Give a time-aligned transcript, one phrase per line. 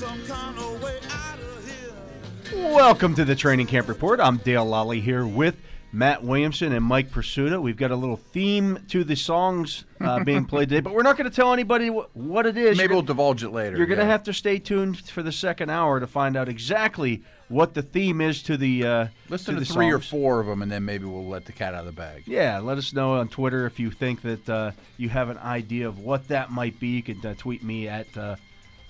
[0.00, 2.74] must be some kind of way out of here.
[2.74, 4.20] Welcome to the Training Camp Report.
[4.20, 5.56] I'm Dale Lolley here with
[5.92, 7.60] Matt Williamson and Mike Prisuta.
[7.60, 11.16] We've got a little theme to the songs uh, being played today, but we're not
[11.16, 12.76] going to tell anybody wh- what it is.
[12.76, 13.76] Maybe You're we'll divulge it later.
[13.76, 14.10] You're going to yeah.
[14.10, 18.20] have to stay tuned for the second hour to find out exactly what the theme
[18.20, 20.84] is to the uh, listen to to, the three or four of them, and then
[20.84, 22.24] maybe we'll let the cat out of the bag.
[22.26, 25.88] Yeah, let us know on Twitter if you think that uh, you have an idea
[25.88, 26.88] of what that might be.
[26.88, 28.06] You can uh, tweet me at.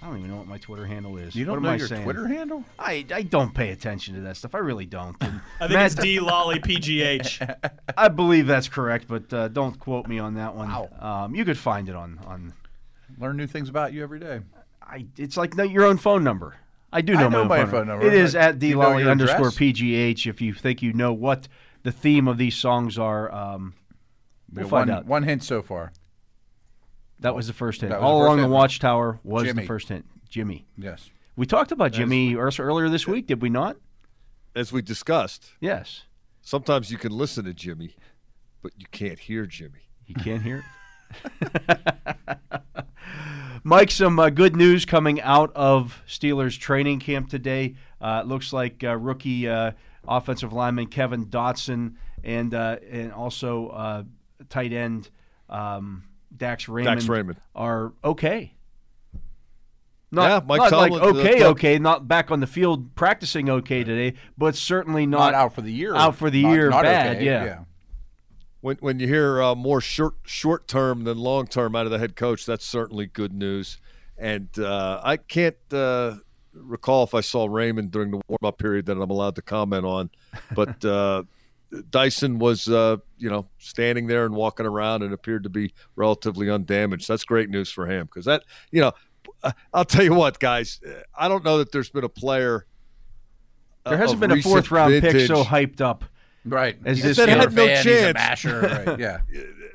[0.00, 1.34] I don't even know what my Twitter handle is.
[1.34, 2.04] You don't what know am I your saying?
[2.04, 2.64] Twitter handle?
[2.78, 4.54] I, I don't pay attention to that stuff.
[4.54, 5.16] I really don't.
[5.22, 7.70] And I think Matt- it's D Lolley PGH.
[7.96, 10.68] I believe that's correct, but uh, don't quote me on that one.
[10.68, 10.88] Wow.
[11.24, 12.52] Um, you could find it on on.
[13.18, 14.40] Learn new things about you every day.
[14.80, 16.56] I it's like no, your own phone number.
[16.92, 18.06] I do I know, know my, my own phone number.
[18.06, 20.26] It is I- at D Lolley underscore pgh.
[20.28, 21.48] If you think you know what
[21.82, 23.74] the theme of these songs are, um,
[24.52, 25.06] We we'll have find one, out.
[25.06, 25.92] one hint so far.
[27.20, 27.90] That was the first hint.
[27.90, 29.62] That was All the first along the watchtower was Jimmy.
[29.62, 30.06] the first hint.
[30.28, 30.66] Jimmy.
[30.76, 31.10] Yes.
[31.36, 33.76] We talked about Jimmy ear- earlier this week, did we not?
[34.54, 36.02] As we discussed, Yes.
[36.42, 37.94] sometimes you can listen to Jimmy,
[38.62, 39.88] but you can't hear Jimmy.
[40.06, 40.64] You can't hear
[41.68, 41.78] it.
[43.64, 47.74] Mike, some uh, good news coming out of Steelers training camp today.
[48.00, 49.72] Uh, it looks like uh, rookie uh,
[50.06, 54.02] offensive lineman Kevin Dotson and uh, and also uh,
[54.48, 55.10] tight end
[55.50, 56.04] um,
[56.38, 57.40] Dax Raymond, Raymond.
[57.54, 58.52] are okay.
[60.10, 62.94] Not, Yeah, Mike not like Tomlin, uh, okay, talk- okay, not back on the field
[62.94, 65.94] practicing okay today, but certainly not, Not out for the year.
[65.94, 67.58] out for the Not- year not bad, okay, yeah.
[68.60, 71.98] When when you hear uh, more short short term than long term out of the
[71.98, 73.78] head coach, that's certainly good news.
[74.16, 76.16] And uh, I can't uh,
[76.54, 79.84] recall if I saw Raymond during the warm up period that I'm allowed to comment
[79.84, 80.10] on,
[80.56, 81.22] but uh,
[81.72, 86.48] Dotson was uh, you know standing there and walking around and appeared to be relatively
[86.50, 87.06] undamaged.
[87.08, 88.92] That's great news for him because that you know
[89.42, 90.80] uh, I'll tell you what, guys,
[91.16, 92.64] I don't know that there's been a player.
[93.84, 96.04] uh, There hasn't of been a fourth round pick so hyped up.
[96.44, 96.78] Right.
[96.84, 97.36] As He's this a guy.
[97.36, 98.14] Had no fan, He's a chance.
[98.14, 98.60] masher.
[98.86, 98.98] Right.
[98.98, 99.20] Yeah.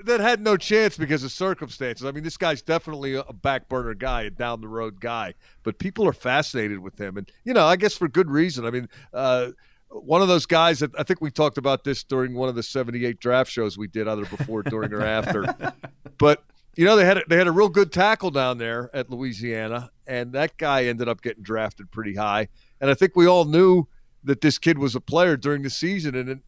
[0.06, 2.06] that had no chance because of circumstances.
[2.06, 5.78] I mean, this guy's definitely a back burner guy, a down the road guy, but
[5.78, 8.66] people are fascinated with him, and you know, I guess for good reason.
[8.66, 9.50] I mean, uh,
[9.94, 12.64] one of those guys that I think we talked about this during one of the
[12.64, 15.46] '78 draft shows we did, either before, during, or after.
[16.20, 16.44] But
[16.76, 19.90] you know, they had a, they had a real good tackle down there at Louisiana,
[20.08, 22.48] and that guy ended up getting drafted pretty high.
[22.80, 23.88] And I think we all knew
[24.24, 26.42] that this kid was a player during the season, and it,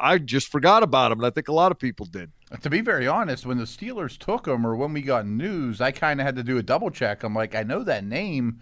[0.00, 2.32] I just forgot about him, and I think a lot of people did.
[2.62, 5.92] To be very honest, when the Steelers took him or when we got news, I
[5.92, 7.22] kind of had to do a double check.
[7.22, 8.60] I'm like, I know that name,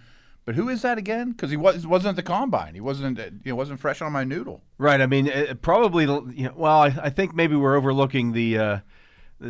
[0.48, 1.32] but who is that again?
[1.32, 2.72] Because he was wasn't at the combine.
[2.72, 4.62] He wasn't uh, you know wasn't fresh on my noodle.
[4.78, 4.98] Right.
[4.98, 6.04] I mean, it, probably.
[6.04, 8.78] You know, well, I, I think maybe we're overlooking the, uh,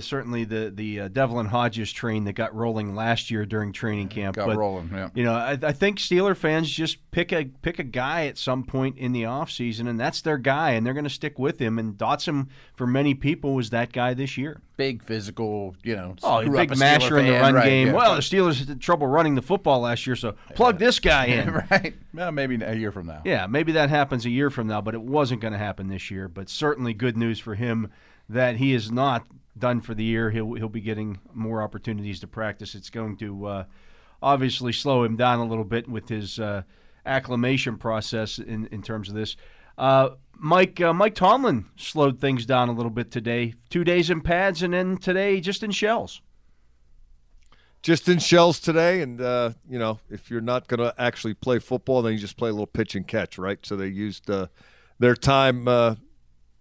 [0.00, 4.37] certainly the the uh, Devlin Hodges train that got rolling last year during training camp.
[4.37, 4.91] Got but, rolling.
[4.93, 5.09] Yeah.
[5.15, 8.65] You know, I, I think Steeler fans just pick a pick a guy at some
[8.65, 11.78] point in the offseason, and that's their guy, and they're going to stick with him.
[11.78, 14.60] And Dotson, for many people, was that guy this year.
[14.76, 16.15] Big physical, you know.
[16.22, 17.88] Oh, a big masher in the run right, game.
[17.88, 17.93] yeah.
[17.94, 21.62] well, the Steelers had trouble running the football last year, so plug this guy in.
[21.70, 21.94] right.
[22.12, 23.22] Well, maybe a year from now.
[23.25, 26.10] Yeah, maybe that happens a year from now, but it wasn't going to happen this
[26.10, 26.28] year.
[26.28, 27.91] But certainly good news for him
[28.28, 29.26] that he is not
[29.58, 30.30] done for the year.
[30.30, 32.74] He'll he'll be getting more opportunities to practice.
[32.74, 33.64] It's going to uh,
[34.22, 36.62] obviously slow him down a little bit with his uh,
[37.04, 39.36] acclimation process in, in terms of this.
[39.76, 43.54] Uh, Mike uh, Mike Tomlin slowed things down a little bit today.
[43.70, 46.20] Two days in pads, and then today just in shells.
[47.80, 51.58] Just in shells today, and uh, you know, if you're not going to actually play
[51.60, 53.64] football, then you just play a little pitch and catch, right?
[53.64, 54.48] So they used uh,
[54.98, 55.69] their time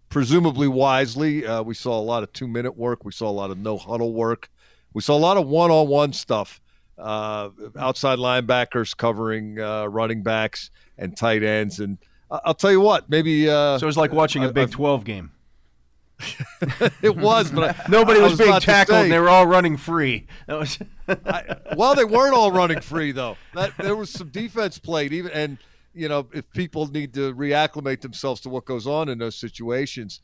[0.09, 1.45] presumably wisely.
[1.45, 3.03] Uh, we saw a lot of two minute work.
[3.05, 4.49] We saw a lot of no huddle work.
[4.93, 6.61] We saw a lot of one on one stuff.
[6.97, 11.99] Uh, outside linebackers covering uh, running backs and tight ends, and
[12.31, 14.71] I- I'll tell you what, maybe uh, So it was like watching a Big I-
[14.71, 15.31] 12 game.
[17.03, 18.97] it was, but I, Nobody I was, being about to tackled.
[19.03, 20.25] and they were all running free.
[20.47, 20.79] That was.
[21.07, 23.37] I, well, they weren't all running free though.
[23.53, 25.59] That there was some defense played, even and
[25.97, 30.21] you know if people need to reacclimate themselves to what goes on in those situations,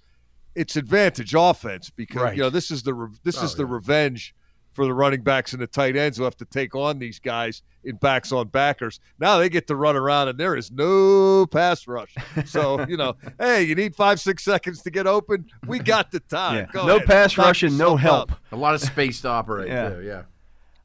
[0.55, 2.37] it's advantage offense because Right.
[2.37, 4.35] you know this is the re- this Oh, is the revenge
[4.71, 7.61] for the running backs and the tight ends who have to take on these guys
[7.83, 8.99] in backs on backers.
[9.19, 12.15] Now they get to run around and there is no pass rush.
[12.45, 15.45] So you know, hey, you need five six seconds to get open.
[15.67, 16.55] We got the time.
[16.55, 16.65] Yeah.
[16.71, 17.07] Go No ahead.
[17.07, 18.31] pass Knock rush and no help.
[18.31, 18.37] out.
[18.51, 19.67] A lot of space to operate.
[19.71, 19.89] Yeah.
[19.89, 20.21] Too, yeah.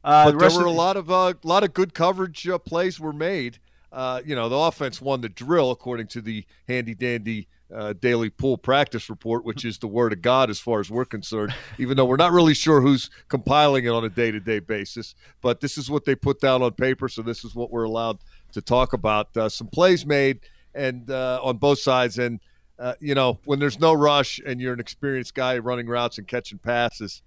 [0.05, 2.57] Uh, but the there were of a lot of a lot of good coverage uh,
[2.59, 3.59] plays were made.
[3.93, 8.31] Uh, you know, the offense won the drill according to the handy dandy uh, daily
[8.31, 11.97] pool practice report, which is the word of God as far as we're concerned, even
[11.97, 15.15] though we're not really sure who's compiling it on a day to day basis.
[15.41, 18.19] But this is what they put down on paper, so this is what we're allowed
[18.53, 19.35] to talk about.
[19.37, 20.41] Uh, some plays made
[20.75, 22.41] and uh, on both sides, and
[22.79, 26.27] uh, you know when there's no rush and you're an experienced guy running routes and
[26.27, 27.23] catching passes.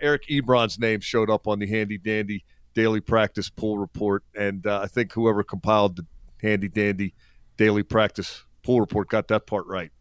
[0.00, 2.44] Eric Ebron's name showed up on the handy dandy
[2.74, 6.06] daily practice pool report, and uh, I think whoever compiled the
[6.42, 7.14] handy dandy
[7.56, 9.92] daily practice pool report got that part right.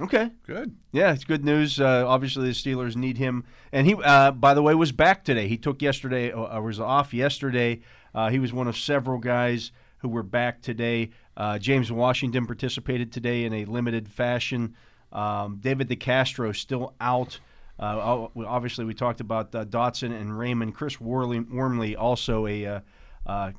[0.00, 0.30] Okay.
[0.46, 0.76] Good.
[0.92, 1.80] Yeah, it's good news.
[1.80, 5.48] Uh, obviously, the Steelers need him, and he, uh, by the way, was back today.
[5.48, 7.80] He took yesterday, uh, was off yesterday.
[8.14, 11.10] Uh, he was one of several guys who were back today.
[11.36, 14.76] Uh, James Washington participated today in a limited fashion.
[15.12, 17.40] Um, David DeCastro still out.
[17.78, 20.74] Uh, obviously, we talked about uh, Dotson and Raymond.
[20.74, 22.80] Chris Worley, Wormley, also a uh,
[23.26, 23.52] uh,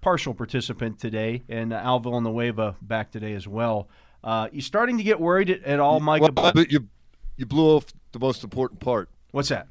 [0.00, 3.88] partial participant today, and Al Villanueva back today as well.
[4.24, 6.20] Uh, you starting to get worried at, at all, Mike?
[6.22, 6.88] Well, about- you
[7.36, 9.08] you blew off the most important part.
[9.32, 9.66] What's that?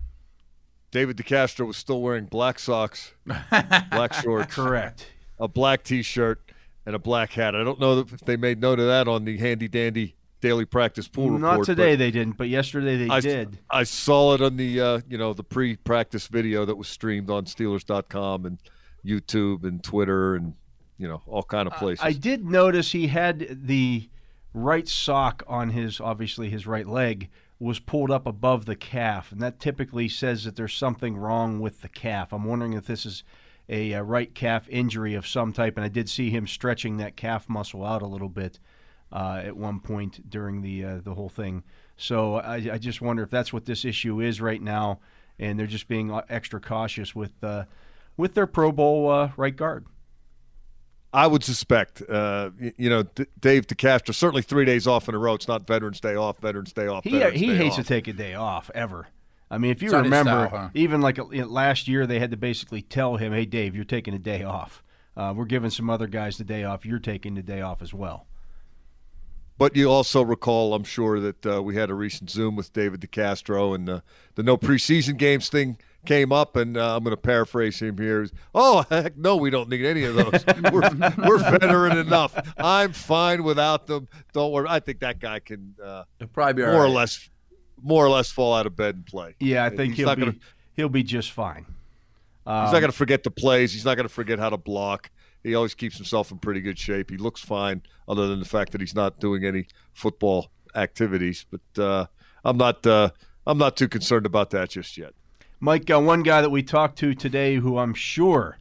[0.92, 5.08] David DeCastro was still wearing black socks, black shorts, Correct.
[5.40, 6.40] a black T-shirt,
[6.86, 7.56] and a black hat.
[7.56, 11.08] I don't know if they made note of that on the handy dandy daily practice
[11.08, 11.60] pool report.
[11.60, 13.60] Not today they didn't, but yesterday they I, did.
[13.70, 17.46] I saw it on the uh, you know the pre-practice video that was streamed on
[17.46, 18.58] Steelers.com and
[19.06, 20.54] YouTube and Twitter and
[20.98, 22.04] you know all kind of places.
[22.04, 24.10] I did notice he had the
[24.54, 29.42] right sock on his obviously his right leg was pulled up above the calf, and
[29.42, 32.34] that typically says that there's something wrong with the calf.
[32.34, 33.24] I'm wondering if this is
[33.70, 37.16] a, uh right calf injury of some type, and I did see him stretching that
[37.16, 38.60] calf muscle out a little bit uh,
[39.46, 41.64] at one point during the uh, the whole thing.
[41.98, 45.00] So I, I just wonder if that's what this issue is right now,
[45.40, 47.66] and they're just being uh, extra cautious with uh,
[48.18, 49.86] with their Pro Bowl uh, right guard.
[51.16, 55.20] I would suspect, uh, you know, D- Dave DeCastro certainly three days off in a
[55.20, 55.36] row.
[55.36, 57.04] It's not Veterans Day off, Veterans Day off.
[57.04, 57.84] He Veterans he Day hates off.
[57.86, 59.08] to take a day off ever.
[59.52, 60.70] I mean, if you It's remember, style, huh?
[60.74, 63.76] even like uh, you know, last year, they had to basically tell him, "Hey, Dave,
[63.76, 64.82] you're taking a day off.
[65.16, 66.84] Uh, we're giving some other guys the day off.
[66.84, 68.26] You're taking the day off as well."
[69.64, 73.00] But you also recall, I'm sure, that uh, we had a recent Zoom with David
[73.00, 74.00] DeCastro, and uh,
[74.36, 78.28] the no preseason games thing came up, and uh, I'm going to paraphrase him here.
[78.54, 80.44] Oh, heck no, we don't need any of those.
[80.74, 80.82] we're,
[81.26, 82.38] we're veteran enough.
[82.58, 84.10] I'm fine without them.
[84.34, 84.68] Don't worry.
[84.70, 87.30] I think that guy can uh, probably be all more or less,
[87.82, 89.34] more or less fall out of bed and play.
[89.40, 90.36] Yeah, I think he's he'll be gonna-
[90.76, 91.66] he'll be just fine.
[92.46, 93.72] Um, He's not going to forget the plays.
[93.72, 95.10] He's not going to forget how to block.
[95.44, 97.10] He always keeps himself in pretty good shape.
[97.10, 101.46] He looks fine, other than the fact that he's not doing any football activities.
[101.50, 102.06] But uh,
[102.44, 102.86] I'm not.
[102.88, 103.12] Uh,
[103.46, 105.14] I'm not too concerned about that just yet.
[105.60, 108.60] Mike, uh, one guy that we talked to today, who I'm sure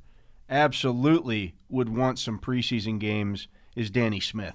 [0.48, 4.54] absolutely would want some preseason games, is Danny Smith,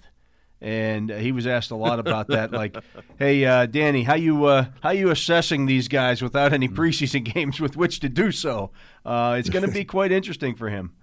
[0.62, 2.51] and uh, he was asked a lot about that.
[2.51, 2.75] Like,
[3.19, 7.59] hey, uh, Danny, how you uh, how you assessing these guys without any preseason games
[7.59, 8.71] with which to do so?
[9.06, 10.94] Uh, it's going to be quite interesting for him.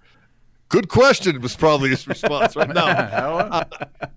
[0.69, 2.55] Good question was probably his response.
[2.55, 3.63] Right now,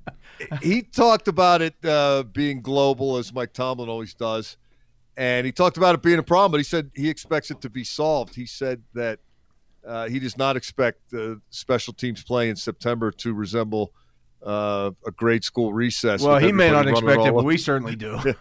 [0.62, 4.56] he talked about it uh, being global, as Mike Tomlin always does,
[5.16, 6.52] and he talked about it being a problem.
[6.52, 8.34] But he said he expects it to be solved.
[8.34, 9.20] He said that
[9.86, 13.92] uh, he does not expect uh, special teams play in September to resemble
[14.44, 16.22] uh, a grade school recess.
[16.22, 18.18] Well, he may not expect it, but we certainly do.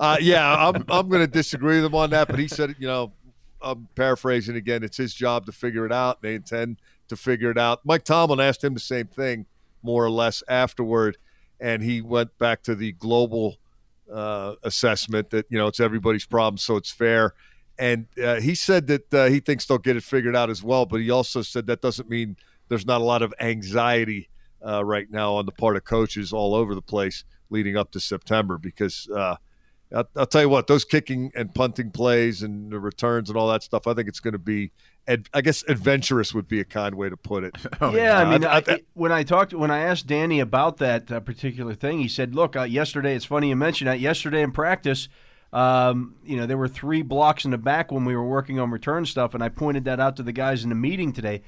[0.00, 2.26] Uh, yeah, I'm I'm going to disagree with him on that.
[2.26, 3.12] But he said, you know,
[3.62, 4.82] I'm paraphrasing again.
[4.82, 6.20] It's his job to figure it out.
[6.22, 6.78] They intend
[7.10, 7.80] to figure it out.
[7.84, 9.46] Mike Tomlin asked him the same thing,
[9.82, 11.18] more or less, afterward,
[11.60, 13.56] and he went back to the global
[14.10, 17.34] uh, assessment that you know it's everybody's problem, so it's fair.
[17.78, 20.86] And uh, he said that uh, he thinks they'll get it figured out as well.
[20.86, 22.36] But he also said that doesn't mean
[22.68, 24.28] there's not a lot of anxiety
[24.66, 28.00] uh, right now on the part of coaches all over the place leading up to
[28.00, 29.08] September because.
[29.94, 33.48] I'll, I'll tell you what; those kicking and punting plays and the returns and all
[33.48, 33.86] that stuff.
[33.86, 34.70] I think it's going to be,
[35.08, 37.56] ad, I guess, adventurous would be a kind way to put it.
[37.80, 41.10] yeah, I mean, I- I, I- when I talked, when I asked Danny about that
[41.10, 43.14] uh, particular thing, he said, "Look, uh, yesterday.
[43.16, 43.98] It's funny you mentioned that.
[44.00, 45.08] Yesterday in practice,
[45.52, 48.70] um, you know, there were three blocks in the back when we were working on
[48.70, 51.42] return stuff, and I pointed that out to the guys in the meeting today.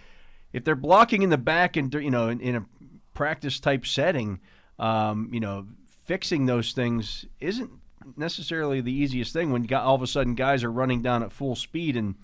[0.52, 2.66] If they're blocking in the back and you know, in, in a
[3.14, 4.40] practice type setting,
[4.78, 5.66] um, you know,
[6.04, 7.70] fixing those things isn't
[8.16, 11.32] necessarily the easiest thing when gu- all of a sudden guys are running down at
[11.32, 12.14] full speed and."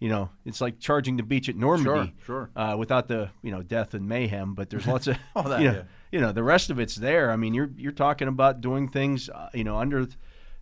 [0.00, 2.50] You know, it's like charging the beach at Normandy sure.
[2.54, 4.54] uh, without the you know death and mayhem.
[4.54, 5.82] But there's lots of All that, you know, yeah.
[6.10, 7.30] you know the rest of it's there.
[7.30, 10.06] I mean, you're you're talking about doing things uh, you know under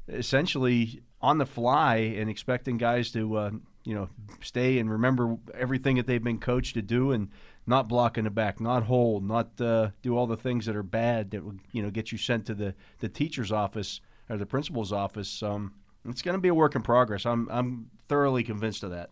[0.07, 3.51] essentially on the fly and expecting guys to uh,
[3.85, 4.09] you know
[4.43, 7.29] stay and remember everything that they've been coached to do and
[7.67, 10.83] not block in the back, not hold, not uh, do all the things that are
[10.83, 14.01] bad that would you know get you sent to the the teacher's office
[14.33, 15.43] or the principal's office.
[15.43, 15.75] Um,
[16.09, 17.27] it's going to be a work in progress.
[17.27, 19.11] I'm I'm thoroughly convinced of that.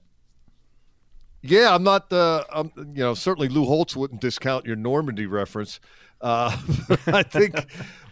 [1.43, 2.13] Yeah, I'm not.
[2.13, 5.79] Uh, I'm, you know, certainly Lou Holtz wouldn't discount your Normandy reference.
[6.21, 6.57] Uh,
[7.07, 7.55] I think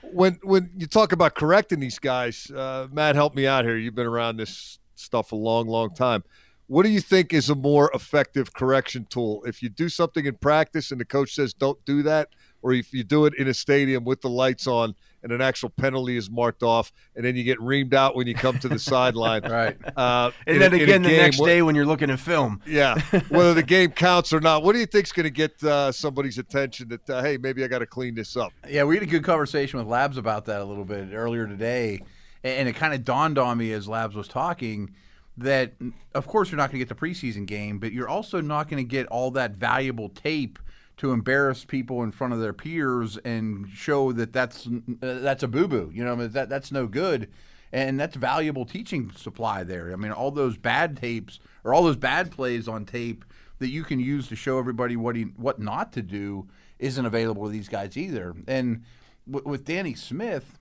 [0.02, 3.76] when when you talk about correcting these guys, uh, Matt, help me out here.
[3.76, 6.24] You've been around this stuff a long, long time.
[6.68, 9.42] What do you think is a more effective correction tool?
[9.46, 12.28] If you do something in practice and the coach says don't do that,
[12.60, 15.68] or if you do it in a stadium with the lights on and an actual
[15.70, 18.78] penalty is marked off, and then you get reamed out when you come to the
[18.78, 19.42] sideline.
[19.50, 19.76] Right.
[19.96, 22.60] Uh, And in then a- again the game, next day when you're looking at film.
[22.66, 24.62] yeah, whether the game counts or not.
[24.62, 27.66] What do you think's going to get uh, somebody's attention that uh, hey, maybe I
[27.68, 28.52] got to clean this up?
[28.68, 32.00] Yeah, we had a good conversation with Labs about that a little bit earlier today,
[32.44, 34.94] and it kind of dawned on me as Labs was talking
[35.38, 35.72] that,
[36.14, 38.82] of course, you're not going to get the preseason game, but you're also not going
[38.84, 40.58] to get all that valuable tape
[40.98, 45.48] to embarrass people in front of their peers and show that that's uh, that's a
[45.48, 45.90] boo boo.
[45.94, 47.30] You know, that that's no good,
[47.72, 49.92] and that's valuable teaching supply there.
[49.92, 53.24] I mean, all those bad tapes or all those bad plays on tape
[53.60, 57.44] that you can use to show everybody what he what not to do isn't available
[57.44, 58.34] to these guys either.
[58.46, 58.84] And
[59.30, 60.58] w- with Danny Smith,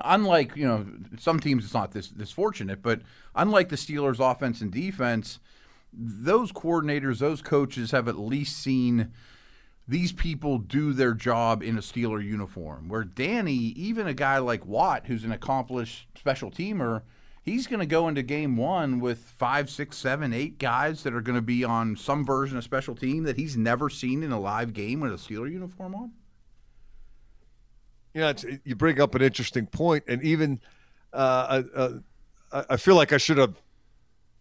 [0.00, 0.86] unlike you know
[1.18, 3.02] some teams, it's not this this fortunate, but
[3.34, 5.40] unlike the Steelers' offense and defense,
[5.92, 9.12] those coordinators, those coaches have at least seen
[9.92, 12.88] these people do their job in a Steeler uniform.
[12.88, 17.02] Where Danny, even a guy like Watt, who's an accomplished special teamer,
[17.42, 21.20] he's going to go into game one with five, six, seven, eight guys that are
[21.20, 24.40] going to be on some version of special team that he's never seen in a
[24.40, 26.12] live game with a Steeler uniform on.
[28.14, 30.60] Yeah, it's, you bring up an interesting point, and even
[31.12, 31.92] uh, uh,
[32.50, 33.60] I, I feel like I should have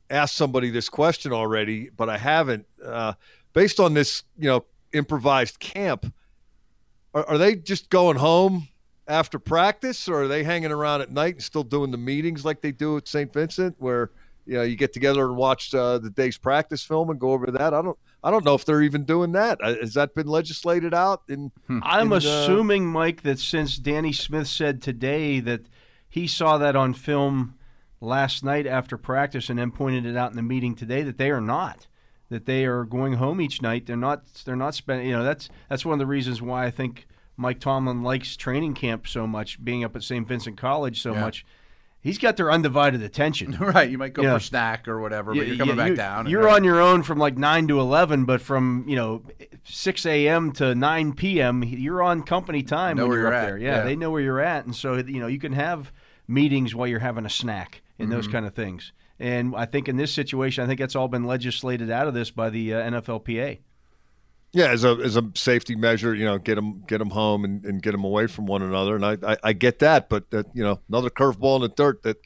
[0.09, 2.65] asked somebody this question already, but I haven't.
[2.81, 3.13] Uh,
[3.53, 6.13] based on this, you know, improvised camp,
[7.13, 8.67] are, are they just going home
[9.07, 12.61] after practice, or are they hanging around at night and still doing the meetings like
[12.61, 13.31] they do at St.
[13.33, 14.11] Vincent, where
[14.45, 17.47] you know you get together and watch uh, the day's practice film and go over
[17.47, 17.73] that?
[17.73, 17.97] I don't.
[18.23, 19.57] I don't know if they're even doing that.
[19.63, 21.23] Uh, Has that been legislated out?
[21.27, 25.61] In I'm in, uh, assuming, Mike, that since Danny Smith said today that
[26.07, 27.55] he saw that on film
[27.99, 31.31] last night after practice and then pointed it out in the meeting today, that they
[31.31, 31.87] are not.
[32.31, 33.85] That they are going home each night.
[33.85, 34.25] They're not.
[34.45, 35.05] They're not spending.
[35.07, 37.05] You know, that's that's one of the reasons why I think
[37.37, 40.27] Mike Tomlin likes training camp so much, being up at St.
[40.27, 41.21] Vincent College so Yeah.
[41.21, 41.45] much.
[42.03, 43.51] He's got their undivided attention.
[43.59, 44.33] Right, you might go Yeah.
[44.33, 46.27] for snack or whatever, but Yeah, you're coming back you- down.
[46.27, 49.23] You're then- on your own from like nine to eleven, but from you know
[49.65, 50.51] six a.m.
[50.53, 51.63] to nine p.m.
[51.63, 53.57] You're on company time Know when where you're you're up at, there.
[53.59, 55.91] Yeah, they know where you're at, and so you know you can have
[56.27, 58.31] meetings while you're having a snack and those Mm-hmm.
[58.31, 58.93] kind of things.
[59.21, 62.31] And I think in this situation, I think that's all been legislated out of this
[62.31, 63.59] by the uh, NFLPA.
[64.51, 67.63] Yeah, as a as a safety measure, you know, get them get them home and,
[67.63, 70.47] and get them away from one another, and I I, I get that, but that
[70.53, 72.17] you know another curveball in the dirt that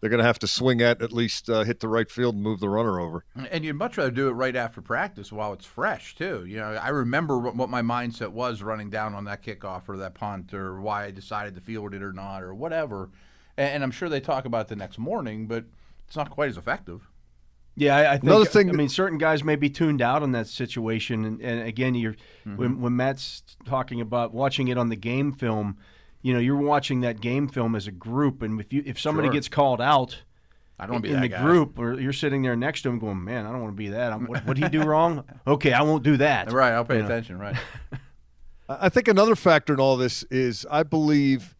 [0.00, 2.42] they're going to have to swing at at least uh, hit the right field and
[2.42, 3.24] move the runner over.
[3.50, 6.44] And you'd much rather do it right after practice while it's fresh, too.
[6.46, 9.96] You know, I remember what what my mindset was running down on that kickoff or
[9.98, 13.10] that punt or why I decided to field it or not or whatever.
[13.56, 15.64] And, and I'm sure they talk about it the next morning, but
[16.06, 17.08] it's not quite as effective.
[17.78, 18.24] Yeah, I, I think.
[18.24, 21.40] Another thing I that- mean, certain guys may be tuned out on that situation, and,
[21.42, 22.14] and again, you're
[22.46, 22.56] Mm-hmm.
[22.56, 25.76] when, when Matt's talking about watching it on the game film.
[26.22, 29.28] You know, you're watching that game film as a group, and if you if somebody
[29.28, 29.32] Sure.
[29.34, 30.22] gets called out
[30.78, 31.42] I don't want to be in the guy.
[31.42, 33.88] group, or you're sitting there next to him, going, "Man, I don't want to be
[33.90, 34.12] that.
[34.12, 35.24] I'm, what what he do wrong?
[35.46, 37.06] Okay, I won't do that." Right, I'll pay You know.
[37.06, 37.56] attention, right.
[38.68, 41.55] I I think another factor in all this is I believe,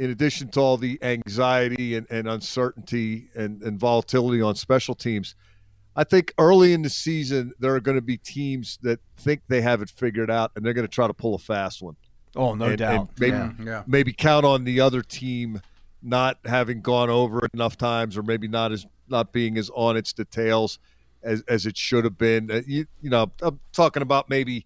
[0.00, 5.34] in addition to all the anxiety and, and uncertainty and, and volatility on special teams,
[5.94, 9.60] I think early in the season there are going to be teams that think they
[9.60, 11.96] have it figured out and they're going to try to pull a fast one.
[12.34, 12.94] Oh, no and, doubt.
[12.94, 13.82] and maybe, Yeah, yeah.
[13.86, 15.60] maybe count on the other team
[16.02, 19.98] not having gone over it enough times or maybe not as not being as on
[19.98, 20.78] its details
[21.22, 22.50] as, as it should have been.
[22.50, 24.64] Uh, you, you know, I'm talking about maybe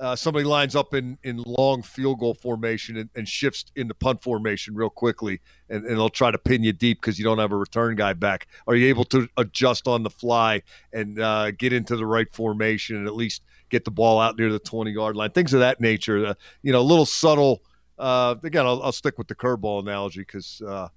[0.00, 4.22] uh, somebody lines up in, in long field goal formation and, and shifts into punt
[4.22, 7.50] formation real quickly, and, and they'll try to pin you deep because you don't have
[7.50, 8.46] a return guy back.
[8.66, 10.62] Are you able to adjust on the fly
[10.92, 14.52] and uh, get into the right formation and at least get the ball out near
[14.52, 15.30] the 20 yard line?
[15.30, 16.26] Things of that nature.
[16.26, 17.62] Uh, you know, a little subtle.
[17.98, 20.88] Uh, again, I'll, I'll stick with the curveball analogy because, uh,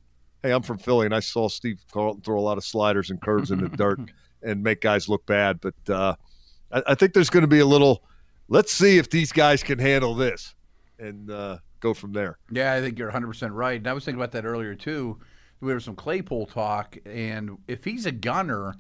[0.44, 3.20] hey, I'm from Philly and I saw Steve Carlton throw a lot of sliders and
[3.20, 4.00] curves in the dirt
[4.44, 5.60] and make guys look bad.
[5.60, 6.16] But uh,
[6.72, 8.04] I, I think there's going to be a little.
[8.52, 10.56] Let's see if these guys can handle this,
[11.00, 12.38] and uh, go from there.
[12.52, 13.78] Yeah, I think you're 100% right.
[13.78, 15.20] And I was thinking about that earlier, too.
[15.62, 18.76] We was some Claypool talk, and if he's a gunner,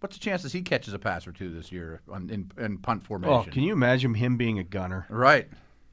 [0.00, 3.02] what's the chances he catches a pass or two this year on, in, in punt
[3.02, 3.34] formation?
[3.34, 5.06] Oh, can you imagine him being a gunner?
[5.08, 5.48] Right.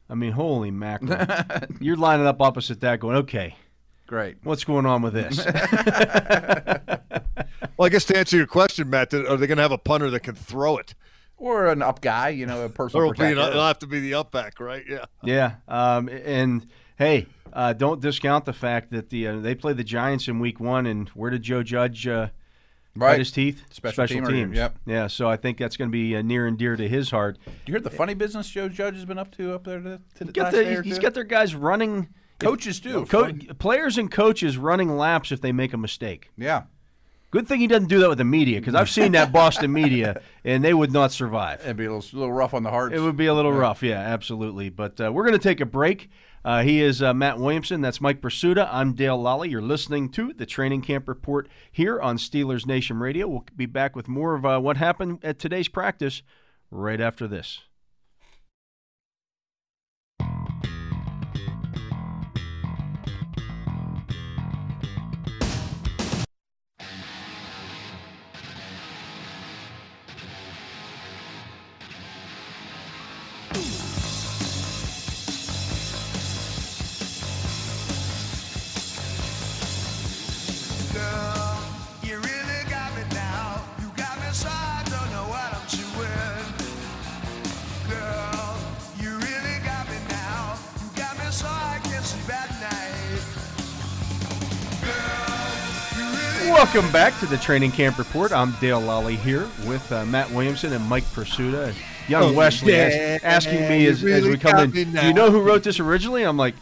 [0.10, 1.26] I mean, holy mackerel!
[1.80, 3.56] You're lining up opposite that, going, okay,
[4.08, 4.40] Great.
[4.44, 5.40] what's going on with this?
[7.78, 10.12] Well, I guess to answer your question, Matt, are they going to have a punter
[10.12, 10.94] that can throw it?
[11.42, 13.88] Or an up guy, you know, a Or personal it'll, be an, it'll have to
[13.88, 14.84] be the up back, right?
[14.88, 15.06] Yeah.
[15.24, 16.68] yeah, um, and
[16.98, 20.60] hey, uh, don't discount the fact that the uh, they played the Giants in Week
[20.60, 22.32] One, and where did Joe Judge uh, cut
[22.96, 23.18] right.
[23.20, 23.64] his teeth?
[23.72, 24.56] Special teamer, teams.
[24.56, 24.76] yep.
[24.86, 27.40] Yeah, so I think that's going to be uh, near and dear to his heart.
[27.66, 30.24] you heard the funny business Joe Judge has been up to up there to, to
[30.26, 31.02] the Got last the- day or he's two?
[31.02, 32.10] got their guys running.
[32.38, 33.06] coaches too.
[33.08, 36.30] Co- players and coaches running laps if they make a mistake.
[36.38, 36.64] yeah.
[37.32, 40.22] Good thing he doesn't do that with the media because I've seen that Boston media
[40.44, 41.62] and they would not survive.
[41.62, 42.94] It'd be a little, little rough on the hearts.
[42.94, 44.70] It would be a little rough, yeah, absolutely.
[44.70, 46.10] But uh, we're going to take a break.
[46.44, 47.80] Uh, he is uh, Matt Williamson.
[47.80, 48.68] That's Mike Prisuta.
[48.70, 49.50] I'm Dale Lolley.
[49.50, 53.30] You're listening to the Training Camp Report here on Steelers Nation Radio.
[53.30, 56.24] We'll be back with more of uh, what happened at today's practice
[56.70, 57.62] right after this.
[96.62, 98.32] Welcome back to the Training Camp Report.
[98.32, 101.74] I'm Dale Lolley here with uh, Matt Williamson and Mike Prisuta.
[102.08, 105.42] Young Oh, Wesley as- asking me as, as we come in, do you know who
[105.42, 106.22] wrote this originally?
[106.22, 106.54] I'm like,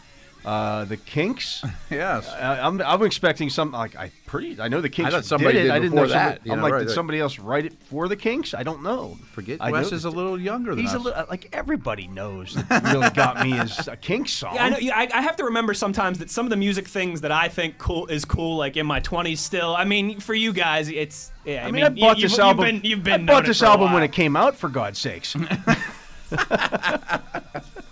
[0.44, 1.64] uh, the Kinks.
[1.90, 2.28] yes.
[2.28, 5.60] I, I'm, I'm expecting some like I pretty I know the Kinks thought somebody did
[5.60, 5.62] it.
[5.64, 6.94] did I didn't before know somebody, that, you I'm know, like, right, did right.
[6.94, 8.54] somebody else write it for the Kinks?
[8.54, 9.18] I don't know.
[9.32, 12.54] Forget I Wes know is a little younger than He's a little like everybody knows.
[12.54, 14.54] That really got me is a Kinks song.
[14.54, 14.78] Yeah, I know.
[14.78, 17.48] Yeah, I, I have to remember sometimes that some of the music things that I
[17.48, 19.38] think cool is cool, like in my 20s.
[19.38, 21.32] Still, I mean, for you guys, it's.
[21.44, 22.64] Yeah, I, I mean, I bought you, this you've album.
[22.64, 24.56] Been, you've been I bought this album when it came out.
[24.56, 25.36] For God's sakes.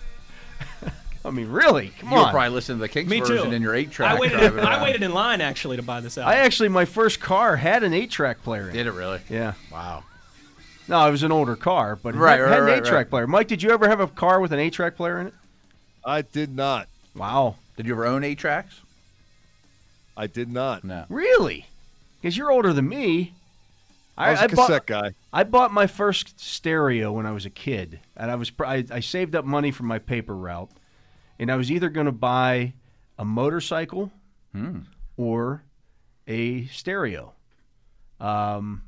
[1.29, 1.93] I mean, really?
[2.01, 2.19] Come on.
[2.19, 3.27] you were probably listening to the Kinks Me too.
[3.27, 4.17] version in your eight track.
[4.17, 4.41] I waited.
[4.43, 6.33] In, I waited in line actually to buy this album.
[6.33, 8.75] I actually, my first car had an eight-track player in.
[8.75, 9.21] Did it really?
[9.29, 9.53] Yeah.
[9.71, 10.05] Wow.
[10.89, 13.11] No, it was an older car, but it Right, had, right, had an eight-track right.
[13.11, 13.27] player.
[13.27, 15.35] Mike, did you ever have a car with an eight-track player in it?
[16.05, 16.89] I did not.
[17.15, 17.57] Wow.
[17.77, 18.81] Did you ever own eight tracks?
[20.17, 20.85] I did not.
[20.85, 21.05] No.
[21.09, 21.67] Really?
[22.21, 23.35] Because you're older than me.
[24.17, 25.13] I was a I cassette bought, guy.
[25.33, 28.99] I bought my first stereo when I was a kid, and I was I, I
[28.99, 30.71] saved up money for my paper route,
[31.39, 32.75] and I was either going to buy
[33.19, 34.13] a motorcycle
[35.17, 35.63] or
[36.27, 37.33] a stereo.
[38.21, 38.83] Um,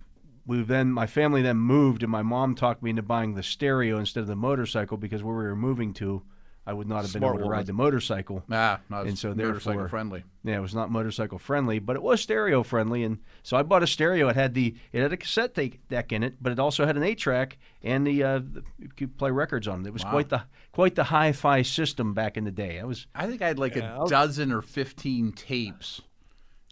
[0.47, 3.99] we then my family then moved, and my mom talked me into buying the stereo
[3.99, 6.23] instead of the motorcycle because where we were moving to,
[6.67, 7.51] I would not have been able to woman.
[7.51, 8.45] ride the motorcycle.
[8.51, 10.25] Ah, not And so motorcycle therefore- friendly.
[10.45, 13.83] Yeah, it was not motorcycle friendly, but it was stereo friendly, and so I bought
[13.83, 14.29] a stereo.
[14.29, 16.97] It had the it had a cassette ta- deck in it, but it also had
[16.97, 19.87] an eight track and the, uh, the you could play records on it.
[19.89, 20.43] It was quite the
[20.73, 22.79] quite the hi-fi system back in the day.
[22.79, 26.03] I was I think I had like Yeah, I a was- dozen or fifteen tapes,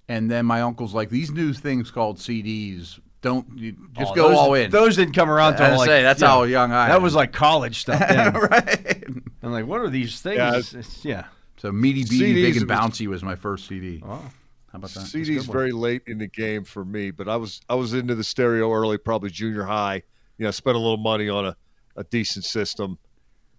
[0.08, 4.28] and then my uncle's like, "These new things called CDs, don't you just oh, go
[4.28, 6.42] those, all in." Those didn't come around I till was like say, that's yeah, how
[6.44, 7.02] young I That am.
[7.02, 7.98] was like college stuff.
[8.08, 8.32] Then.
[8.34, 9.04] right.
[9.42, 10.36] I'm like, what are these things?
[10.38, 10.48] Yeah.
[10.50, 11.24] It's- it's- yeah.
[11.58, 14.00] So Meaty Beaty CDs Big and Bouncy was my first CD.
[14.04, 14.30] Oh, How
[14.74, 15.06] about that?
[15.06, 18.22] CD's very late in the game for me, but I was I was into the
[18.22, 20.02] stereo early, probably junior high.
[20.36, 21.56] You know, spent a little money on a,
[21.96, 22.98] a decent system.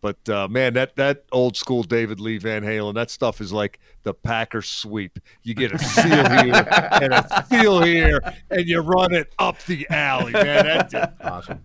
[0.01, 3.79] But uh, man, that that old school David Lee Van Halen, that stuff is like
[4.03, 5.19] the Packer sweep.
[5.43, 6.05] You get a seal
[6.45, 6.67] here
[7.01, 10.87] and a seal here, and you run it up the alley, man.
[10.91, 11.59] That, Awesome.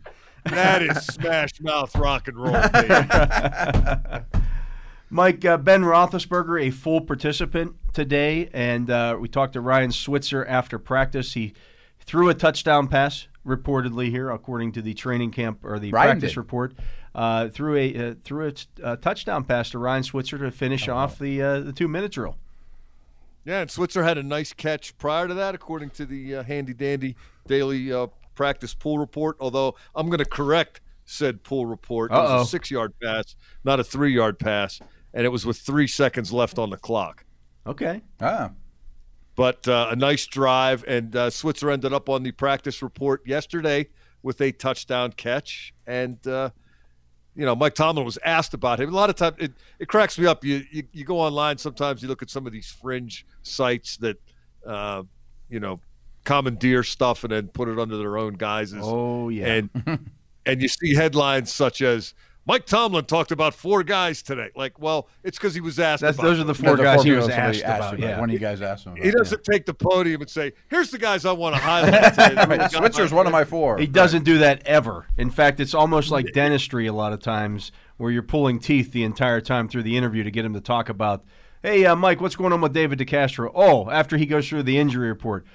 [0.44, 4.24] That is smash mouth rock and roll, baby.
[5.10, 10.44] Mike uh, Ben Roethlisberger, a full participant today, and uh, we talked to Ryan Switzer
[10.44, 11.34] after practice.
[11.34, 11.52] He
[12.00, 16.32] threw a touchdown pass, reportedly here, according to the training camp or the Ryan practice
[16.32, 16.36] did.
[16.36, 16.74] report.
[17.14, 20.88] Uh, threw a uh, threw a t- uh, touchdown pass to Ryan Switzer to finish
[20.88, 22.36] off the uh, the two minute drill.
[23.44, 26.74] Yeah, and Switzer had a nice catch prior to that, according to the uh, handy
[26.74, 27.14] dandy
[27.46, 29.36] daily uh, practice pool report.
[29.40, 32.10] Although I'm going to correct said pool report.
[32.10, 32.38] It Uh-oh.
[32.38, 34.80] was a six yard pass, not a three yard pass,
[35.12, 37.24] and it was with three seconds left on the clock.
[37.66, 38.50] Okay, Ah,
[39.36, 43.88] But uh, a nice drive, and uh, Switzer ended up on the practice report yesterday
[44.22, 45.74] with a touchdown catch.
[45.86, 46.50] And uh,
[47.34, 48.88] you know, Mike Tomlin was asked about him.
[48.90, 50.44] A lot of times, it, it cracks me up.
[50.44, 54.16] You, you you go online sometimes, you look at some of these fringe sites that
[54.66, 55.02] uh,
[55.50, 55.80] you know,
[56.24, 58.80] commandeer stuff and then put it under their own guises.
[58.82, 59.46] Oh yeah.
[59.46, 60.10] And
[60.46, 62.14] and you see headlines such as
[62.46, 64.50] Mike Tomlin talked about four guys today.
[64.54, 66.02] Like, well, it's because he was asked.
[66.02, 66.64] That's about those are the them.
[66.66, 67.94] four the guys he was asked asked about.
[67.94, 68.00] about.
[68.06, 68.20] Yeah.
[68.20, 68.96] One of you guys asked him.
[68.96, 72.44] He doesn't take the podium and say, "Here's the guys I want to highlight." today."
[72.46, 73.78] Right, Switzer's one of my four.
[73.78, 75.06] He doesn't do that ever.
[75.16, 79.04] In fact, it's almost like dentistry a lot of times, where you're pulling teeth the
[79.04, 81.24] entire time through the interview to get him to talk about,
[81.62, 84.76] "Hey, uh, Mike, what's going on with David DeCastro?" Oh, after he goes through the
[84.76, 85.46] injury report.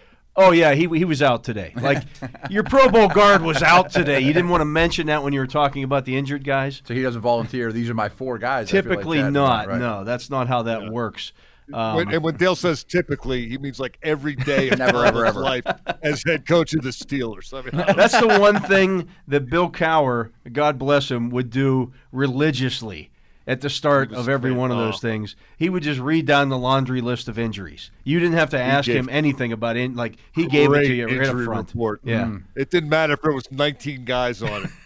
[0.41, 1.73] Oh yeah, he he was out today.
[1.75, 2.03] Like
[2.49, 4.21] your Pro Bowl guard was out today.
[4.21, 6.81] You didn't want to mention that when you were talking about the injured guys.
[6.85, 7.71] So he doesn't volunteer.
[7.71, 8.69] These are my four guys.
[8.69, 9.67] I feel like Typically not.
[9.67, 9.79] Right.
[9.79, 11.33] No, that's not how that works.
[11.71, 15.23] Um, When, and when Dale says typically, he means like every day of Never, ever,
[15.25, 15.41] ever.
[15.41, 15.65] life
[16.01, 17.53] as head coach of the Steelers.
[17.53, 21.51] I mean, I don't- That's the one thing that Bill Cowher, God bless him, would
[21.51, 23.11] do religiously
[23.49, 25.35] at the start of every one of those things.
[25.57, 27.89] He would just read down the laundry list of injuries.
[28.03, 29.95] You didn't have to ask gave- him anything about it.
[29.95, 31.67] Like he gave it to you right up injury front.
[31.69, 32.01] report.
[32.03, 32.25] Yeah.
[32.25, 32.43] Mm.
[32.55, 34.69] it didn't matter if there was 19 guys on it.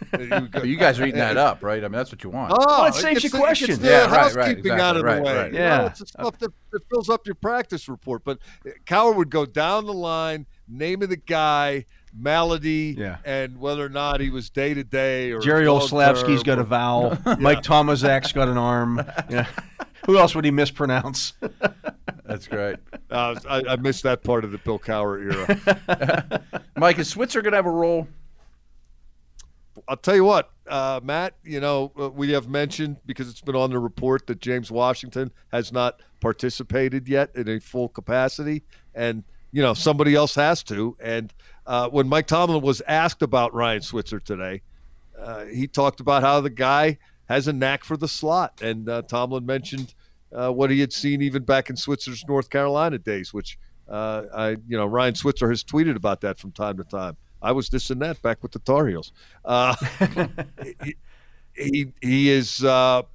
[0.64, 1.80] You you guys are eating that up, right?
[1.84, 2.54] I mean, that's what you want.
[2.56, 3.68] Oh, Well, it saves gets you questions.
[3.80, 5.36] gets the Yeah, right, right, exactly, out of right, the way.
[5.36, 5.52] right.
[5.52, 5.86] You know, Yeah.
[5.88, 8.24] it's the stuff that, that fills up your practice report.
[8.24, 8.38] But
[8.86, 13.18] Cowher would go down the line, name of the guy, malady, Yeah.
[13.26, 16.62] and whether or not he was day to day or Jerry long Olslavsky's got a
[16.62, 17.18] or- vowel.
[17.40, 19.04] Mike Tomaszak's got an arm.
[19.30, 19.48] Yeah.
[20.06, 21.34] Who else would he mispronounce?
[22.26, 22.78] That's great.
[23.10, 26.42] Uh, I, I missed that part of the Bill Cowher era.
[26.76, 28.08] Mike, is Switzer going to have a role?
[29.88, 31.36] I'll tell you what, uh, Matt.
[31.44, 35.32] You know, uh, we have mentioned because it's been on the report that James Washington
[35.52, 40.96] has not participated yet in a full capacity, and you know somebody else has to.
[41.00, 41.34] And
[41.66, 44.62] uh, when Mike Tomlin was asked about Ryan Switzer today,
[45.20, 46.98] uh, he talked about how the guy
[47.30, 49.94] has a knack for the slot, and uh, Tomlin mentioned
[50.34, 54.50] uh, what he had seen even back in Switzer's North Carolina days, which uh, I,
[54.68, 57.18] you know, Ryan Switzer has tweeted about that from time to time.
[57.42, 59.12] I was this and that back with the Tar Heels.
[59.44, 59.76] Uh,
[60.84, 60.96] he,
[61.56, 62.60] he he is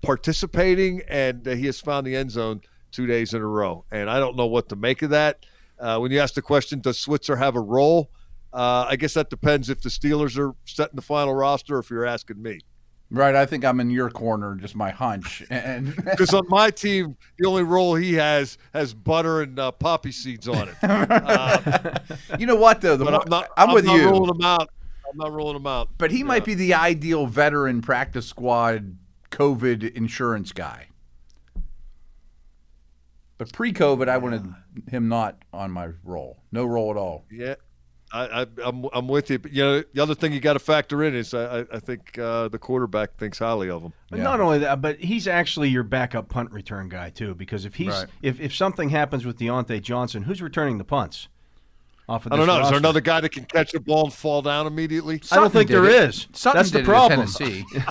[0.03, 2.61] participating and he has found the end zone
[2.93, 3.85] two days in a row.
[3.91, 5.45] And I don't know what to make of that.
[5.79, 8.11] When you ask the question, does Switzer have a role?
[8.53, 11.77] Uh, I guess that depends if the Steelers are setting the final roster.
[11.77, 12.61] Or if you're asking me,
[13.11, 13.35] Right.
[13.35, 15.43] I think I'm in your corner, just my hunch.
[15.51, 20.13] And because on my team, the only role he has has butter and uh, poppy
[20.13, 20.75] seeds on it.
[20.83, 21.99] Uh,
[22.39, 22.97] you know what, though?
[22.97, 23.49] The but more- I'm not.
[23.57, 24.09] I'm with not you.
[24.11, 24.69] Rolling them out.
[25.11, 25.89] I'm not rolling him out.
[25.97, 28.97] But he might be the ideal veteran practice squad
[29.31, 30.89] COVID insurance guy.
[33.39, 34.53] But pre-COVID, I wanted
[34.91, 36.43] him not on my roll.
[36.53, 37.25] No role at all.
[37.31, 37.55] Yeah,
[38.13, 39.39] I, I, I'm I'm with you.
[39.39, 41.79] But you know, the other thing you got to factor in is I, I- I
[41.79, 43.93] think uh, the quarterback thinks highly of him.
[44.11, 44.25] But Yeah.
[44.25, 47.35] not only that, but he's actually your backup punt return guy too.
[47.35, 48.07] Because if he's Right.
[48.23, 51.29] if, if something happens with Diontae Johnson, who's returning the punts?
[52.09, 52.63] Off of I don't this know.
[52.63, 55.21] Is there another guy that can catch the ball and fall down immediately?
[55.31, 56.09] I don't think did there it.
[56.09, 56.27] is.
[56.33, 57.27] Sutton That's the did it at problem.
[57.29, 57.65] Tennessee.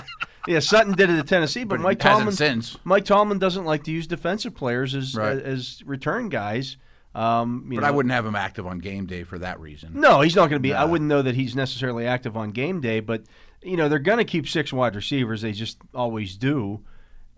[0.46, 2.78] Yeah, Sutton did it at Tennessee, but, But Mike hasn't Tomlin since.
[2.82, 5.36] Mike Tomlin doesn't like to use defensive players as Right.
[5.38, 6.78] as return guys.
[7.14, 9.92] Um, But know, I wouldn't have him active on game day for that reason.
[10.00, 10.72] No, he's not going to be.
[10.74, 13.22] I wouldn't know that he's necessarily active on game day, but
[13.62, 15.42] you know they're going to keep six wide receivers.
[15.42, 16.84] They just always do,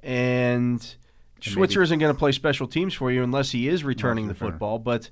[0.02, 0.94] and
[1.40, 4.50] Switzer isn't going to play special teams for you unless he is returning the return.
[4.52, 4.78] football.
[4.78, 5.10] But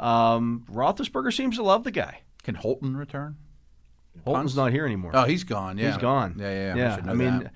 [0.00, 2.20] um, Roethlisberger seems to love the guy.
[2.42, 3.36] Can Holton return?
[4.24, 5.12] Holton's not here anymore.
[5.14, 5.78] Oh, he's gone.
[5.78, 6.36] Yeah, He's gone.
[6.38, 6.76] Yeah, yeah.
[6.76, 7.00] yeah.
[7.06, 7.52] I, I mean, that.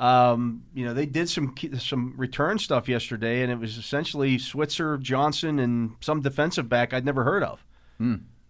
[0.00, 4.96] Um, you know, they did some some return stuff yesterday, and it was essentially Switzer,
[4.96, 7.62] Johnson, and some defensive back I'd never heard of.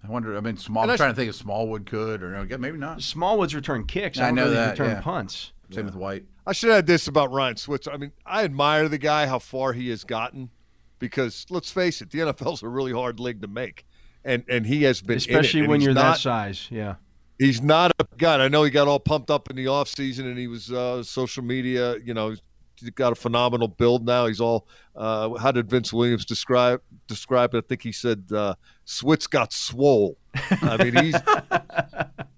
[0.04, 0.36] I wonder.
[0.36, 0.88] I mean, Small.
[0.88, 3.02] I'm trying to think if Smallwood could or no, maybe not.
[3.02, 4.18] Smallwood's return kicks.
[4.18, 5.02] I, I know know, that, they return yeah.
[5.02, 5.52] punts.
[5.72, 6.24] Same with White.
[6.46, 7.92] I should add this about Ryan Switzer.
[7.92, 10.50] I mean, I admire the guy, how far he has gotten,
[10.98, 13.84] because let's face it, the NFL's a really hard league to make,
[14.24, 16.68] and and he has been, in it, especially when you're not, that size.
[16.70, 16.94] Yeah,
[17.40, 18.36] He's not a guy.
[18.36, 21.02] I know he got all pumped up in the off season, and he was uh,
[21.02, 21.96] social media.
[21.96, 22.34] You know,
[22.76, 24.26] he's got a phenomenal build now.
[24.26, 24.68] He's all.
[24.94, 27.64] Uh, how did Vince Williams describe describe it?
[27.64, 30.18] I think he said uh, Switz got swole.
[30.34, 31.16] I mean, he's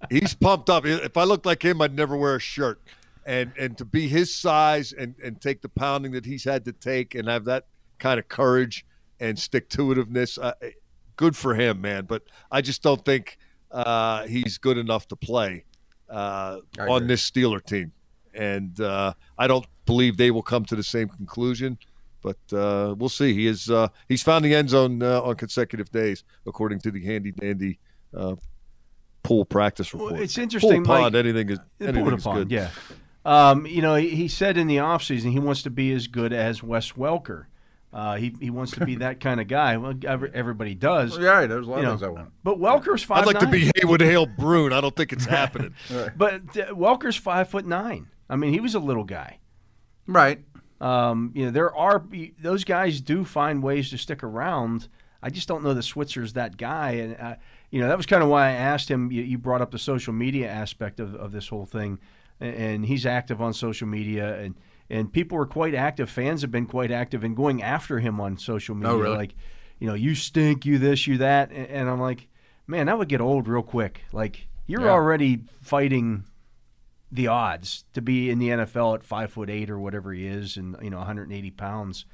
[0.11, 0.87] he's pumped up.
[0.87, 2.81] If I looked like him, I'd never wear a shirt.
[3.27, 6.73] And and to be his size and and take the pounding that he's had to
[6.73, 7.67] take and have that
[7.99, 8.87] kind of courage
[9.19, 10.55] and stick to itiveness, uh,
[11.17, 12.05] good for him, man.
[12.05, 13.37] But I just don't think
[13.73, 15.65] uh, he's good enough to play
[16.11, 17.93] uh, on this Steeler team.
[18.35, 21.79] And uh, I don't believe they will come to the same conclusion.
[22.23, 23.35] But uh, we'll see.
[23.35, 27.05] He is uh, he's found the end zone uh, on consecutive days, according to the
[27.05, 27.81] handy dandy
[28.17, 28.37] uh,
[29.25, 30.23] pool practice Well, report.
[30.23, 32.51] it's interesting, Pool pond, Mike- anything is The anything Buddha is Pond, good.
[32.53, 32.71] Yeah.
[33.25, 36.33] Um, you know, he, he said in the offseason he wants to be as good
[36.33, 37.47] as Wes Welker.
[37.93, 39.77] Uh, he he wants to be that kind of guy.
[39.77, 41.19] Well, every, everybody does.
[41.19, 41.91] Yeah, there's a lot you of know.
[41.91, 42.33] things I want.
[42.43, 43.19] But Welker's five.
[43.19, 44.73] I'd like to be Heywood Hale Broun.
[44.73, 45.75] I don't think it's happening.
[46.17, 48.09] But uh, Welker's five foot nine.
[48.31, 49.39] I mean, he was a little guy.
[50.07, 50.41] Right.
[50.81, 52.03] Um, you know, there are
[52.41, 54.89] those guys do find ways to stick around.
[55.23, 57.35] I just don't know that Switzer's that guy, and uh,
[57.71, 59.13] you know that was kind of why I asked him.
[59.13, 62.01] You, you brought up the social media aspect of, of this whole thing,
[62.41, 64.57] and, and he's active on social media, and
[64.93, 66.09] and people were quite active.
[66.09, 69.17] Fans have been quite active in going after him on social media, really?
[69.17, 69.35] like,
[69.81, 72.29] you know, you stink, you this, you that, and, I'm like,
[72.69, 74.03] man, that would get old real quick.
[74.13, 74.91] Like you're Yeah.
[74.91, 76.25] already fighting
[77.11, 80.57] the odds to be in the NFL at five foot eight or whatever he is,
[80.57, 82.05] and you know 180 pounds.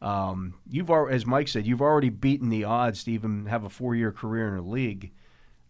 [0.00, 3.68] Um, you've al- as Mike said, you've already beaten the odds to even have a
[3.68, 5.12] four year career in the league.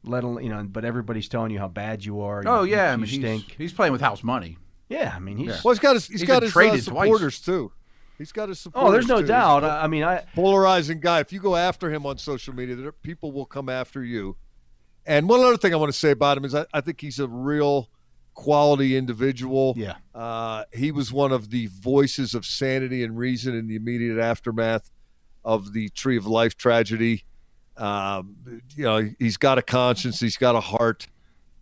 [0.05, 2.43] Let alone you know, but everybody's telling you how bad you are.
[2.47, 3.55] Oh you, yeah, I you mean he's, stink.
[3.59, 4.57] he's playing with house money.
[4.88, 5.48] Yeah, I mean he's.
[5.48, 5.61] Yeah.
[5.64, 7.07] Well, he's got his he's He's got been his uh, traded twice.
[7.07, 7.72] supporters too.
[8.16, 8.88] He's got his supporters.
[8.88, 9.22] Oh, there's no too.
[9.22, 9.64] He's doubt.
[9.64, 11.20] a I, I mean, I polarizing guy.
[11.20, 14.37] If you go after him on social media, there, people will come after you.
[15.07, 17.18] And one other thing I want to say about him is I, I think he's
[17.18, 17.88] a real
[18.35, 19.74] quality individual.
[19.77, 19.96] Yeah.
[20.14, 24.90] Uh, he was one of the voices of sanity and reason in the immediate aftermath
[25.44, 27.24] of the Tree of Life tragedy.
[27.77, 28.37] Um,
[28.74, 30.18] you know, he's got a conscience.
[30.20, 31.07] He's got a heart.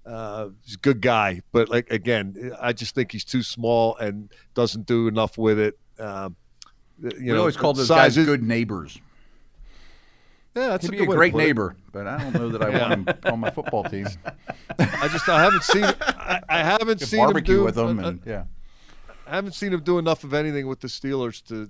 [0.07, 4.33] Uh, he's a good guy, but like again, I just think he's too small and
[4.55, 5.79] doesn't do enough with it.
[5.99, 6.37] Um,
[7.03, 9.01] you we know, always called those size guys good neighbors.
[10.55, 11.47] Yeah, that's He'd a be a great put it.
[11.47, 14.07] neighbor, but I don't know that I want him on my football team.
[14.79, 18.45] I just I haven't seen I, I haven't seen him do with him, and yeah.
[19.27, 21.69] I haven't seen him do enough of anything with the Steelers to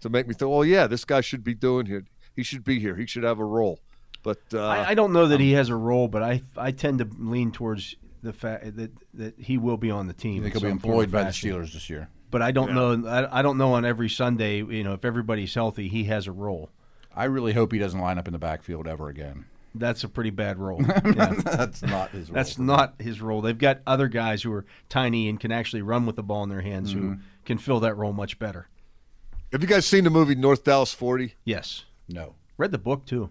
[0.00, 2.04] to make me think, oh yeah, this guy should be doing here.
[2.34, 2.96] He should be here.
[2.96, 3.80] He should have a role.
[4.22, 6.98] But uh, I, I don't know that he has a role, but I I tend
[6.98, 10.36] to lean towards the fact that that he will be on the team.
[10.36, 11.30] You think he'll be some form or employed by the.
[11.30, 12.08] Steelers this year?
[12.30, 13.08] But I don't know.
[13.08, 14.56] I, I don't know on every Sunday.
[14.56, 16.70] You know, if everybody's healthy, he has a role.
[17.14, 19.46] I really hope he doesn't line up in the backfield ever again.
[19.74, 20.82] That's a pretty bad role.
[21.04, 21.34] Yeah.
[21.44, 22.34] That's not his role.
[22.34, 23.40] That's not his role.
[23.42, 26.48] They've got other guys who are tiny and can actually run with the ball in
[26.48, 27.12] their hands Mm-hmm.
[27.12, 28.68] who can fill that role much better.
[29.52, 31.34] have you guys seen the movie North Dallas Forty?
[31.44, 31.84] Yes.
[32.08, 32.34] no.
[32.58, 33.30] Read the book too.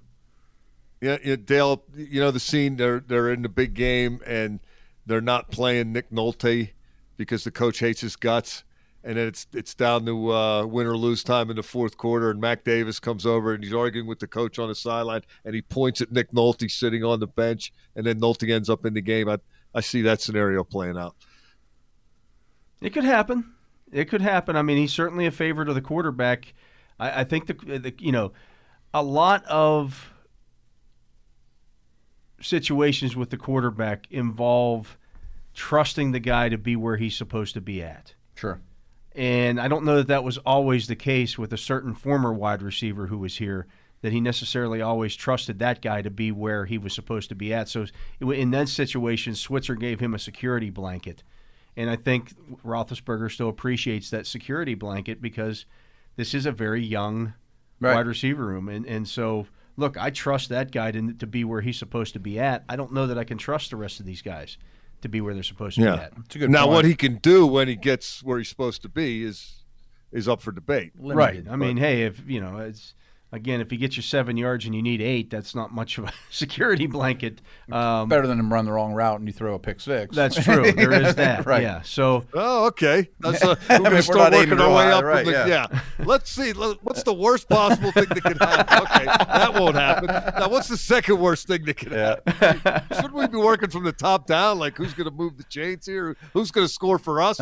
[1.05, 1.83] Yeah, Dale.
[1.95, 2.77] You know the scene.
[2.77, 4.59] They're they're in the big game and
[5.05, 6.71] they're not playing Nick Nolte
[7.17, 8.63] because the coach hates his guts.
[9.03, 12.31] And then it's it's down to uh, win or lose time in the fourth quarter,
[12.31, 15.53] and Mac Davis comes over and he's arguing with the coach on the sideline, and
[15.53, 18.95] he points at Nick Nolte sitting on the bench, and then Nolte ends up in
[18.95, 19.29] the game.
[19.29, 19.37] I
[19.75, 21.15] I see that scenario playing out.
[22.81, 23.53] It could happen.
[23.91, 24.55] It could happen.
[24.55, 26.55] I mean, he's certainly a favorite of the quarterback.
[26.99, 28.31] I, I think the, the you know
[28.91, 30.14] a lot of
[32.45, 34.97] situations with the quarterback involve
[35.53, 38.13] trusting the guy to be where he's supposed to be at.
[38.35, 38.59] Sure.
[39.13, 42.61] And I don't know that that was always the case with a certain former wide
[42.61, 43.65] receiver who was here,
[44.01, 47.53] that he necessarily always trusted that guy to be where he was supposed to be
[47.53, 47.69] at.
[47.69, 47.85] So
[48.19, 51.23] in that situation, Switzer gave him a security blanket.
[51.77, 55.65] And I think Roethlisberger still appreciates that security blanket because
[56.17, 57.33] this is a very young
[57.79, 57.95] Right.
[57.95, 58.69] wide receiver room.
[58.69, 62.19] And, and so, look, I trust that guy to, to be where he's supposed to
[62.19, 62.63] be at.
[62.69, 64.57] I don't know that I can trust the rest of these guys
[65.01, 66.13] to be where they're supposed to be at.
[66.25, 66.73] It's a good now, point.
[66.73, 69.63] what he can do when he gets where he's supposed to be is
[70.11, 70.93] is up for debate.
[70.97, 71.35] right.
[71.35, 72.93] Limited, I mean, hey, if you know, it's
[73.35, 76.05] again, if he gets you seven yards and you need eight, that's not much of
[76.05, 77.41] a security blanket.
[77.71, 80.15] Um, better than him run the wrong route and you throw a pick six.
[80.15, 80.71] that's true.
[80.71, 81.45] There is that.
[81.45, 81.61] Right.
[81.61, 81.81] Yeah.
[81.83, 83.09] So Oh, okay.
[83.19, 85.03] That's uh, I we're going to start not working aiming our way high, up.
[85.03, 85.81] right, the, yeah.
[85.99, 86.51] Let's see.
[86.53, 88.79] What's the worst possible thing that could happen?
[88.83, 90.07] Okay, that won't happen.
[90.07, 92.61] Now, what's the second worst thing that could happen?
[92.95, 94.59] Shouldn't we be working from the top down?
[94.59, 96.15] Like, who's going to move the chains here?
[96.33, 97.39] Who's going to score for us?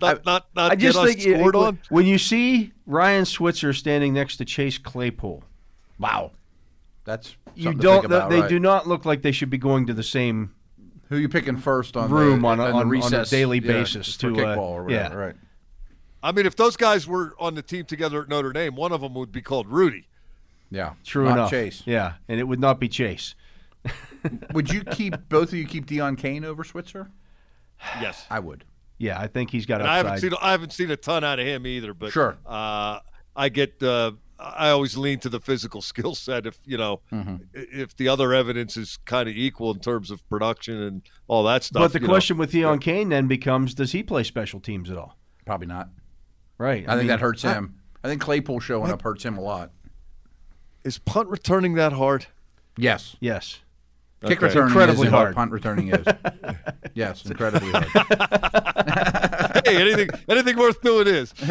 [0.00, 1.78] Not, not, not I just get think it- scored it- on.
[1.88, 5.42] when you see Ryan Switzer standing next to Chase Claypool,
[5.98, 6.32] wow.
[7.04, 7.94] That's you don't.
[8.02, 8.48] think about, they right.
[8.48, 10.52] do not look like they should be going to the same
[11.08, 13.30] Who you picking first on room the, on a- on, on- on the a recess,
[13.30, 15.20] daily yeah, basis for to, uh, kickball or whatever, yeah.
[15.26, 15.36] right?
[16.22, 19.00] I mean, if those guys were on the team together at Notre Dame, one of
[19.00, 20.08] them would be called Rudy.
[20.70, 21.50] Yeah, True Not enough.
[21.50, 21.82] Chase.
[21.86, 23.36] Yeah, and it would not be Chase.
[24.52, 27.12] Would you keep both of you keep Deon Cain over Switzer?
[28.00, 28.26] Yes.
[28.28, 28.64] I would.
[28.98, 31.38] Yeah, I think he's got And I haven't seen I haven't seen a ton out
[31.38, 32.38] of him either, but Sure.
[32.46, 33.00] uh,
[33.36, 37.36] I get uh, I always lean to the physical skill set if you know Mm-hmm.
[37.54, 41.62] if the other evidence is kind of equal in terms of production and all that
[41.64, 41.82] stuff.
[41.82, 42.12] but the you know.
[42.12, 45.18] question with Deon Cain then becomes: Does he play special teams at all?
[45.44, 45.90] Probably not.
[46.58, 46.84] Right.
[46.88, 47.74] I, think mean, that hurts him.
[48.02, 49.72] I think Claypool showing up hurts him a lot.
[50.84, 52.26] is punt returning that hard?
[52.78, 53.16] Yes.
[53.20, 53.60] Yes.
[54.28, 54.46] Kick Okay.
[54.46, 55.34] returning Incredibly is what hard.
[55.34, 56.06] punt returning is.
[56.94, 57.86] yes, incredibly hard.
[59.66, 61.32] hey, anything anything worth doing is.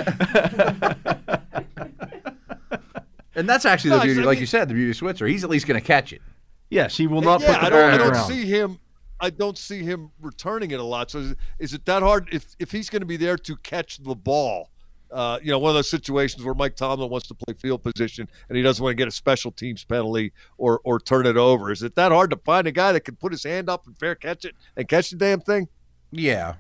[3.38, 5.27] And that's actually No, the beauty, I like mean- you said, the beauty of Switzer.
[5.27, 6.21] He's at least going to catch it.
[6.69, 8.79] Yes, he will not yeah, put the I ball don't, I don't see him.
[9.19, 11.11] I don't see him returning it a lot.
[11.11, 12.29] So is, is it that hard?
[12.31, 14.69] If if he's going to be there to catch the ball,
[15.15, 18.28] uh, you know, one of those situations where Mike Tomlin wants to play field position
[18.49, 21.71] and he doesn't want to get a special teams penalty or or turn it over.
[21.71, 23.97] Is it that hard to find a guy that can put his hand up and
[23.97, 25.69] fair catch it and catch the damn thing?
[26.12, 26.56] Yeah.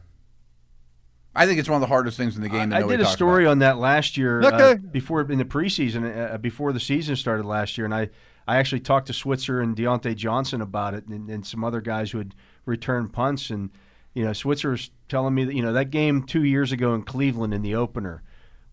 [1.35, 2.69] I think it's one of the hardest things in the game.
[2.69, 3.51] That I did a story about.
[3.51, 7.77] on that last year uh, before in the preseason, uh, before the season started last
[7.77, 8.09] year, and I,
[8.47, 12.11] I actually talked to Switzer and Diontae Johnson about it, and, and some other guys
[12.11, 13.71] who had returned punts, and
[14.13, 17.01] you know, Switzer was telling me that you know that game two years ago in
[17.01, 18.23] Cleveland in the opener,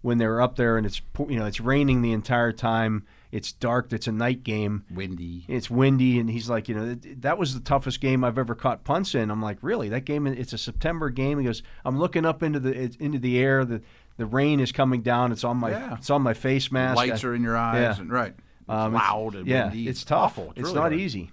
[0.02, 3.50] when they were up there and it's you know it's raining the entire time, it's
[3.52, 5.44] dark, it's a night game, Windy.
[5.48, 8.54] it's windy, and he's like, you know, that, that was the toughest game I've ever
[8.54, 9.30] caught punts in.
[9.30, 9.88] I'm like, really?
[9.88, 10.26] That game?
[10.26, 11.38] It's a September game.
[11.38, 13.64] He goes, I'm looking up into the into the air.
[13.64, 13.80] The
[14.18, 15.32] the rain is coming down.
[15.32, 15.94] It's on my Yeah.
[15.96, 16.96] it's on my face mask.
[16.96, 17.80] Lights I- are in your eyes.
[17.96, 18.00] Yeah.
[18.02, 18.34] And, right.
[18.36, 19.88] It's um, it's- loud and yeah, windy.
[19.88, 20.38] it's tough.
[20.38, 20.50] awful.
[20.56, 20.94] It's, really not hard.
[20.94, 21.30] easy.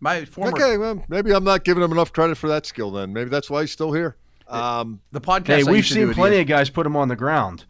[0.00, 2.90] My former Okay, well, maybe I'm not giving him enough credit for that skill.
[2.90, 4.16] Then maybe that's why he's still here.
[4.48, 5.46] Um, the podcast.
[5.46, 7.14] Hey, I we've used to seen with plenty ES- of guys put him on the
[7.16, 7.64] ground.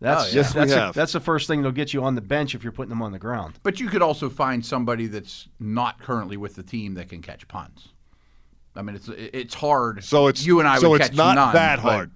[0.00, 0.34] That's Oh, yeah.
[0.34, 0.94] Yes, we that's, have.
[0.94, 3.12] that's the first thing that'll get you on the bench if you're putting them on
[3.12, 3.54] the ground.
[3.62, 7.46] But you could also find somebody that's not currently with the team that can catch
[7.48, 7.88] punts.
[8.74, 10.04] I mean, it's it's hard.
[10.04, 12.10] so it's you and I So would it's catch not none, that hard.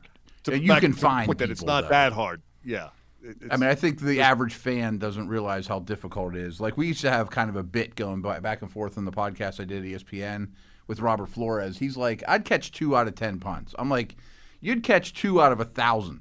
[0.45, 1.89] To you back can find point that it's not though.
[1.89, 2.43] that hard.
[2.65, 2.91] Yeah.
[3.23, 6.61] It- I mean, I think the average fan doesn't realize how difficult it is.
[6.61, 9.07] Like we used to have kind of a bit going by, back and forth on
[9.07, 10.49] the podcast I did at ESPN
[10.87, 11.79] with Robert Flores.
[11.79, 13.75] He's like, I'd catch two out of ten punts.
[13.79, 14.17] I'm like,
[14.61, 16.21] you'd catch two out of a thousand.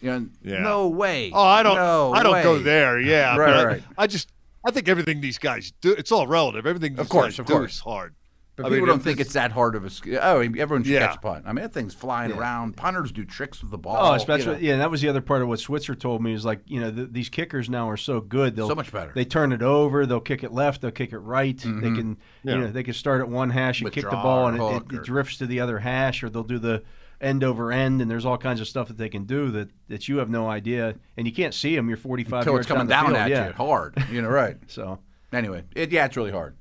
[0.00, 0.60] You know, Yeah.
[0.60, 1.30] no way.
[1.32, 1.76] Oh, I don't.
[1.76, 3.00] No I don't go there.
[3.00, 4.30] Yeah, Right, but I- I, just.
[4.64, 5.92] I think everything these guys do.
[5.92, 6.66] It's all relative.
[6.66, 7.74] Everything these Of course, guys of do course.
[7.74, 8.14] is hard.
[8.56, 10.18] But I people mean, don't think it's that hard of a skill.
[10.22, 11.08] Oh, everyone should Yeah.
[11.08, 11.44] catch a punt.
[11.46, 12.74] I mean, that thing's flying around.
[12.74, 13.96] Punters do tricks with the ball.
[13.98, 14.60] Oh, you especially know.
[14.60, 14.72] yeah.
[14.72, 16.90] And that was the other part of what Switzer told me is like you know
[16.90, 18.56] th- these kickers now are so good.
[18.56, 19.12] They'll So much better.
[19.14, 20.06] They turn it over.
[20.06, 20.80] They'll kick it left.
[20.80, 21.56] They'll kick it right.
[21.56, 21.94] They mm-hmm.
[21.96, 22.54] can Yeah.
[22.54, 24.64] you know they can start at one hash and kick the ball and it, it,
[24.64, 26.82] or- it drifts to the other hash, or they'll do the
[27.20, 28.00] end over end.
[28.00, 30.48] And there's all kinds of stuff that they can do that that you have no
[30.48, 31.88] idea, and you can't see them.
[31.88, 33.46] You're 45 Until yards it's coming down, down the at yeah.
[33.48, 34.02] you hard.
[34.10, 34.56] You know, right.
[34.68, 34.98] So
[35.32, 36.56] Anyway, it, yeah, it's really hard.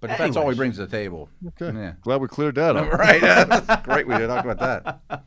[0.00, 0.56] But if that's all he Anyways.
[0.56, 1.28] brings to the table.
[1.60, 1.76] Okay.
[1.76, 1.92] Yeah.
[2.02, 2.92] Glad we cleared that up.
[2.98, 3.20] Right.
[3.20, 4.06] That's great.
[4.06, 5.24] We did talk about that.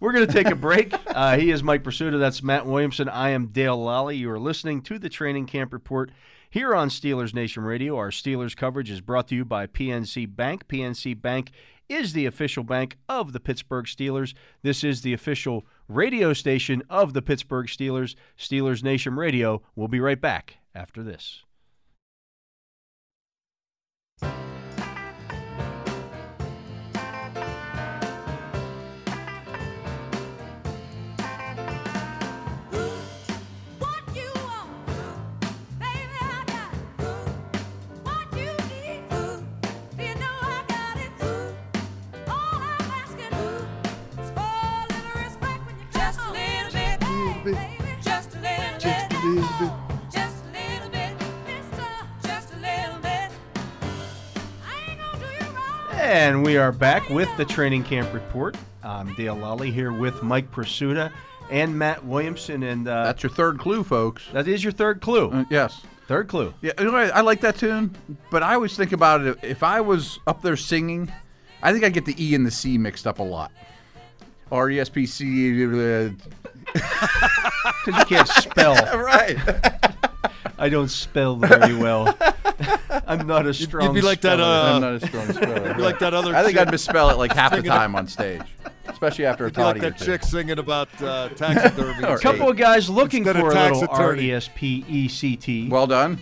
[0.00, 0.92] We're going to take a break.
[1.06, 2.18] Uh, he is Mike Prisuta.
[2.18, 3.08] That's Matt Williamson.
[3.08, 4.18] I am Dale Lolley.
[4.18, 6.10] You are listening to the Training Camp Report
[6.50, 7.96] here on Steelers Nation Radio.
[7.96, 10.68] Our Steelers coverage is brought to you by PNC Bank.
[10.68, 11.50] PNC Bank
[11.88, 14.34] is the official bank of the Pittsburgh Steelers.
[14.62, 19.62] This is the official radio station of the Pittsburgh Steelers, Steelers Nation Radio.
[19.74, 21.45] We'll be right back after this.
[56.08, 58.56] And we are back with the Training Camp Report.
[58.84, 61.10] I'm Dale Lolley here with Mike Prisuta
[61.50, 62.62] and Matt Williamson.
[62.62, 64.22] And uh, That's your third clue, folks.
[64.32, 65.30] that is your third clue.
[65.32, 65.82] Uh, yes.
[66.06, 66.54] Third clue.
[66.62, 67.12] Yeah, you know what?
[67.12, 67.92] I like that tune,
[68.30, 69.36] but I always think about it.
[69.42, 71.10] If I was up there singing,
[71.60, 73.50] I think I get the E and the C mixed up a lot.
[74.52, 75.64] R E S P C.
[76.72, 78.74] Because you can't spell.
[78.96, 79.36] Right.
[80.58, 82.16] I don't spell very well.
[83.06, 83.84] I'm not a strong.
[83.86, 84.36] You'd be like that.
[84.38, 84.42] speller.
[84.42, 85.68] Uh, I'm not a strong speller.
[85.68, 86.34] you'd be like that other.
[86.34, 88.42] I think chick, I'd misspell it like half the time on stage,
[88.88, 90.04] especially after a you'd be like toddy or that two.
[90.06, 92.02] chick singing about uh, taxidermy.
[92.04, 94.28] A couple of guys looking Instead for of a little R attorney.
[94.30, 96.18] E S P E C T Well done.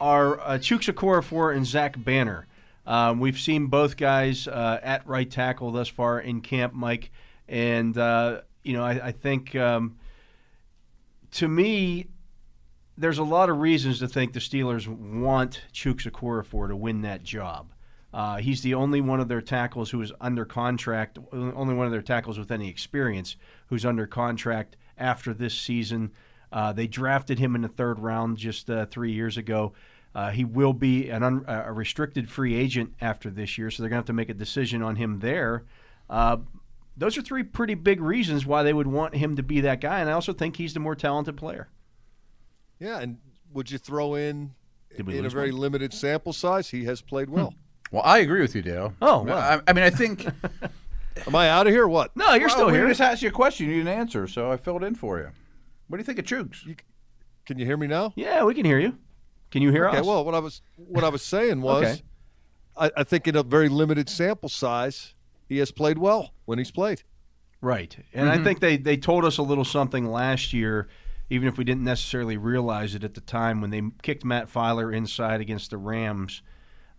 [0.00, 2.46] are uh, Chuksa Okorafor and Zach Banner.
[2.86, 7.10] Um, we've seen both guys uh, at right tackle thus far in camp, Mike,
[7.48, 9.96] and uh, you know I, I think um,
[11.32, 12.06] to me
[12.98, 17.22] there's a lot of reasons to think the Steelers want Chuksa Okorafor to win that
[17.22, 17.72] job.
[18.12, 21.92] Uh, he's the only one of their tackles who is under contract, only one of
[21.92, 23.36] their tackles with any experience
[23.68, 26.10] who's under contract after this season.
[26.50, 29.72] Uh, they drafted him in the third round just uh, three years ago.
[30.14, 33.90] Uh, he will be an un, a restricted free agent after this year, so they're
[33.90, 35.64] going to have to make a decision on him there.
[36.10, 36.38] Uh,
[36.96, 40.00] those are three pretty big reasons why they would want him to be that guy,
[40.00, 41.68] and I also think he's the more talented player.
[42.80, 43.18] Yeah, and
[43.52, 44.54] would you throw in
[44.96, 45.60] in a very one?
[45.60, 46.70] limited sample size?
[46.70, 47.50] He has played well.
[47.50, 47.56] Hmm.
[47.96, 48.94] Well, I agree with you, Dale.
[49.00, 49.36] Oh, wow.
[49.36, 50.26] I, I mean, I think.
[51.26, 51.88] Am I out of here?
[51.88, 52.14] What?
[52.16, 52.86] No, you're Well, still we here.
[52.86, 53.66] just asked you a question.
[53.66, 55.30] You didn't answer, so I filled in for you.
[55.88, 56.76] What do you think of Chooks?
[57.46, 58.12] Can you hear me now?
[58.14, 58.96] Yeah, we can hear you.
[59.50, 59.98] Can you hear Okay.
[59.98, 60.06] us?
[60.06, 62.02] Well, what I was what I was saying was, Okay.
[62.76, 65.14] I, I think in a very limited sample size,
[65.48, 67.02] he has played well when he's played.
[67.60, 67.96] Right.
[68.12, 68.44] And I mm-hmm.
[68.44, 70.88] think they, they told us a little something last year,
[71.30, 74.94] even if we didn't necessarily realize it at the time, when they kicked Matt Feiler
[74.94, 76.42] inside against the Rams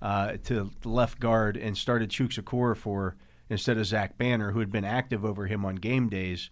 [0.02, 3.16] uh, to left guard and started Chuksa for
[3.50, 6.50] instead of Zach Banner, who had been active over him on game days.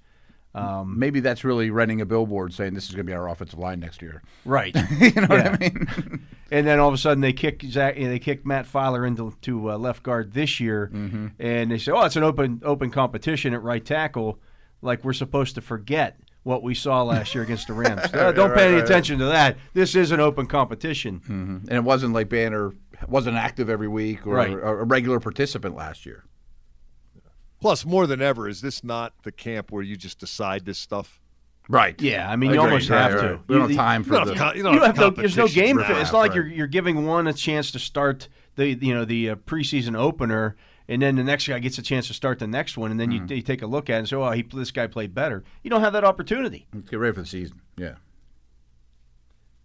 [0.55, 3.59] Um, Maybe that's really renting a billboard saying this is going to be our offensive
[3.59, 4.23] line next year.
[4.43, 4.73] right.
[4.99, 6.28] you know what I mean?
[6.49, 9.71] And then all of a sudden they kick Zach, they kick Matt Feiler into to
[9.71, 11.28] uh, left guard this year, Mm-hmm.
[11.39, 14.39] and they say, "Oh, it's an open open competition at right tackle."
[14.82, 16.17] Like we're supposed to forget
[16.47, 18.01] what we saw last year against the Rams.
[18.13, 19.57] Uh, don't pay any attention to that.
[19.73, 21.21] This is an open competition.
[21.27, 22.71] and it wasn't like Banner
[23.07, 24.51] wasn't active every week or Right.
[24.51, 26.23] a, a regular participant last year.
[27.59, 31.19] Plus, more than ever, is this not the camp where you just decide this stuff?
[31.69, 31.99] Right.
[32.01, 32.69] Yeah, I mean, you Agreed.
[32.71, 33.21] almost Right, have right.
[33.21, 33.39] to.
[33.47, 34.35] We don't have time for don't the.
[34.37, 35.77] have, you don't You have have no, there's no game.
[35.77, 35.87] right?
[35.87, 35.97] fit.
[35.97, 36.35] It's not like right.
[36.37, 40.55] you're you're giving one a chance to start the you know the uh, preseason opener,
[40.89, 43.11] and then the next guy gets a chance to start the next one, and then
[43.11, 45.43] you, you take a look at it and say, "Oh, he this guy played better."
[45.63, 46.67] You don't have that opportunity.
[46.73, 47.61] Let's get ready for the season.
[47.77, 47.95] Yeah.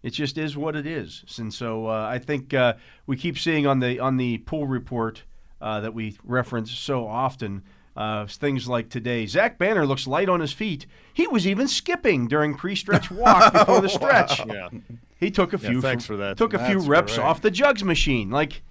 [0.03, 2.75] It just is what it is, and so uh, I think uh,
[3.07, 5.23] we keep seeing on the on the pool report
[5.61, 7.63] uh, that we reference so often
[7.97, 9.27] uh, things like today.
[9.27, 10.87] Zach Banner looks light on his feet.
[11.13, 14.45] He was even skipping during pre-stretch walk before the stretch.
[14.47, 14.71] Yeah.
[15.19, 15.81] He took a few.
[15.81, 16.37] thanks for that.
[16.37, 17.25] Took a few reps great.
[17.25, 18.31] off the jugs machine.
[18.31, 18.63] Like,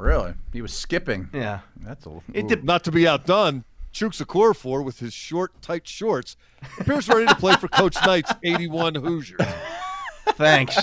[0.00, 0.34] Really?
[0.52, 1.28] He was skipping.
[1.32, 2.10] yeah, That's a.
[2.32, 4.26] it did, Not to be outdone, Chuksa
[4.56, 6.36] for with his short, tight shorts,
[6.78, 9.40] appears ready to play for Coach Knight's 81 Hoosiers.
[10.34, 10.76] Thanks,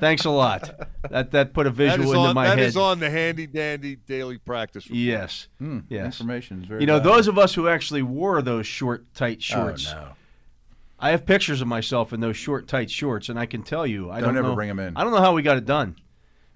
[0.00, 0.88] thanks a lot.
[1.10, 2.58] That that put a visual into on, my that head.
[2.58, 4.98] That is on the handy dandy daily practice report.
[4.98, 6.06] yes, Hmm, yes.
[6.06, 6.80] Information is very.
[6.80, 7.16] You know, valuable.
[7.16, 9.92] those of us who actually wore those short, tight shorts.
[9.94, 10.08] Oh, no.
[10.98, 14.10] I have pictures of myself in those short, tight shorts, and I can tell you,
[14.10, 14.96] I Don't don't, ever know, them in.
[14.96, 15.94] I don't know how we got it done.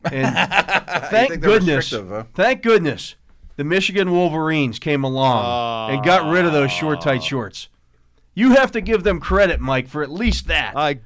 [0.05, 0.37] And
[1.11, 2.25] thank goodness, huh?
[2.35, 3.15] thank goodness,
[3.57, 7.25] the Michigan Wolverines came along and got rid of those short, tight ah.
[7.25, 7.69] shorts.
[8.35, 10.77] You have to give them credit, Mike, for at least that.
[10.77, 11.01] I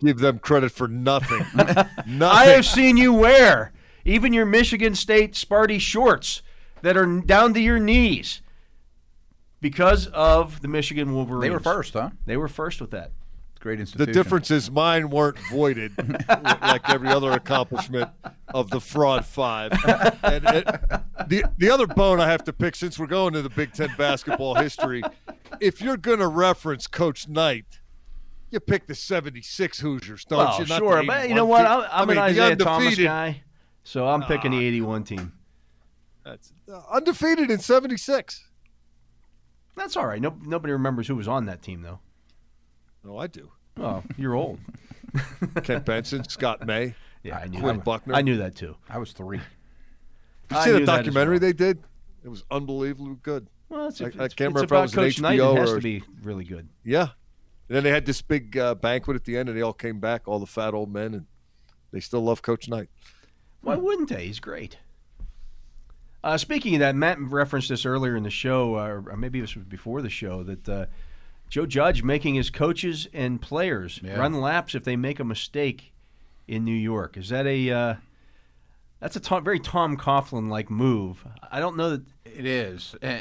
[0.00, 1.44] give them credit for nothing.
[1.54, 1.86] nothing.
[2.22, 3.72] I have seen you wear
[4.04, 6.42] even your Michigan State Sparty shorts
[6.80, 8.40] that are down to your knees
[9.60, 11.42] because of the Michigan Wolverines.
[11.42, 12.10] They were first, huh?
[12.26, 13.12] They were first with that.
[13.62, 14.12] Great The institution.
[14.12, 15.92] difference is mine weren't voided
[16.28, 18.10] like every other accomplishment
[18.48, 19.70] of the fraud five.
[20.24, 20.66] And it,
[21.28, 23.90] the the other bone I have to pick since we're going to the Big Ten
[23.96, 25.00] basketball history,
[25.60, 27.78] if you're going to reference Coach Knight,
[28.50, 30.66] you pick the '76 Hoosiers, don't Well, you?
[30.66, 31.64] Not sure, but you know what?
[31.64, 33.42] I'm, I'm I mean, an Isiah Thomas undefeated- guy,
[33.84, 35.32] so I'm picking the '81 team.
[36.24, 38.44] That's, uh, undefeated in '76.
[39.76, 40.20] That's all right.
[40.20, 42.00] No, nobody remembers who was on that team, though.
[43.04, 43.50] No, I do.
[43.78, 44.58] Oh, you're old.
[45.64, 46.94] Kent Benson, Scott May.
[47.22, 47.84] Yeah, I knew Quinn that.
[47.84, 48.14] Buckner.
[48.14, 48.76] I knew that too.
[48.88, 49.38] I was three.
[49.38, 49.44] Did
[50.50, 51.40] you I see the knew that as documentary well.
[51.40, 51.82] they did?
[52.24, 53.48] It was unbelievably good.
[53.68, 55.38] Well, it's, I- I it's, can't it's remember if about it was an Coach Knight.
[55.40, 56.68] HBO It has or- to be really good.
[56.84, 57.08] Yeah.
[57.68, 59.98] And then they had this big uh, banquet at the end, and they all came
[60.00, 61.26] back, all the fat old men, and
[61.90, 62.88] they still love Coach Knight.
[63.62, 64.26] Why wouldn't they?
[64.26, 64.76] He's great.
[66.24, 69.54] Uh, speaking of that, Matt referenced this earlier in the show, uh, or maybe this
[69.56, 70.86] was before the show, that uh,
[71.52, 74.18] Joe Judge making his coaches and players Yeah.
[74.18, 75.92] run laps if they make a mistake
[76.48, 77.18] in New York.
[77.18, 77.94] Is that a uh,
[79.00, 81.26] that's a Tom, very Tom Coughlin like move?
[81.50, 82.02] I don't know that.
[82.24, 83.20] It is, and,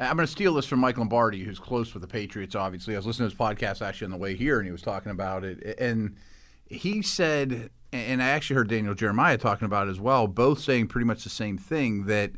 [0.00, 2.54] and I'm going to steal this from Mike Lombardi, who's close with the Patriots.
[2.54, 4.80] Obviously, I was listening to his podcast actually on the way here, and he was
[4.80, 6.16] talking about it, and
[6.64, 10.88] he said, and I actually heard Daniel Jeremiah talking about it as well, both saying
[10.88, 12.30] pretty much the same thing that,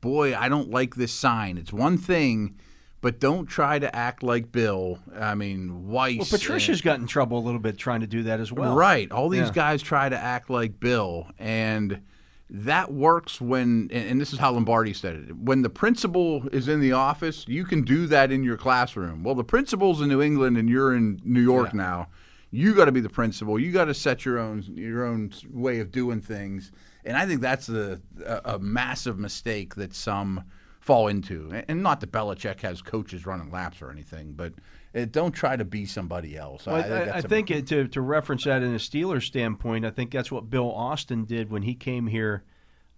[0.00, 1.58] boy, I don't like this sign.
[1.58, 2.54] It's one thing.
[3.04, 4.98] But don't try to act like Bill.
[5.14, 6.16] I mean, Weis.
[6.16, 8.74] Well, Patricia's got in trouble a little bit trying to do that as well.
[8.74, 9.12] Right.
[9.12, 9.52] All these Yeah.
[9.52, 12.00] guys try to act like Bill, and
[12.48, 13.90] that works when.
[13.92, 17.44] And, and this is how Lombardi said it: when the principal is in the office,
[17.46, 19.22] you can do that in your classroom.
[19.22, 22.08] Well, the principal's in New England, and you're in New York now.
[22.50, 23.58] You got to be the principal.
[23.58, 26.72] You got to set your own your own way of doing things.
[27.04, 30.44] And I think that's a, a, a massive mistake that some
[30.84, 31.50] fall into.
[31.68, 34.52] And- not that Belichick has coaches running laps or anything, but
[34.94, 36.66] uh, don't try to be somebody else.
[36.66, 39.90] Well, I, I, a- think it, to to reference that in a Steelers standpoint, I
[39.90, 42.44] think that's what Bill Austin did when he came here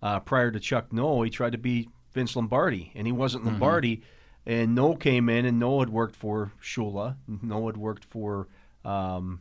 [0.03, 1.23] uh, prior to Chuck Noll.
[1.23, 3.53] He tried to be Vince Lombardi, and he wasn't Mm-hmm.
[3.53, 4.03] Lombardi.
[4.49, 7.17] And Noll came in, and Noll had worked for Shula.
[7.43, 8.49] Noll had worked for.
[8.85, 9.41] Um,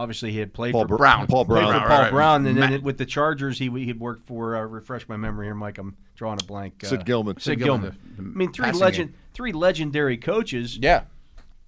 [0.00, 1.26] obviously, he had played Paul for Br- Brown.
[1.26, 1.82] Paul played Brown.
[1.82, 2.10] for Paul right.
[2.10, 4.56] Brown, and then Matt- with the Chargers, he he had worked for.
[4.56, 5.78] Uh, refresh my memory here, Mike.
[5.78, 6.82] I'm drawing a blank.
[6.84, 7.36] Uh, Sid Gilman.
[7.36, 7.80] Sid Sid Gilman.
[7.92, 10.78] Gilman, the- the I mean, three passing legend, three legendary coaches.
[10.80, 11.02] Yeah.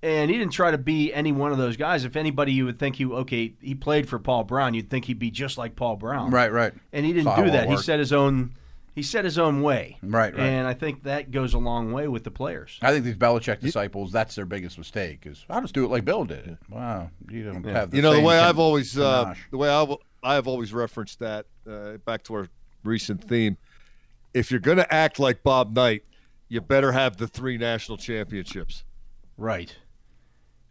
[0.05, 2.05] and he didn't try to be any one of those guys.
[2.05, 4.75] If anybody, you would think he okay, he played for Paul Brown.
[4.75, 6.73] You'd think he'd be just like Paul Brown, Right, right.
[6.93, 7.65] And he didn't Saw how do it that.
[7.69, 7.85] He worked.
[7.85, 8.55] set his own.
[8.95, 10.43] He set his own way, Right, right.
[10.43, 12.79] And I think that goes a long way with the players.
[12.83, 15.23] I think these Belichick disciples, that's their biggest mistake.
[15.25, 16.59] Is I'll just do it like Bill did it.
[16.69, 19.95] Wow, you don't have the You know the way I've always uh, the way I've
[20.23, 22.49] I have always referenced that uh, back to our
[22.85, 23.57] recent theme.
[24.35, 26.05] If you're going to act like Bob Knight,
[26.49, 28.85] you better have the three national championships
[29.37, 29.77] Right.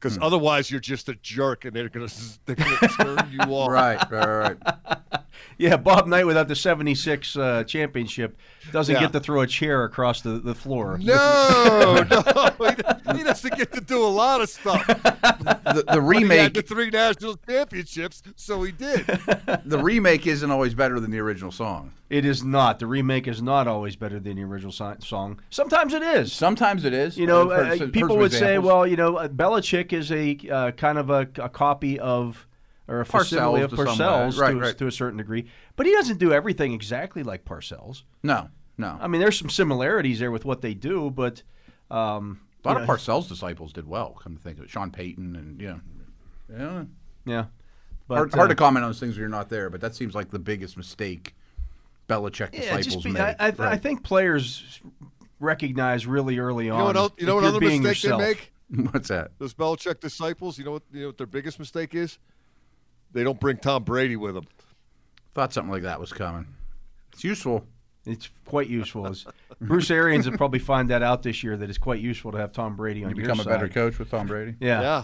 [0.02, 0.24] Because Hmm.
[0.24, 3.70] otherwise you're just a jerk and they're going to they're going to turn you off.
[3.72, 5.22] right, right, right, right.
[5.58, 8.36] Yeah, Bob Knight without the '76 uh, championship
[8.72, 9.02] doesn't Yeah.
[9.02, 10.98] get to throw a chair across the, the floor.
[11.04, 12.22] No, no,
[12.60, 14.86] he, he doesn't get to do a lot of stuff.
[14.88, 19.06] The, the He had remake, the three national championships, so he did.
[19.66, 21.92] the remake isn't always better than the original song.
[22.10, 22.80] It is not.
[22.80, 25.40] The remake is not always better than the original si- song.
[25.50, 26.34] Sometimes it is.
[26.34, 27.18] Sometimes it is.
[27.18, 30.12] You know, heard uh, heard people some would say, well, you know, uh, Belichick is
[30.12, 32.46] a uh, kind of a, a copy of
[32.88, 33.76] or a facsimile Parcells of to.
[33.78, 34.78] Parcells Right, to, a- right.
[34.78, 38.04] to a certain degree, but he doesn't do everything exactly like Parcells.
[38.24, 38.98] no, no.
[39.00, 41.44] I mean, there's some similarities there with what they do, but
[41.92, 44.18] um, a lot you of know, Parcells disciples did well.
[44.22, 45.80] Come to think of it, Sean Payton and you know,
[46.58, 46.84] yeah.
[47.34, 47.46] yeah.
[48.08, 49.96] But, hard, hard uh, to comment on those things when you're not there, but that
[49.96, 51.34] seems like the biggest mistake
[52.10, 53.22] Belichick Yeah, disciples just be, made.
[53.22, 54.82] I, I, I think players
[55.40, 56.78] recognize really early on.
[56.78, 56.96] You know what?
[56.98, 58.22] el- You know what other mistake yourself.
[58.22, 58.52] they make?
[58.92, 59.32] What's that?
[59.38, 60.58] Those Belichick disciples.
[60.58, 60.84] You know what?
[60.92, 62.18] You know what their biggest mistake is?
[63.14, 64.46] They don't bring Tom Brady with them.
[65.34, 66.46] Thought something like that was coming.
[67.14, 67.66] It's useful.
[68.06, 69.06] It's quite useful.
[69.08, 69.26] It's-
[69.62, 72.52] Bruce Arians will probably find that out this year that it's quite useful to have
[72.52, 74.56] Tom Brady on You your become a better coach with Tom Brady.
[74.60, 74.82] Yeah.
[74.82, 75.04] Yeah.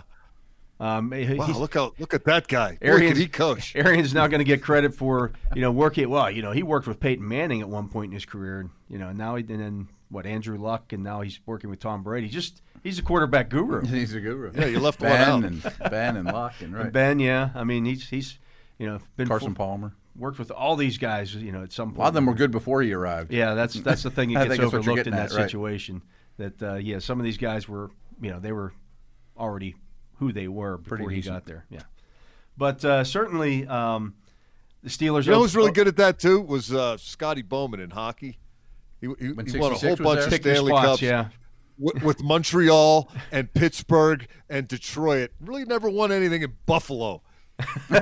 [0.80, 1.47] Um, Wow.
[1.58, 2.78] Look how look at that guy.
[2.82, 3.76] Arians, can he coach?
[3.76, 6.08] Arians now going to get credit for you know working.
[6.10, 8.70] Well, you know he worked with Peyton Manning at one point in his career, and
[8.88, 12.03] you know now he and then what Andrew Luck, and now he's working with Tom
[12.03, 12.30] Brady.
[12.30, 13.82] Just he's a quarterback guru.
[13.86, 14.52] He's a guru.
[14.56, 15.44] Yeah, you left one Ben out.
[15.44, 16.92] and Ben and Luck and right.
[16.92, 18.40] Ben, yeah, I mean he's he's
[18.80, 19.94] you know been Carson fu- Palmer.
[20.16, 21.36] worked with all these guys.
[21.36, 21.98] You know at some point.
[21.98, 23.32] A lot of them were good before he arrived.
[23.32, 25.32] Yeah, that's that's the thing I that gets think that's what overlooked in getting that
[25.32, 25.50] at, right.
[25.50, 26.02] situation.
[26.38, 28.74] That uh, yeah, some of these guys were you know they were
[29.38, 29.76] already
[30.20, 31.36] who they were before Pretty he decent.
[31.36, 31.66] got there.
[31.70, 31.84] Yeah,
[32.58, 34.16] but uh, certainly um,
[34.82, 35.26] the Steelers.
[35.26, 36.42] You know who's really oh, good at that too?
[36.42, 38.38] Was uh, Scotty Bowman in hockey.
[39.02, 40.24] He, he, he won a whole bunch there?
[40.24, 41.28] of pick Stanley spots, Cups Yeah,
[41.78, 45.32] with, with Montreal and Pittsburgh and Detroit.
[45.39, 47.21] Really never won anything in Buffalo.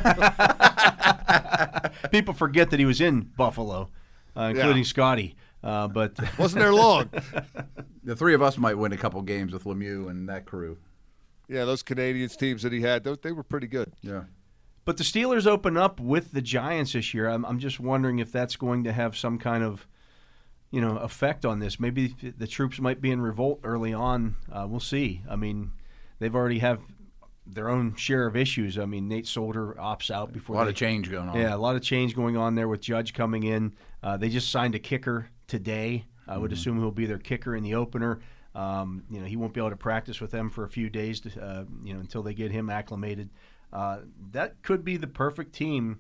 [2.12, 3.90] people forget that he was in Buffalo,
[4.36, 4.84] uh, including Yeah.
[4.84, 5.36] Scotty.
[5.64, 7.10] Uh, but Wasn't there long.
[8.04, 10.78] The three of us might win a couple games with Lemieux and that crew.
[11.48, 13.92] yeah, those Canadiens teams that he had, those, they were pretty good.
[14.02, 14.24] Yeah.
[14.84, 17.28] But the Steelers open up with the Giants this year.
[17.28, 19.88] I'm, I'm just wondering if that's going to have some kind of,
[20.76, 21.80] you know, effect on this.
[21.80, 24.36] Maybe the troops might be in revolt early on.
[24.52, 25.22] Uh, we'll see.
[25.30, 25.72] I mean,
[26.20, 26.82] they've already have
[27.48, 28.78] their own share of issues.
[28.78, 31.38] I mean, Nate Solder opts out before A lot they, of change going on.
[31.38, 33.74] Yeah, a lot of change going on there with Judge coming in.
[34.04, 36.08] Uh, they just signed a kicker today.
[36.28, 38.20] I would assume he'll be their kicker in the opener.
[38.54, 41.22] Um, you know, he won't be able to practice with them for a few days,
[41.22, 43.30] to, uh, you know, until they get him acclimated.
[43.72, 44.00] Uh,
[44.34, 46.00] that could be the perfect team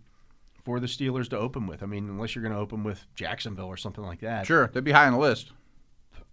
[0.65, 1.83] for the Steelers to open with.
[1.83, 4.47] I mean, unless you're going to open with Jacksonville or something like that.
[4.47, 5.51] Sure, they'd be high on the list.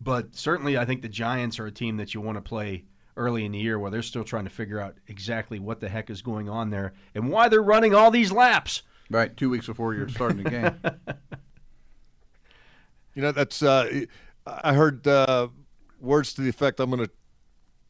[0.00, 2.84] But certainly, I think the Giants are a team that you want to play
[3.16, 6.08] early in the year, where they're still trying to figure out exactly what the heck
[6.10, 8.82] is going on there and why they're running all these laps.
[9.10, 10.80] Right, two weeks before you're starting the game.
[13.14, 13.62] You know, that's.
[13.62, 14.06] Uh,
[14.46, 15.48] I heard uh,
[16.00, 16.80] words to the effect.
[16.80, 17.10] I'm going to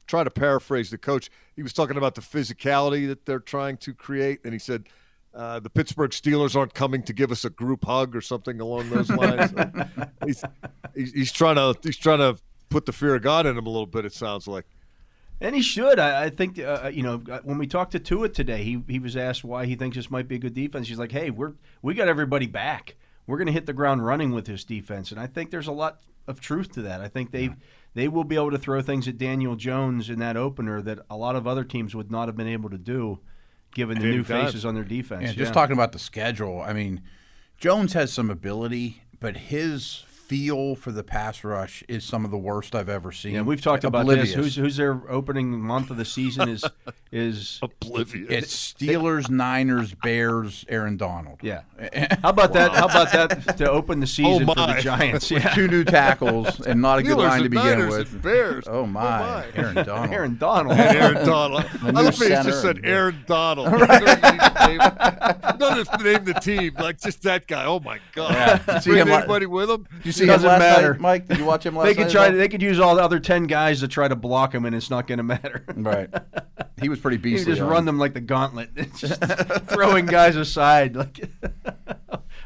[0.07, 1.31] try to paraphrase the coach.
[1.55, 4.89] He was talking about the physicality that they're trying to create, and he said
[5.35, 8.91] uh, the Pittsburgh Steelers aren't coming to give us a group hug or something along
[8.91, 9.53] those lines.
[10.27, 10.45] he's,
[10.95, 12.37] he's he's trying to he's trying to
[12.69, 14.05] put the fear of God in him a little bit.
[14.05, 14.67] It sounds like.
[15.41, 15.99] And he should.
[15.99, 19.17] I, I think uh, you know when we talked to Tua today, he he was
[19.17, 20.89] asked why he thinks this might be a good defense.
[20.89, 22.97] He's like, "Hey, we're we got everybody back.
[23.27, 25.73] We're going to hit the ground running with this defense." And I think there's a
[25.73, 27.01] lot of truth to that.
[27.01, 27.51] I think they
[27.95, 31.17] they will be able to throw things at Daniel Jones in that opener that a
[31.17, 33.19] lot of other teams would not have been able to do,
[33.75, 34.47] given the And new God.
[34.47, 35.25] faces on their defense.
[35.29, 37.03] And just talking about the schedule, I mean,
[37.59, 42.39] Jones has some ability, but his feel for the pass rush is some of the
[42.39, 43.35] worst I've ever seen.
[43.35, 44.29] Yeah, we've talked about Oblivious.
[44.29, 44.35] this.
[44.35, 46.65] Who's who's their opening month of the season is
[47.13, 48.31] is Oblivious.
[48.31, 51.41] It's Steelers, Niners, Bears, Aaron Donald.
[51.43, 51.63] yeah.
[52.23, 52.73] How about that?
[52.73, 54.79] How about that to open the oh, season for the.
[54.81, 55.31] Giants?
[55.31, 55.53] Yeah.
[55.55, 58.13] two new tackles and not a good line to begin Niners with.
[58.13, 58.65] and Bears.
[58.67, 59.47] Oh my, oh, my.
[59.63, 60.11] Aaron Donald.
[60.13, 60.79] Aaron Donald.
[60.79, 61.65] And Aaron Donald.
[61.83, 63.71] I new love how he just said Aaron Donald.
[63.71, 66.75] You don't even name- you don't have to name the team.
[66.79, 67.67] Like just that guy.
[67.67, 68.33] Oh my God.
[68.33, 68.79] Yeah.
[68.81, 69.87] See Bring him li- anybody with him?
[69.99, 70.93] Did you see see Doesn't him last matter.
[70.93, 71.29] night, Mike?
[71.29, 72.31] Did you watch him last They could at try.
[72.31, 74.91] They could use all the other ten guys to try to block him, and it's
[74.91, 75.65] not going to matter.
[75.77, 76.09] Right.
[76.81, 77.51] He was pretty He beastly.
[77.53, 79.23] would just on run them like the gauntlet, just
[79.69, 81.21] throwing guys aside, like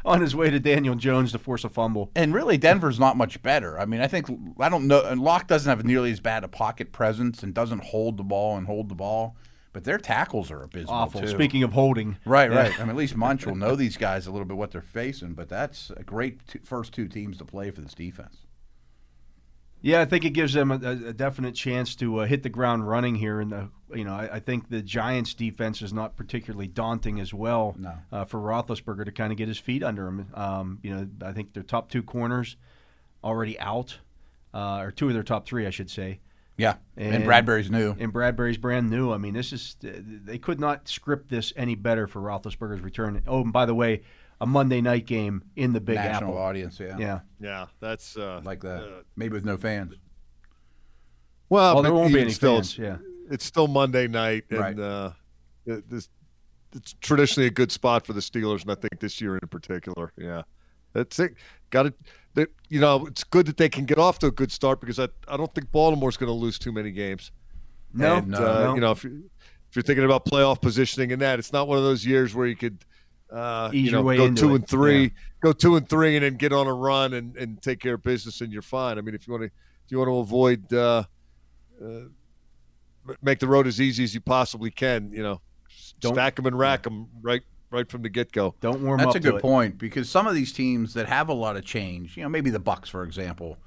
[0.05, 2.11] on his way to Daniel Jones to force a fumble.
[2.15, 3.79] And really, Denver's not much better.
[3.79, 4.27] I mean, I think
[4.59, 5.03] I don't know.
[5.03, 8.57] And Lock doesn't have nearly as bad a pocket presence and doesn't hold the ball
[8.57, 9.35] and hold the ball,
[9.77, 11.21] but their tackles are abysmal Awful.
[11.21, 11.27] too.
[11.27, 12.57] Speaking of holding, Right, Yeah.
[12.57, 12.75] right.
[12.79, 15.35] I mean, at least Munch will know these guys a little bit what they're facing,
[15.35, 18.37] but that's a great t- first two teams to play for this defense.
[19.83, 22.87] Yeah, I think it gives them a, a definite chance to uh, hit the ground
[22.89, 23.39] running here.
[23.39, 27.75] And you know, I, I think the Giants' defense is not particularly daunting as well
[27.77, 27.93] No.
[28.11, 30.29] uh, for Roethlisberger to kind of get his feet under him.
[30.33, 32.57] Um, you know, I think their top two corners
[33.23, 33.99] already out,
[34.55, 36.21] uh, or two of their top three, I should say.
[36.57, 37.95] Yeah, and, And- Bradbury's new.
[37.99, 39.11] And Bradbury's brand new.
[39.11, 43.21] I mean, this is they could not script this any better for Roethlisberger's return.
[43.27, 44.01] Oh, and by the way,
[44.41, 46.41] a Monday night game in the Big national Apple.
[46.41, 46.79] audience.
[46.79, 47.19] Yeah, Yeah.
[47.39, 48.83] Yeah, that's uh, like that.
[48.83, 49.95] uh, Maybe with no fans.
[51.49, 52.77] well, Well, there won't be any still, fans.
[52.77, 52.97] Yeah.
[53.29, 54.79] it's still Monday night, and Right.
[54.79, 55.11] uh,
[55.65, 56.09] it, this
[56.75, 60.11] it's traditionally a good spot for the Steelers, and I think this year in particular,
[60.17, 60.41] yeah,
[60.93, 61.35] that's it.
[61.69, 61.87] Got
[62.39, 62.49] it.
[62.69, 65.07] You know, it's good that they can get off to a good start because I
[65.27, 67.31] I don't think Baltimore's going to lose too many games.
[67.93, 68.75] No, and, no, uh, no.
[68.75, 69.29] you know, if you
[69.69, 72.47] if you're thinking about playoff positioning and that, it's not one of those years where
[72.47, 72.79] you could.
[73.29, 74.55] Uh, Ease you know, go two it.
[74.55, 75.09] and three, Yeah.
[75.41, 78.01] go two and three, and then get on a run and, and take care of
[78.01, 78.97] business, and you're fine.
[78.97, 81.03] I mean, if you want to, if you want to avoid, uh,
[81.83, 81.99] uh,
[83.21, 85.11] make the road as easy as you possibly can.
[85.11, 85.41] You know,
[85.99, 88.55] Don't- stack them and rack them right, right from the get go.
[88.61, 89.41] Don't warm That's up a to good it.
[89.41, 92.49] point because some of these teams that have a lot of change, you know, maybe
[92.49, 93.57] the Bucks, for example,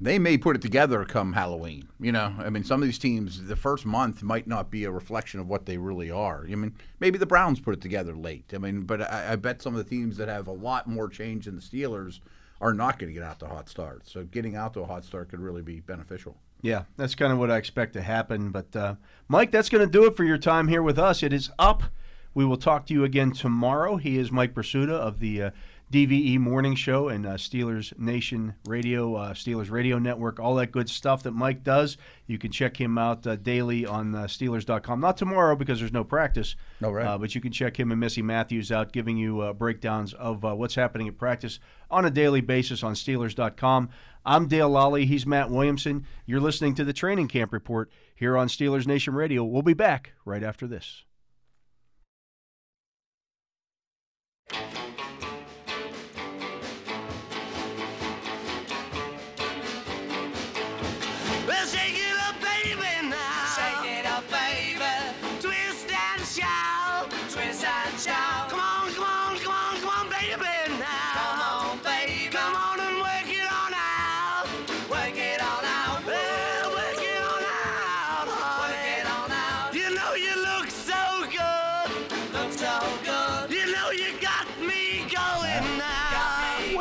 [0.00, 1.88] they may put it together come Halloween.
[2.00, 4.90] You know, I mean, some of these teams, the first month might not be a
[4.90, 6.46] reflection of what they really are.
[6.50, 8.52] I mean, maybe the Browns put it together late.
[8.54, 11.08] I mean, but I, I bet some of the teams that have a lot more
[11.08, 12.20] change than the Steelers
[12.62, 14.06] are not going to get out to a hot start.
[14.06, 16.36] So getting out to a hot start could really be beneficial.
[16.62, 18.50] Yeah, that's kind of what I expect to happen.
[18.50, 18.94] But uh,
[19.28, 21.22] Mike, that's going to do it for your time here with us.
[21.22, 21.84] It is up.
[22.32, 23.96] We will talk to you again tomorrow.
[23.96, 25.50] He is Mike Prisuta of the uh,
[25.92, 30.88] DVE Morning Show and uh, Steelers Nation Radio, uh, Steelers Radio Network, all that good
[30.88, 31.96] stuff that Mike does.
[32.28, 35.00] You can check him out uh, daily on uh, Steelers.com.
[35.00, 36.54] Not tomorrow because there's no practice.
[36.80, 37.04] Oh, right.
[37.04, 40.44] Uh, but you can check him and Missy Matthews out, giving you uh, breakdowns of
[40.44, 41.58] uh, what's happening at practice
[41.90, 43.88] on a daily basis on Steelers.com.
[44.24, 45.06] I'm Dale Lolley.
[45.06, 46.06] He's Matt Williamson.
[46.24, 49.42] You're listening to the Training Camp Report here on Steelers Nation Radio.
[49.42, 51.02] We'll be back right after this.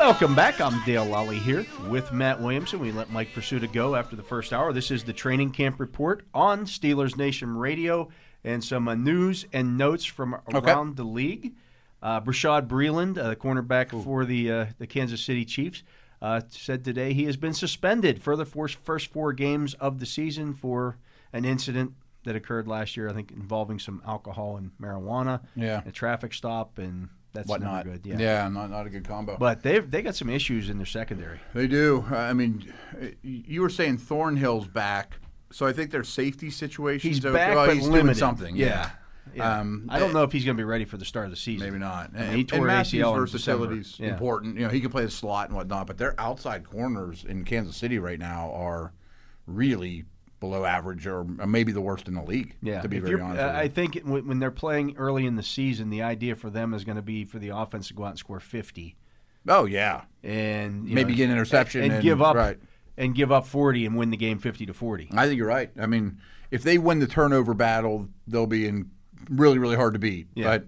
[0.09, 0.59] Welcome back.
[0.59, 2.79] I'm Dale Lolley here with Matt Williamson.
[2.79, 4.73] We let Mike Prisuta go after the first hour.
[4.73, 8.09] This is the Training Camp Report on Steelers Nation Radio
[8.43, 11.53] and some uh, news and notes from around the league.
[12.01, 15.83] Uh, Bashaud Breeland, uh, cornerback for the uh, the Kansas City Chiefs,
[16.23, 20.07] uh, said today he has been suspended for the first, first four games of the
[20.07, 20.97] season for
[21.33, 21.93] an incident
[22.23, 25.83] that occurred last year, I think involving some alcohol and marijuana, Yeah.
[25.85, 27.85] a traffic stop, and that's Whatnot.
[27.85, 28.01] good.
[28.03, 29.37] yeah, not, not a good combo.
[29.37, 31.39] But they've they got some issues in their secondary.
[31.53, 32.05] They do.
[32.09, 32.71] I mean,
[33.21, 35.17] you were saying Thornhill's back,
[35.51, 37.09] so I think their safety situation.
[37.09, 38.03] He's back, Well, but he's limited.
[38.05, 38.55] doing something.
[38.55, 38.91] Yeah.
[39.35, 39.59] Yeah.
[39.59, 41.37] Um, I don't know if he's going to be ready for the start of the
[41.37, 41.67] season.
[41.67, 42.09] Maybe not.
[42.15, 44.07] I mean, And, he and Matthews' ACL versatility is Yeah.
[44.07, 44.55] important.
[44.57, 47.77] You know, he can play the slot and whatnot, but their outside corners in Kansas
[47.77, 48.91] City right now are
[49.45, 50.05] really
[50.39, 52.55] below average or maybe the worst in the league.
[52.61, 53.41] Yeah, to be If very honest.
[53.43, 53.59] with you.
[53.59, 56.95] I think when they're playing early in the season, the idea for them is going
[56.95, 58.95] to be for the offense to go out and score 50,
[59.47, 62.57] oh yeah, and you Maybe know, get an interception and, and- give up right.
[62.97, 65.09] and give up 40 and win the game 50 to 40.
[65.13, 65.71] I think you're right.
[65.79, 66.19] I mean,
[66.51, 68.91] if they win the turnover battle, they'll be in
[69.29, 70.27] really, really hard to beat.
[70.35, 70.59] Yeah.
[70.59, 70.65] But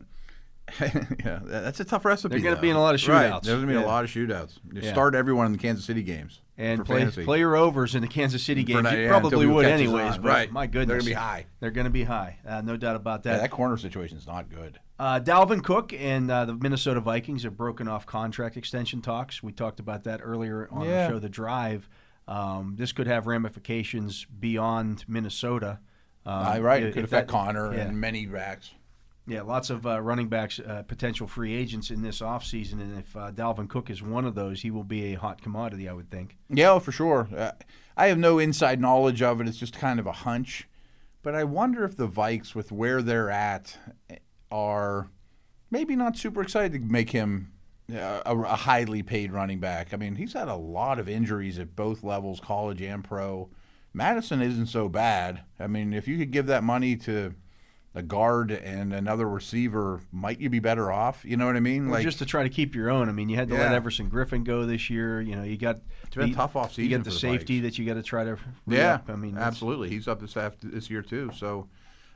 [1.25, 2.35] yeah, that's a tough recipe.
[2.39, 3.31] They're gonna be in a lot of Right.
[3.31, 3.43] shootouts.
[3.43, 3.85] There's gonna be Yeah.
[3.85, 4.57] a lot of shootouts.
[4.73, 4.91] You Yeah.
[4.91, 7.23] start everyone in the Kansas City games And play, fantasy.
[7.23, 8.91] play your overs in the Kansas City games.
[8.91, 10.51] you yeah, probably would anyways, but Right.
[10.51, 10.87] my goodness.
[10.89, 11.45] They're gonna be high.
[11.59, 12.37] They're going to be high.
[12.47, 13.41] Uh, no doubt about Yeah, that.
[13.41, 14.79] that corner situation is not good.
[14.99, 19.41] Uh, Dalvin Cook and uh, the Minnesota Vikings have broken off contract extension talks.
[19.41, 21.07] We talked about that earlier on Yeah.
[21.07, 21.89] the show, The Drive.
[22.27, 25.79] Um, this could have ramifications beyond Minnesota.
[26.25, 26.83] Um, right.
[26.83, 28.71] It Could affect that- Conner and many backs.
[29.31, 33.15] Yeah, lots of uh, running backs, uh, potential free agents in this offseason, and if
[33.15, 36.11] uh, Dalvin Cook is one of those, he will be a hot commodity, I would
[36.11, 36.35] think.
[36.49, 37.29] Yeah, for sure.
[37.33, 37.53] Uh,
[37.95, 39.47] I have no inside knowledge of it.
[39.47, 40.67] It's just kind of a hunch.
[41.23, 43.77] But I wonder if the Vikes, with where they're at,
[44.51, 45.09] are
[45.69, 47.53] maybe not super excited to make him
[47.89, 49.93] uh, a, a highly paid running back.
[49.93, 53.49] I mean, he's had a lot of injuries at both levels, college and pro.
[53.93, 55.43] Madison isn't so bad.
[55.57, 57.33] I mean, if you could give that money to
[57.93, 61.25] a guard and another receiver, might you be better off?
[61.25, 61.89] You know what I mean?
[61.89, 63.09] Or just to try to keep your own.
[63.09, 65.19] I mean, you had to let Everson Griffen go this year.
[65.21, 67.59] You know, you got It's been a the- tough offseason You got the the safety
[67.59, 67.63] Vikes.
[67.63, 68.37] that you got to try to.
[68.67, 69.09] Yeah, re-up.
[69.09, 69.89] I mean, absolutely.
[69.89, 71.31] He's up this after this year too.
[71.35, 71.67] So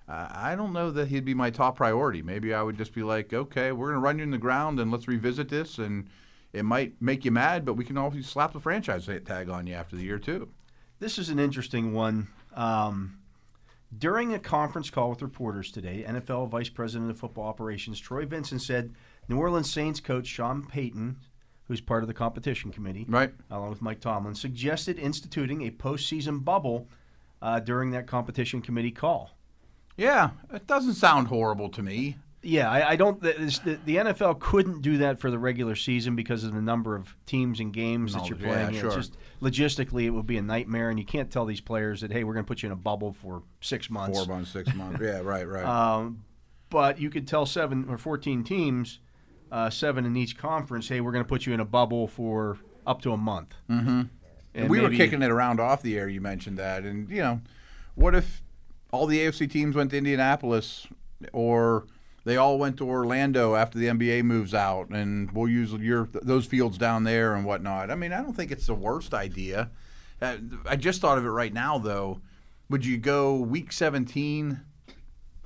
[0.07, 2.21] uh, I don't know that he'd be my top priority.
[2.21, 4.79] Maybe I would just be like, okay, we're going to run you in the ground
[4.79, 5.77] and let's revisit this.
[5.77, 6.07] And
[6.53, 9.73] it might make you mad, but we can always slap the franchise tag on you
[9.73, 10.47] after the year too.
[10.99, 12.29] This is an interesting one.
[12.53, 13.17] Um,
[13.97, 18.61] during a conference call with reporters today, NFL Vice President of Football Operations Troy Vincent
[18.61, 18.93] said
[19.27, 21.17] New Orleans Saints coach Sean Payton,
[21.67, 23.33] who's part of the competition committee, Right.
[23.49, 26.87] along with Mike Tomlin, suggested instituting a postseason bubble
[27.41, 29.31] uh, during that competition committee call.
[29.97, 32.17] Yeah, it doesn't sound horrible to me.
[32.45, 33.19] Yeah, I, I don't.
[33.19, 37.15] The, the, NFL couldn't do that for the regular season because of the number of
[37.25, 38.85] teams and games that you're yeah, playing.
[38.85, 42.11] It's just logistically, it would be a nightmare, and you can't tell these players that
[42.11, 44.19] hey, we're going to put you in a bubble for six months.
[44.19, 44.99] Four months, six months.
[45.05, 45.65] Yeah, right, right.
[45.65, 46.23] Um,
[46.69, 48.99] but you could tell seven or fourteen teams,
[49.51, 52.59] uh, seven in each conference, hey, we're going to put you in a bubble for
[52.85, 53.55] up to a month.
[53.69, 54.01] Mm-hmm.
[54.53, 56.07] And we were kicking it around off the air.
[56.07, 57.41] You mentioned that, and you know,
[57.95, 58.43] what if
[58.91, 60.85] all the AFC teams went to Indianapolis,
[61.33, 61.87] or
[62.25, 66.45] they all went to Orlando after the NBA moves out, and we'll use your those
[66.45, 67.89] fields down there and whatnot.
[67.89, 69.69] I mean, I don't think it's the worst idea.
[70.21, 72.19] Uh, I just thought of it right now, though.
[72.69, 74.61] Would you go week seventeen?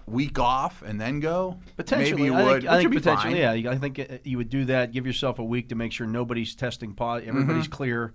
[0.08, 1.60] Week off and then go?
[1.78, 2.62] Potentially, maybe you I would.
[2.64, 3.42] think, I think potentially, fine.
[3.42, 3.54] yeah.
[3.54, 4.92] you- I think uh, you would do that.
[4.92, 7.72] Give yourself a week to make sure nobody's testing positive, everybody's Mm-hmm.
[7.74, 8.14] clear,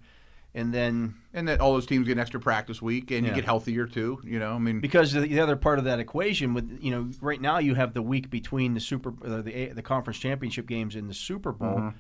[0.55, 3.31] and then And that all those teams get an extra practice week, and Yeah.
[3.31, 4.21] you get healthier too.
[4.25, 7.11] You know, I mean, because the, the other part of that equation with you know
[7.21, 10.95] right now you have the week between the super uh, the the conference championship games
[10.95, 11.77] and the Super Bowl.
[11.77, 11.97] Mm-hmm.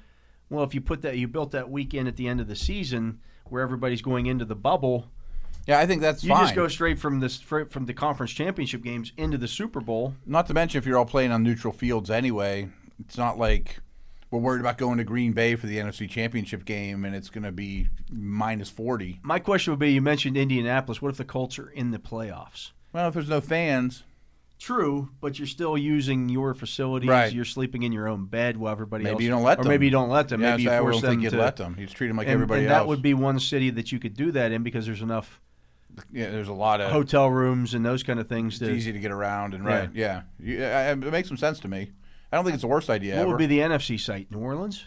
[0.50, 3.20] Well, if you put that you built that weekend at the end of the season
[3.46, 5.10] where everybody's going into the bubble,
[5.66, 6.42] yeah, I think that's you fine.
[6.44, 10.14] just go straight from this from the conference championship games into the Super Bowl.
[10.26, 12.68] Not to mention, if you're all playing on neutral fields anyway,
[13.00, 13.80] it's not like
[14.34, 17.44] we're worried about going to Green Bay for the NFC Championship game and it's going
[17.44, 19.20] to be minus 40.
[19.22, 21.00] My question would be: You mentioned Indianapolis.
[21.00, 22.72] What if the Colts are in the playoffs?
[22.92, 24.02] Well, if there's no fans,
[24.58, 27.08] True, but you're still using your facilities.
[27.10, 27.32] Right.
[27.32, 29.12] You're sleeping in your own bed while everybody else.
[29.12, 29.70] maybe you don't let or them.
[29.70, 30.40] maybe you don't let them.
[30.40, 31.76] Yeah, maybe so you I force don't them to let them.
[31.78, 32.80] You treat them like and, everybody and else.
[32.82, 35.40] that would be one city that you could do that in because there's enough
[36.12, 36.90] yeah, there's a lot of.
[36.90, 38.54] hotel rooms and those kind of things.
[38.54, 39.90] it's To, easy to get around and right.
[39.92, 40.92] Yeah, yeah.
[40.92, 41.92] it makes some sense to me.
[42.34, 43.28] I don't think it's the worst idea what ever.
[43.30, 44.28] would be the NFC site?
[44.32, 44.84] New Orleans,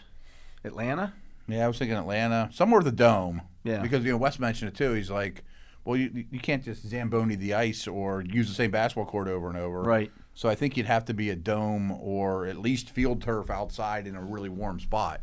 [0.64, 1.14] Atlanta.
[1.46, 3.40] Yeah, I was thinking Atlanta, somewhere with a dome.
[3.64, 3.80] Yeah.
[3.80, 4.92] Because you know Wes mentioned it too.
[4.92, 5.44] He's like,
[5.84, 9.48] well, you you can't just zamboni the ice or use the same basketball court over
[9.48, 9.80] and over.
[9.82, 10.12] Right.
[10.34, 14.06] So I think you'd have to be a dome or at least field turf outside
[14.06, 15.22] in a really warm spot.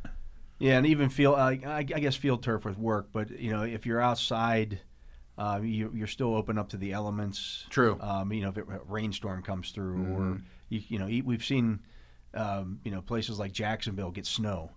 [0.58, 1.36] Yeah, and even field.
[1.36, 4.80] I, I guess field turf would work, but you know if you're outside.
[5.38, 7.66] Uh, you, you're still open up to the elements.
[7.70, 7.98] True.
[8.00, 10.14] Um, you know, if it, a rainstorm comes through, Mm-hmm.
[10.32, 11.80] or you, you know, we've seen,
[12.36, 14.72] um, you know, places like Jacksonville get snow.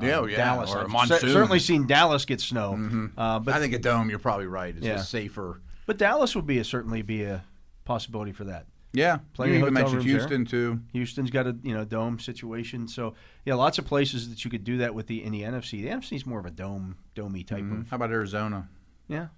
[0.00, 0.74] Yeah, Um, oh, yeah, Dallas.
[0.74, 1.18] or monsoon.
[1.20, 3.10] cer- certainly seen Dallas get snow.
[3.16, 4.10] Uh, but I think a dome.
[4.10, 4.74] You're probably right.
[4.76, 4.96] It's Yeah.
[4.96, 5.60] just safer.
[5.86, 7.44] but Dallas would be a, certainly be a
[7.84, 8.66] possibility for that.
[8.92, 9.18] Yeah.
[9.34, 10.38] Plenty you of even hotel mentioned rooms there.
[10.38, 10.80] Houston too.
[10.92, 14.64] Houston's got a you know dome situation, so yeah, lots of places that you could
[14.64, 15.82] do that with the in the NFC.
[15.82, 18.68] The NFC is more of a dome, domey type of How about Arizona?
[19.08, 19.28] yeah.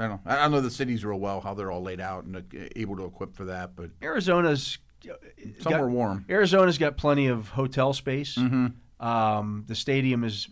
[0.00, 0.20] I don't know.
[0.26, 2.40] I I don't know the cities real well, how they're all laid out and uh,
[2.76, 4.78] able to equip for that, but Arizona's
[5.60, 6.24] somewhere got- warm.
[6.28, 8.36] Arizona's got plenty of hotel space.
[8.36, 9.06] Mm-hmm.
[9.06, 10.48] Um, the stadium is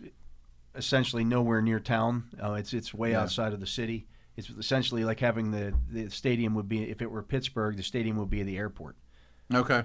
[0.75, 2.25] essentially nowhere near town.
[2.41, 3.21] Uh, it's it's way Yeah.
[3.21, 4.07] outside of the city.
[4.35, 8.17] It's essentially like having the the stadium would be if it were Pittsburgh, the stadium
[8.17, 8.95] would be at the airport.
[9.53, 9.83] Okay.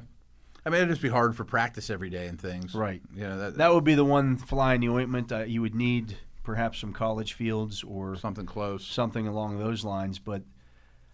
[0.65, 2.73] I mean, it'd just be hard for practice every day and things.
[2.75, 3.03] Right.
[3.17, 3.35] Yeah.
[3.37, 5.33] that, That would be the one fly in the ointment.
[5.33, 8.87] Uh, you would need perhaps some college fields or something close.
[8.87, 10.21] something along those lines.
[10.21, 10.43] But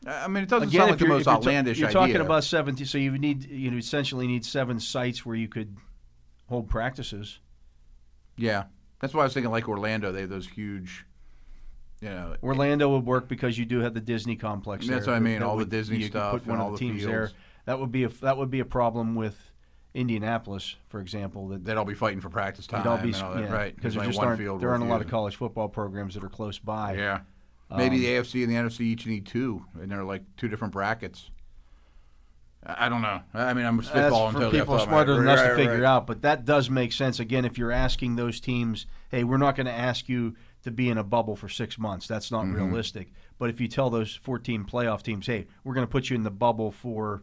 [0.06, 2.84] I mean, it doesn't again, sound like the most if you're you're talking about seventy,
[2.84, 5.76] so you need you know essentially need seven sites where you could
[6.48, 7.40] hold practices.
[8.36, 8.64] Yeah.
[9.00, 10.12] That's why I was thinking like Orlando.
[10.12, 11.04] They have those huge,
[12.00, 14.86] you know, Orlando would work because you do have the Disney complex.
[14.86, 15.14] That's there.
[15.14, 16.72] what I mean, That all the Disney you could stuff Put one and of all
[16.72, 17.30] the the teams there.
[17.66, 19.36] That would be a that would be a problem with
[19.94, 21.48] Indianapolis, for example.
[21.48, 23.74] That they'd all be fighting for practice time they'd all be all that, yeah, right?
[23.74, 26.58] because there just aren't there aren't a lot of college football programs that are close
[26.58, 26.94] by.
[26.94, 27.20] Yeah.
[27.70, 30.72] Maybe Um, the AFC and the NFC each need two, and they're like two different
[30.72, 31.30] brackets.
[32.66, 33.20] I don't know.
[33.34, 35.28] I mean, I'm That's spitballing for totally off people the top of my smarter than
[35.28, 35.84] us Right, to figure right.
[35.84, 36.06] out.
[36.06, 37.20] But that does make sense.
[37.20, 40.88] Again, if you're asking those teams, hey, we're not going to ask you to be
[40.90, 42.06] in a bubble for six months.
[42.08, 42.54] That's not Mm-hmm.
[42.64, 43.12] realistic.
[43.38, 46.24] But if you tell those 14 playoff teams, hey, we're going to put you in
[46.24, 47.22] the bubble for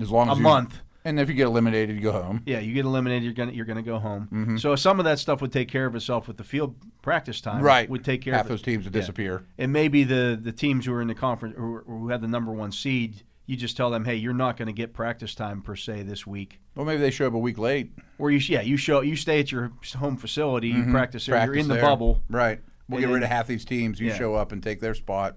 [0.00, 0.80] As long a as you- month.
[1.04, 2.42] And if you get eliminated, you go home.
[2.44, 4.28] Yeah, you get eliminated, you're gonna you're gonna go home.
[4.32, 4.56] Mm-hmm.
[4.58, 7.62] So some of that stuff would take care of itself with the field practice time.
[7.62, 7.88] Right.
[7.88, 8.50] would take care Half of it.
[8.50, 9.00] those teams would Yeah.
[9.00, 9.44] disappear.
[9.56, 12.52] And maybe the the teams who are in the conference or, who have the number
[12.52, 15.74] one seed, you just tell them, hey, you're not going to get practice time per
[15.74, 16.60] se this week.
[16.74, 17.90] Well, maybe they show up a week late.
[18.18, 21.40] Or you yeah you show you stay at your home facility, you practice there, you're
[21.46, 21.52] Mm-hmm.
[21.52, 22.22] Practice in the bubble.
[22.28, 22.60] Right.
[22.90, 24.00] We'll get rid of half these teams.
[24.00, 24.18] You Yeah.
[24.18, 25.36] show up and take their spot.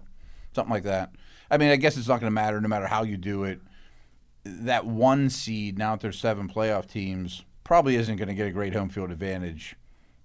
[0.53, 1.11] Something like that.
[1.49, 3.61] I mean, I guess it's not going to matter no matter how you do it.
[4.45, 8.51] That one seed, now that there's seven playoff teams, probably isn't going to get a
[8.51, 9.75] great home field advantage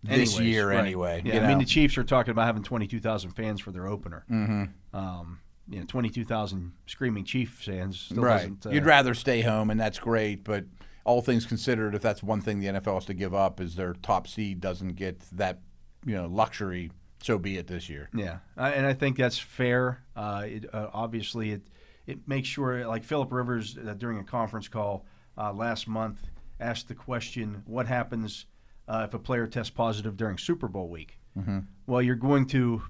[0.02, 0.78] this Anyways, year right.
[0.78, 1.22] anyway.
[1.24, 4.24] Yeah, you I mean the Chiefs are talking about having 22,000 fans for their opener.
[4.30, 4.96] Mm-hmm.
[4.96, 8.50] Um, you know, 22,000 screaming Chief fans still right.
[8.64, 10.44] Uh, You'd rather stay home, and that's great.
[10.44, 10.64] But
[11.04, 13.94] all things considered, if that's one thing the NFL has to give up, is their
[13.94, 15.60] top seed doesn't get that,
[16.06, 16.90] you know, luxury.
[17.20, 18.08] So be it this year.
[18.14, 20.02] Yeah, I- and I think that's fair.
[20.14, 21.62] Uh, it, uh, obviously, it
[22.08, 25.04] it makes sure, like Philip Rivers uh, during a conference call
[25.36, 26.22] uh, last month
[26.58, 28.46] asked the question, "What happens
[28.88, 31.58] uh, if a player tests positive during Super Bowl week?" Mm-hmm.
[31.86, 32.82] Well, you're going to,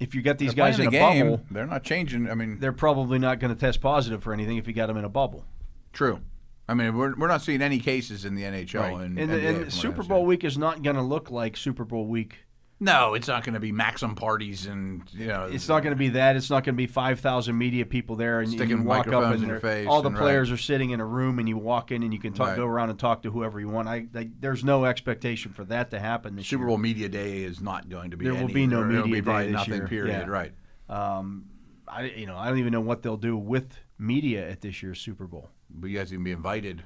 [0.00, 1.30] if you got these They're guys in playing a game.
[1.30, 2.28] bubble, They're not changing.
[2.28, 4.96] I mean, they're probably not going to test positive for anything if you got them
[4.96, 5.44] in a bubble.
[5.92, 6.20] True.
[6.68, 9.02] I mean, we're, we're not seeing any cases in the NHL.
[9.02, 11.84] And, And, NBA, from and Super Bowl week is not going to look like Super
[11.84, 12.38] Bowl week.
[12.82, 15.44] No, it's not going to be Maxim parties and you know.
[15.44, 16.34] It's not going to be that.
[16.34, 19.42] It's not going to be five thousand media people there, and you walk up and
[19.42, 22.02] in your face all the players are sitting in a room, and you walk in
[22.02, 22.56] and you can talk, Right.
[22.56, 23.86] go around and talk to whoever you want.
[23.86, 26.68] I, I there's no expectation for that to happen this Super year.
[26.68, 28.24] Bowl media day is not going to be.
[28.24, 29.74] There will be no media be day this nothing.
[29.74, 29.86] year.
[29.86, 30.26] Period.
[30.26, 30.26] Yeah.
[30.26, 30.52] Right.
[30.88, 31.44] Um,
[31.86, 35.00] I you know I don't even know what they'll do with media at this year's
[35.00, 35.50] Super Bowl.
[35.70, 36.82] But you guys can be invited.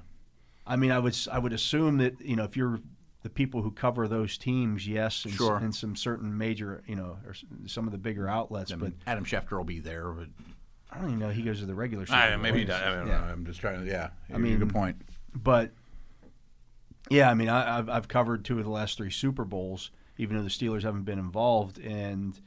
[0.66, 2.80] I mean, I would I would assume that you know if you're
[3.26, 5.56] the people who cover those teams, yes, and, s- Sure.
[5.56, 8.84] and some certain major you know or s- some of the bigger outlets, I but
[8.90, 10.28] mean, Adam Schefter will be there, but
[10.92, 12.06] I don't even know he goes to the regular.
[12.06, 12.38] Super I, Bowl.
[12.38, 12.80] maybe he does.
[12.80, 13.18] I don't yeah.
[13.18, 13.24] know.
[13.24, 13.90] I'm just trying to.
[13.90, 14.10] Yeah.
[14.32, 15.02] I mean- good point.
[15.34, 15.72] But
[17.10, 20.36] yeah, I mean, I, I've I've covered two of the last three Super Bowls, even
[20.36, 22.38] though the Steelers haven't been involved, and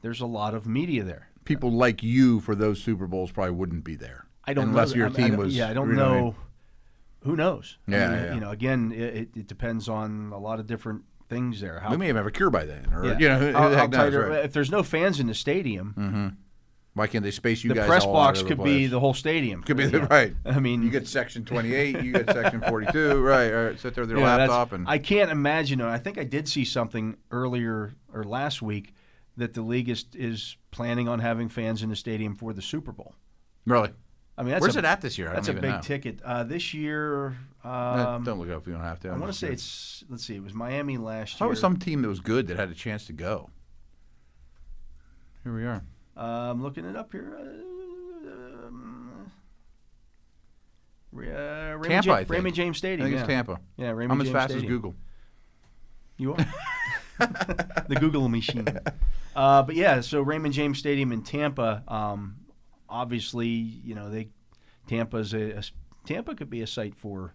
[0.00, 1.28] there's a lot of media there.
[1.44, 4.24] People like you for those Super Bowls probably wouldn't be there.
[4.46, 5.54] I don't unless know, your I- I team don't- was.
[5.54, 6.14] Yeah, I don't you what know.
[6.18, 6.34] I mean?
[7.24, 7.78] Who knows?
[7.88, 8.34] I Yeah, mean, yeah.
[8.34, 11.80] You know, again, it, it depends on a lot of different things there.
[11.80, 13.18] How, We may have a cure by then, or yeah.
[13.18, 14.14] you know, who, who How- the how heck knows?
[14.14, 14.44] right?
[14.44, 16.28] If there's no fans in the stadium, mm-hmm.
[16.96, 17.74] Why can't they space you guys?
[17.74, 17.88] the guys?
[17.88, 19.64] press box could be the whole stadium.
[19.64, 20.32] Could be the right.
[20.46, 23.52] I mean, You get section 28, you get section 42, right?
[23.52, 25.80] All right, sit there with your Yeah, laptop and I can't imagine.
[25.80, 28.94] I think I did see something earlier or last week
[29.36, 32.92] that the league is is planning on having fans in the stadium for the Super
[32.92, 33.16] Bowl.
[33.66, 33.90] really.
[34.36, 35.30] I mean, that's Where's a, it at this year?
[35.30, 35.80] I That's a big know.
[35.80, 36.20] ticket.
[36.22, 39.10] Uh, this year, um, don't look it up if you don't have to.
[39.10, 40.02] I I'm want to say it's.
[40.08, 40.34] Let's see.
[40.34, 41.50] It was Miami last How year.
[41.50, 43.50] was some team that was good that had a chance to go?
[45.44, 45.84] Here we are.
[46.16, 47.36] Uh, I'm looking it up here.
[47.38, 49.30] Uh, um,
[51.16, 52.30] uh, Raymond, Tampa, Ja- I think.
[52.30, 53.06] Raymond James I Stadium.
[53.06, 53.20] think yeah.
[53.20, 53.60] it's Tampa.
[53.76, 54.72] Yeah, Raymond I'm as James fast Stadium.
[54.72, 54.94] as Google.
[56.16, 56.36] You are
[57.88, 58.66] the Google machine.
[59.36, 61.84] Uh, but yeah, so Raymond James Stadium in Tampa.
[61.86, 62.36] Um,
[62.94, 64.28] obviously, you know they
[64.86, 65.62] Tampa's a, a
[66.06, 67.34] Tampa could be a site for.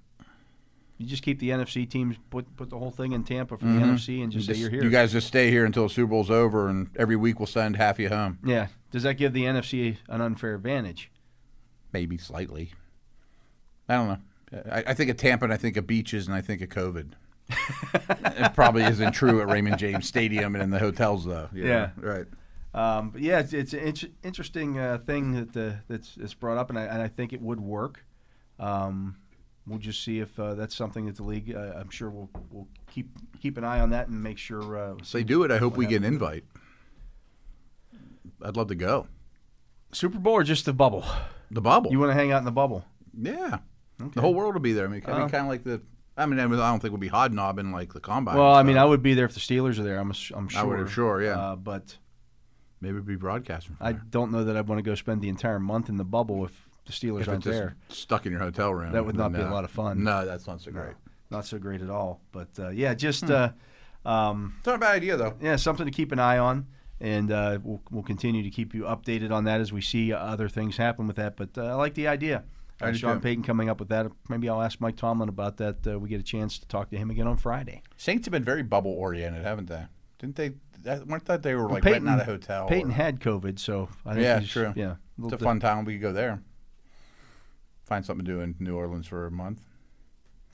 [0.97, 3.71] You just keep the NFC teams put put the whole thing in Tampa for the
[3.71, 3.93] mm-hmm.
[3.93, 4.83] NFC and just say you're here.
[4.83, 7.77] You guys just stay here until the Super Bowl's over, and every week we'll send
[7.77, 8.39] half you home.
[8.43, 8.67] yeah.
[8.91, 11.11] Does that give the NFC an unfair advantage?
[11.93, 12.71] Maybe slightly.
[13.87, 14.63] I don't know.
[14.71, 17.11] I, I think of Tampa, and I think of beaches, and I think of COVID.
[17.93, 21.49] it probably isn't true at Raymond James Stadium and in the hotels, though.
[21.53, 21.67] know?
[21.67, 21.89] Yeah.
[21.97, 22.25] Right.
[22.73, 26.57] Um, but yeah, it's, it's an int- interesting uh, thing that the, that's, that's brought
[26.57, 28.05] up, and I, and I think it would work.
[28.59, 29.17] Um,
[29.65, 31.53] we'll just see if uh, that's something that the league.
[31.55, 33.09] Uh, I'm sure we'll we'll keep
[33.41, 34.77] keep an eye on that and make sure.
[34.77, 36.43] Uh, If they do it, I hope we get an invite.
[38.43, 39.07] I'd love to go.
[39.91, 41.03] Super Bowl or just the bubble.
[41.51, 41.91] The bubble.
[41.91, 42.85] You want to hang out in the bubble?
[43.19, 43.59] yeah.
[44.01, 44.11] Okay.
[44.13, 44.85] The whole world will be there.
[44.85, 45.81] I mean, I mean Uh, kind of like the.
[46.15, 48.37] I mean, I don't think we'll be hobnobbing like the combine.
[48.37, 48.77] Well, I mean.
[48.77, 49.97] I would be there if the Steelers are there.
[49.99, 50.61] I'm I'm sure.
[50.61, 51.37] I would have- sure, yeah.
[51.37, 51.97] Uh, but
[52.81, 53.75] maybe be broadcasting.
[53.75, 54.01] From I there.
[54.09, 56.67] don't know that I'd want to go spend the entire month in the bubble if
[56.85, 57.75] the Steelers if aren't there.
[57.89, 58.91] stuck in your hotel room.
[58.93, 60.03] That would not then be a lot of fun.
[60.03, 60.95] No, that's not so great.
[61.29, 62.21] Not so great at all.
[62.31, 63.31] But uh, yeah, just Hmm.
[64.05, 65.35] uh, um, It's not a bad idea though.
[65.41, 66.65] yeah, something to keep an eye on,
[66.99, 70.49] and uh, we'll we'll continue to keep you updated on that as we see other
[70.49, 71.37] things happen with that.
[71.37, 72.43] But uh, I like the idea.
[72.81, 73.21] I Uh, Sean too.
[73.23, 74.07] Payton coming up with that.
[74.29, 75.85] Maybe I'll ask Mike Tomlin about that.
[75.85, 77.83] Uh, we get a chance to talk to him again on Friday.
[77.97, 79.85] Saints have been very bubble oriented, haven't they?
[80.17, 80.51] Didn't they?
[80.83, 82.67] That, weren't that they were like Payton, renting out a hotel?
[82.67, 84.73] Payton or- had COVID, so I think Yeah, true.
[84.75, 85.85] Yeah, It's a fun town.
[85.85, 86.41] We could go there.
[87.85, 89.61] Find something to do in New Orleans for a month.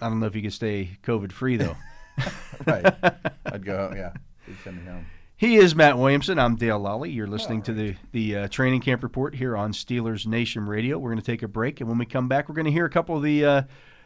[0.01, 1.75] I don't know if you could stay COVID free though.
[2.65, 2.85] Right.
[3.45, 3.91] I'd go.
[3.93, 4.13] Yeah.
[4.47, 5.05] They'd send me home.
[5.35, 6.39] He is Matt Williamson.
[6.39, 7.13] I'm Dale Lolley.
[7.13, 10.97] You're listening to the the uh, training camp report here on Steelers Nation Radio.
[10.97, 12.85] We're going to take a break, and when we come back, we're going to hear
[12.85, 13.61] a couple of the uh,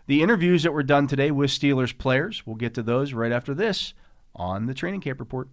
[0.07, 2.41] the interviews that were done today with Steelers players.
[2.47, 3.93] We'll get to those right after this
[4.35, 5.49] on the training camp report.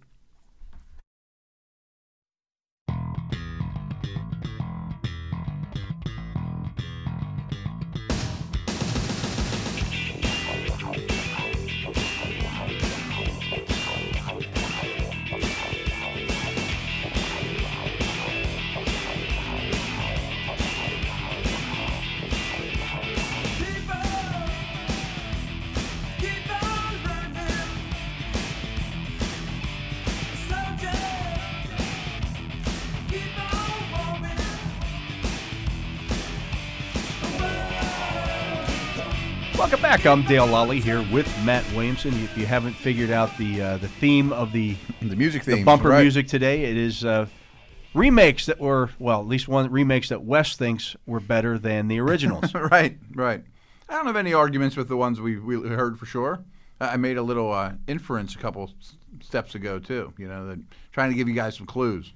[39.67, 40.05] Welcome back.
[40.05, 42.13] I'm Dale Lolley here with Matt Williamson.
[42.23, 45.63] If you haven't figured out the uh, the theme of the The music theme, the
[45.65, 46.03] bumper right.
[46.03, 47.25] music today, it is uh,
[47.93, 51.99] remakes that were well, at least one remakes that Wes thinks were better than the
[51.99, 52.53] originals.
[52.71, 53.43] right, right.
[53.89, 56.45] I don't have any arguments with the ones we, we heard for sure.
[56.79, 58.71] I made a little uh, inference a couple
[59.19, 60.13] steps ago too.
[60.17, 60.59] You know, that,
[60.93, 62.13] trying to give you guys some clues.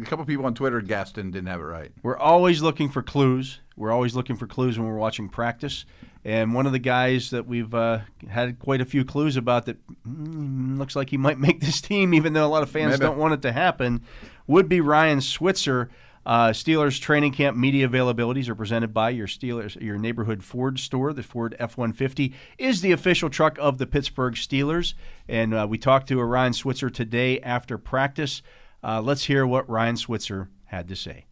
[0.00, 1.92] A couple people on Twitter guessed and didn't have it right.
[2.02, 3.60] We're always looking for clues.
[3.76, 5.84] We're always looking for clues when we're watching practice.
[6.26, 9.76] And one of the guys that we've uh, had quite a few clues about that
[10.04, 13.02] mm, looks like he might make this team, even though a lot of fans Maybe.
[13.02, 14.02] don't want it to happen,
[14.48, 15.88] would be Ryan Switzer.
[16.26, 21.12] Uh, Steelers training camp media availabilities are presented by your Steelers, your neighborhood Ford store.
[21.12, 24.94] The Ford F-150 is the official truck of the Pittsburgh Steelers,
[25.28, 28.42] and uh, we talked to Ryan Switzer today after practice.
[28.82, 31.26] Uh, let's hear what Ryan Switzer had to say.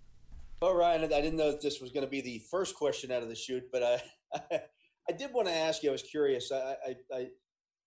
[0.63, 3.25] Well, Ryan, I didn't know if this was going to be the first question out
[3.25, 4.61] of the chute, but I,
[5.09, 5.91] I did want to ask you.
[5.91, 6.51] I was curious.
[6.51, 7.27] I, I, I,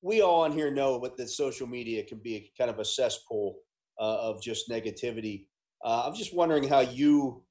[0.02, 3.56] we all on here know what that social media can be kind of a cesspool
[4.00, 5.48] uh, of just negativity.
[5.84, 7.44] Uh, I'm just wondering how you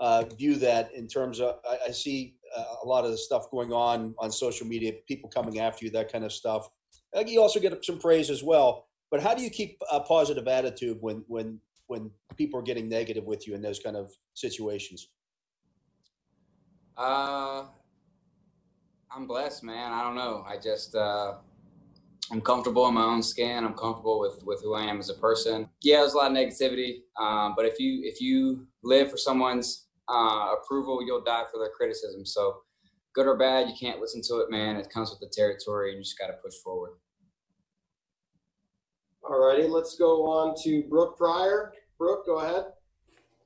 [0.00, 1.56] uh, view that in terms of.
[1.68, 5.30] I, I see uh, a lot of the stuff going on on social media, people
[5.30, 6.68] coming after you, that kind of stuff.
[7.26, 8.86] You also get some praise as well.
[9.10, 13.24] But how do you keep a positive attitude when when when people are getting negative
[13.24, 15.08] with you in those kind of situations?
[16.96, 17.64] Uh,
[19.14, 19.92] I'm blessed, man.
[19.92, 20.44] I don't know.
[20.46, 21.34] I just uh,
[22.32, 23.64] I'm comfortable in my own skin.
[23.64, 25.68] I'm comfortable with with who I am as a person.
[25.82, 29.86] Yeah, there's a lot of negativity, um, but if you if you live for someone's
[30.08, 32.26] uh, approval, you'll die for their criticism.
[32.26, 32.62] So,
[33.14, 34.76] good or bad, you can't listen to it, man.
[34.76, 36.94] It comes with the territory, and you just got to push forward.
[39.22, 41.72] Alrighty, let's go on to Brooke Pryor.
[41.98, 42.64] Brooke, go ahead.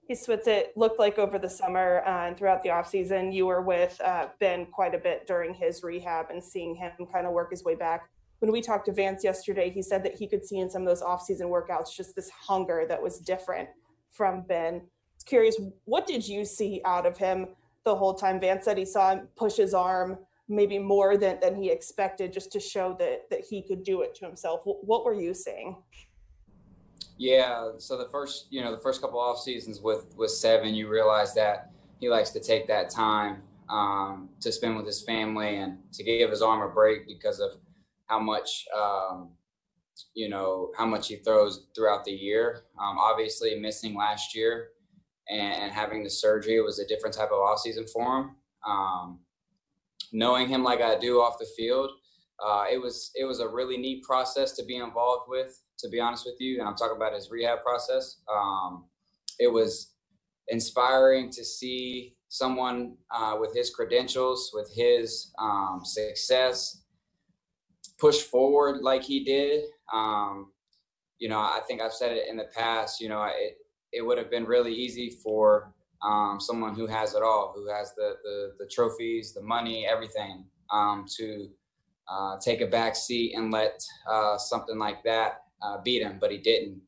[0.09, 3.61] Hey, Switz, it looked like over the summer uh, and throughout the offseason, you were
[3.61, 7.51] with uh, Ben quite a bit during his rehab and seeing him kind of work
[7.51, 8.09] his way back.
[8.39, 10.89] When we talked to Vance yesterday, he said that he could see in some of
[10.89, 13.69] those offseason workouts just this hunger that was different
[14.11, 14.77] from Ben.
[14.77, 14.81] I
[15.15, 17.49] was curious, what did you see out of him
[17.85, 18.41] the whole time?
[18.41, 20.17] Vance said he saw him push his arm
[20.49, 24.15] maybe more than, than he expected just to show that, that he could do it
[24.15, 24.63] to himself.
[24.65, 25.77] What were you seeing?
[27.19, 27.73] Yeah.
[27.79, 31.35] So the first, you know, the first couple off seasons with with Seven, you realize
[31.35, 36.05] that he likes to take that time um, to spend with his family and to
[36.05, 37.53] give his arm a break because of
[38.07, 39.31] how much, um,
[40.15, 42.63] you know, how much he throws throughout the year.
[42.81, 44.69] Um, obviously, missing last year
[45.29, 48.31] and, having the surgery was a different type of off season for him.
[48.67, 49.21] Um,
[50.13, 51.91] knowing him like I do off the field,
[52.45, 55.61] uh, it was it was a really neat process to be involved with.
[55.81, 58.17] To be honest with you, and I'm talking about his rehab process.
[58.33, 58.87] Um,
[59.39, 59.93] it was
[60.49, 66.83] inspiring to see someone uh, with his credentials, with his um, success,
[67.99, 69.65] push forward like he did.
[69.93, 70.53] Um,
[71.19, 73.01] you know, I think I've said it in the past.
[73.01, 73.59] You know, it
[73.93, 75.73] it would have been really easy for
[76.03, 80.45] um, someone who has it all, who has the the, the trophies, the money, everything,
[80.73, 81.49] um, to
[82.11, 86.31] uh, take a back seat and let uh, something like that uh, beat him, but
[86.31, 86.81] he didn't.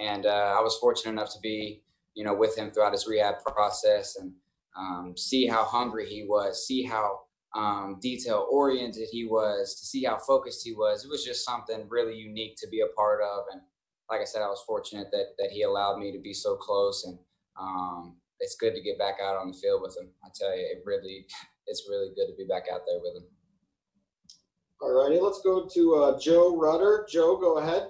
[0.00, 1.82] And uh, I was fortunate enough to be,
[2.14, 4.32] you know, with him throughout his rehab process and
[4.76, 7.20] um, see how hungry he was, see how
[7.54, 11.04] um, detail oriented he was, to see how focused he was.
[11.04, 13.44] It was just something really unique to be a part of.
[13.52, 13.62] And
[14.10, 17.04] like I said, I was fortunate that that he allowed me to be so close.
[17.04, 17.18] And
[17.58, 20.10] um, it's good to get back out on the field with him.
[20.24, 21.26] I tell you, it really,
[21.66, 23.28] it's really good to be back out there with him.
[24.80, 27.04] Alrighty, let's go to uh, Joe Rutter.
[27.10, 27.88] Joe, go ahead.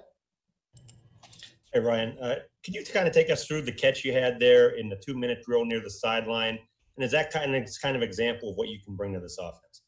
[1.71, 4.89] Hey, Ryan, uh, you kind of take us through the catch you had there in
[4.89, 6.57] the two minute drill near the sideline?
[6.97, 9.37] And is that kind of kind of example of what you can bring to this
[9.37, 9.83] offense?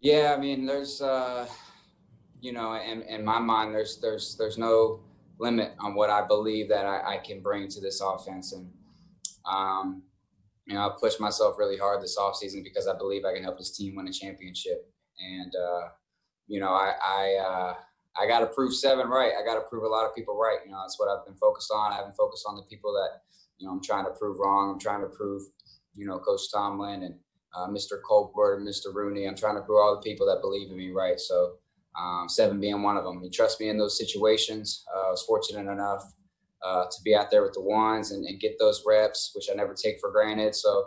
[0.00, 1.48] Yeah, I mean, there's, uh,
[2.40, 5.00] you know, in, in my mind, there's there's there's no
[5.40, 8.70] limit on what I believe that I, I can bring to this offense, and
[9.44, 10.02] um,
[10.66, 13.58] you know, I've pushed myself really hard this offseason because I believe I can help
[13.58, 15.88] this team win a championship, and uh,
[16.46, 17.74] you know, I I uh,
[18.20, 19.32] I got to prove seven right.
[19.40, 20.58] I got to prove a lot of people right.
[20.64, 21.92] You know, that's what I've been focused on.
[21.92, 23.20] I haven't focused on the people that
[23.58, 24.70] you know I'm trying to prove wrong.
[24.72, 25.42] I'm trying to prove,
[25.94, 27.14] you know, Coach Tomlin and
[27.56, 28.00] uh, Mr.
[28.06, 28.94] Colbert and Mr.
[28.94, 29.26] Rooney.
[29.26, 31.18] I'm trying to prove all the people that believe in me right.
[31.18, 31.54] So
[31.98, 33.22] um, seven being one of them.
[33.22, 34.84] He trusts me in those situations.
[34.94, 36.02] Uh, I was fortunate enough
[36.64, 39.54] uh, to be out there with the ones and, and, get those reps, which I
[39.54, 40.54] never take for granted.
[40.54, 40.86] So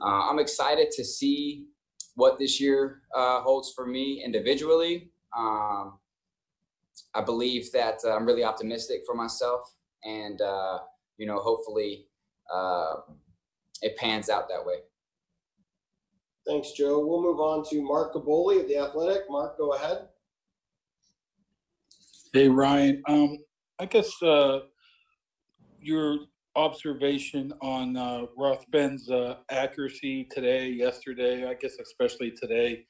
[0.00, 1.66] uh, I'm excited to see
[2.14, 5.10] what this year uh, holds for me individually.
[5.36, 5.98] Um,
[7.14, 9.74] I believe that uh, I'm really optimistic for myself,
[10.04, 10.78] and uh,
[11.18, 12.06] you know, hopefully,
[12.52, 12.96] uh,
[13.82, 14.76] it pans out that way.
[16.46, 17.04] Thanks, Joe.
[17.04, 19.22] We'll move on to Mark Kaboly of the Athletic.
[19.28, 20.08] Mark, go ahead.
[22.32, 23.02] Hey, Ryan.
[23.08, 23.38] Um,
[23.80, 24.60] I guess uh,
[25.80, 26.18] your
[26.54, 32.86] observation on uh, Rothben's uh, accuracy today, yesterday, I guess especially today,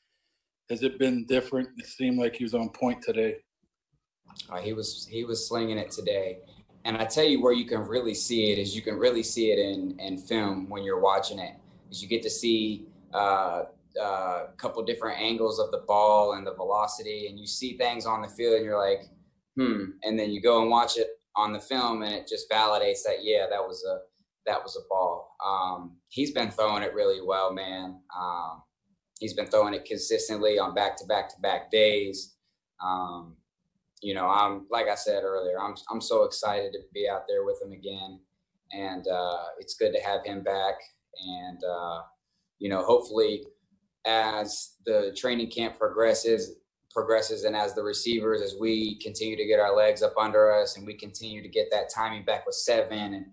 [0.68, 1.68] has it been different?
[1.78, 3.36] It seemed like he was on point today.
[4.51, 6.39] Uh, he was he was slinging it today,
[6.85, 9.51] and I tell you where you can really see it is you can really see
[9.51, 11.55] it in in film when you're watching it,
[11.91, 13.64] is you get to see uh,
[13.99, 18.07] a uh, couple different angles of the ball and the velocity, and you see things
[18.07, 19.09] on the field, and you're like,
[19.57, 23.03] hmm, and then you go and watch it on the film, and it just validates
[23.05, 24.01] that yeah, that was a
[24.47, 25.37] that was a ball.
[25.45, 28.01] Um, he's been throwing it really well, man.
[28.18, 28.62] Um,
[29.18, 32.37] he's been throwing it consistently on back to back to back days.
[32.83, 33.37] Um,
[34.03, 37.44] you know, I'm like I said earlier, I'm I'm so excited to be out there
[37.44, 38.20] with him again,
[38.72, 40.74] and uh, it's good to have him back.
[41.24, 42.03] And uh,
[42.59, 43.44] you know, hopefully,
[44.07, 46.57] as the training camp progresses,
[46.90, 50.76] progresses, and as the receivers, as we continue to get our legs up under us,
[50.76, 53.26] and we continue to get that timing back with seven and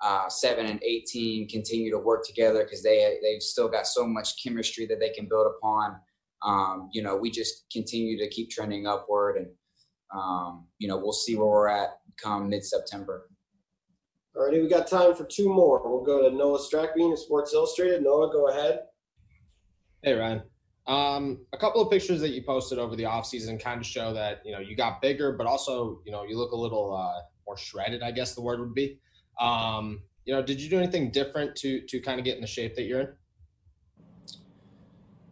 [0.00, 4.42] uh, seven and eighteen continue to work together because they they've still got so much
[4.42, 5.96] chemistry that they can build upon.
[6.44, 9.46] Um, you know, we just continue to keep trending upward and
[10.14, 11.90] um, you know, we'll see where we're at
[12.22, 13.28] come mid September.
[14.36, 15.82] Alrighty, we got time for two more.
[15.88, 18.02] We'll go to Noah Strackbein of Sports Illustrated.
[18.02, 18.80] Noah, go ahead.
[20.02, 20.42] Hey, Ryan.
[20.86, 24.42] Um, a couple of pictures that you posted over the offseason kind of show that,
[24.44, 27.56] you know, you got bigger, but also, you know, you look a little uh, more
[27.56, 28.98] shredded, I guess the word would be.
[29.40, 32.46] Um, you know, did you do anything different to to kind of get in the
[32.46, 33.08] shape that you're in?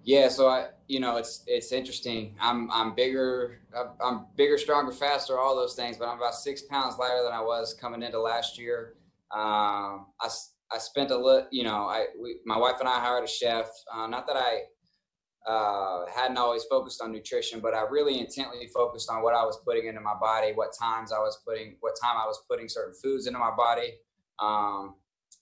[0.05, 2.37] Yeah, so I, you know, it's it's interesting.
[2.41, 3.61] I'm I'm bigger,
[4.05, 5.97] I'm bigger, stronger, faster, all those things.
[5.97, 8.95] But I'm about six pounds lighter than I was coming into last year.
[9.31, 10.29] Um, I
[10.73, 13.69] I spent a little, you know, I we, my wife and I hired a chef.
[13.95, 14.63] Uh, not that I
[15.51, 19.61] uh, hadn't always focused on nutrition, but I really intently focused on what I was
[19.65, 22.95] putting into my body, what times I was putting, what time I was putting certain
[23.03, 23.95] foods into my body.
[24.41, 24.97] Um,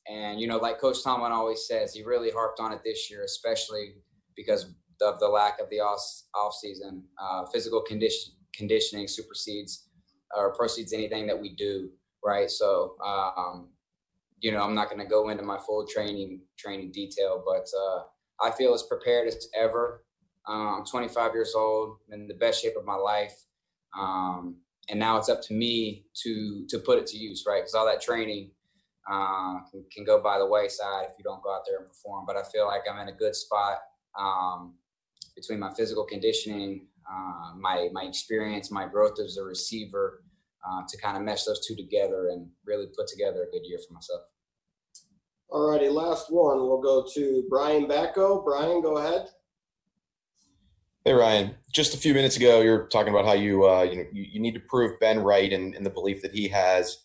[0.08, 3.24] and you know, like Coach Tomlin always says, he really harped on it this year,
[3.24, 3.94] especially
[4.36, 4.72] because
[5.02, 6.00] of the lack of the off,
[6.34, 7.04] off season.
[7.20, 9.88] Uh, physical condition, conditioning supersedes
[10.36, 11.90] or proceeds anything that we do,
[12.24, 12.50] right?
[12.50, 13.68] So, um,
[14.40, 18.02] you know, I'm not going to go into my full training training detail, but uh,
[18.46, 20.04] I feel as prepared as ever.
[20.48, 23.34] Uh, I'm 25 years old, in the best shape of my life,
[23.98, 24.56] um,
[24.88, 27.60] and now it's up to me to to put it to use, right?
[27.60, 28.50] Because all that training
[29.10, 32.24] uh, can, can, go by the wayside if you don't go out there and perform.
[32.26, 33.78] But I feel like I'm in a good spot
[34.18, 34.74] um,
[35.36, 40.22] between my physical conditioning, uh, my my experience, my growth as a receiver,
[40.66, 43.78] uh, to kind of mesh those two together and really put together a good year
[43.86, 44.22] for myself.
[45.48, 46.58] All righty, last one.
[46.58, 48.44] We'll go to Brian Batko.
[48.44, 49.28] Brian, go ahead.
[51.04, 53.96] Hey Ryan, just a few minutes ago, you were talking about how you uh, you
[53.96, 56.98] know you, you need to prove Ben right and, and the belief that he has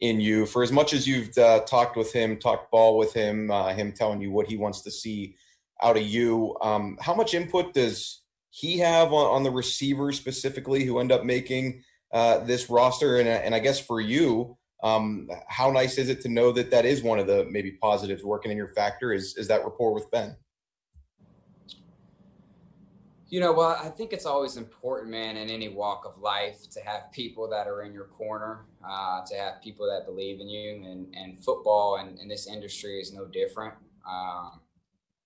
[0.00, 0.46] in you.
[0.46, 3.92] For as much as you've uh, talked with him, talked ball with him, uh, him
[3.92, 5.36] telling you what he wants to see
[5.82, 6.56] out of you.
[6.60, 11.24] Um, how much input does he have on, on, the receivers specifically who end up
[11.24, 11.82] making
[12.12, 13.18] uh, this roster?
[13.18, 16.84] And, and I guess for you, um, how nice is it to know that that
[16.84, 20.10] is one of the maybe positives working in your factor is, is that rapport with
[20.10, 20.36] Ben?
[23.28, 26.80] You know, well, I think it's always important, man, in any walk of life to
[26.80, 30.84] have people that are in your corner, uh, to have people that believe in you.
[30.84, 33.72] And, and football and, and this industry is no different.
[34.06, 34.60] Um,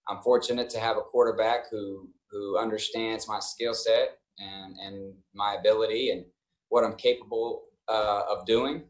[0.08, 5.56] I'm fortunate to have a quarterback who who understands my skill set and and my
[5.58, 6.24] ability and
[6.68, 8.84] what I'm capable uh, of doing.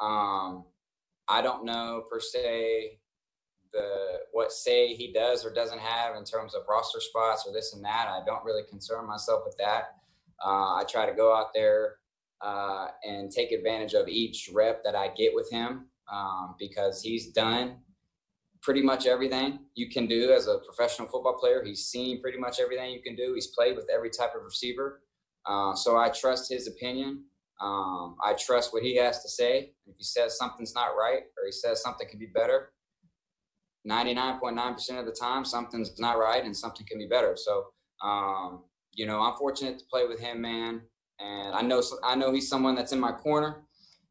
[0.00, 0.64] Um,
[1.28, 2.98] I don't know per se
[3.72, 7.74] the what say he does or doesn't have in terms of roster spots or this
[7.74, 8.08] and that.
[8.08, 9.96] I don't really concern myself with that.
[10.44, 11.96] Uh, I try to go out there
[12.40, 17.32] uh, and take advantage of each rep that I get with him um, because he's
[17.32, 17.78] done
[18.66, 21.62] pretty much everything you can do as a professional football player.
[21.64, 23.32] He's seen pretty much everything you can do.
[23.32, 25.02] He's played with every type of receiver.
[25.48, 27.22] Uh, so I trust his opinion.
[27.60, 29.70] Um, I trust what he has to say.
[29.86, 32.72] If he says something's not right or he says something can be better,
[33.88, 37.36] 99.9% of the time, something's not right and something can be better.
[37.36, 37.66] So,
[38.02, 40.80] um, you know, I'm fortunate to play with him, man.
[41.20, 43.62] And I know, I know he's someone that's in my corner.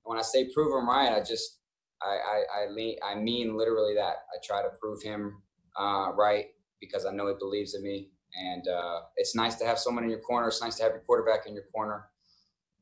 [0.04, 1.60] When I say prove him right, I just,
[2.02, 4.16] I, I, I mean, I mean literally that.
[4.34, 5.42] I try to prove him
[5.80, 6.46] uh, right
[6.80, 8.10] because I know he believes in me.
[8.38, 10.48] And uh, it's nice to have someone in your corner.
[10.50, 12.10] It's nice to have your quarterback in your corner.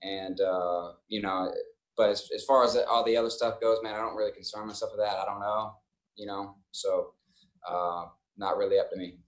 [0.02, 1.54] And uh, you know,
[1.96, 4.68] but as, as far as all the other stuff goes, man, I don't really concern
[4.68, 5.16] myself with that.
[5.18, 5.76] I don't know,
[6.16, 7.14] you know, so
[7.70, 9.20] uh, not really up to me.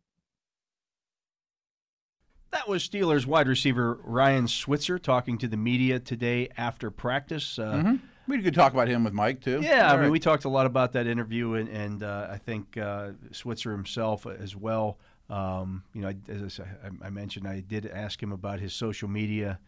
[2.52, 7.60] That was Steelers wide receiver Ryan Switzer talking to the media today after practice.
[7.60, 8.00] Uh, Mhm.
[8.28, 9.62] We could talk about him with Mike too.
[9.62, 10.12] Yeah, I All mean, right.
[10.12, 14.26] we talked a lot about that interview, and, and uh, I think uh, Switzer himself
[14.26, 14.98] as well.
[15.30, 19.08] Um, you know, as I, I, I mentioned, I did ask him about his social
[19.08, 19.60] media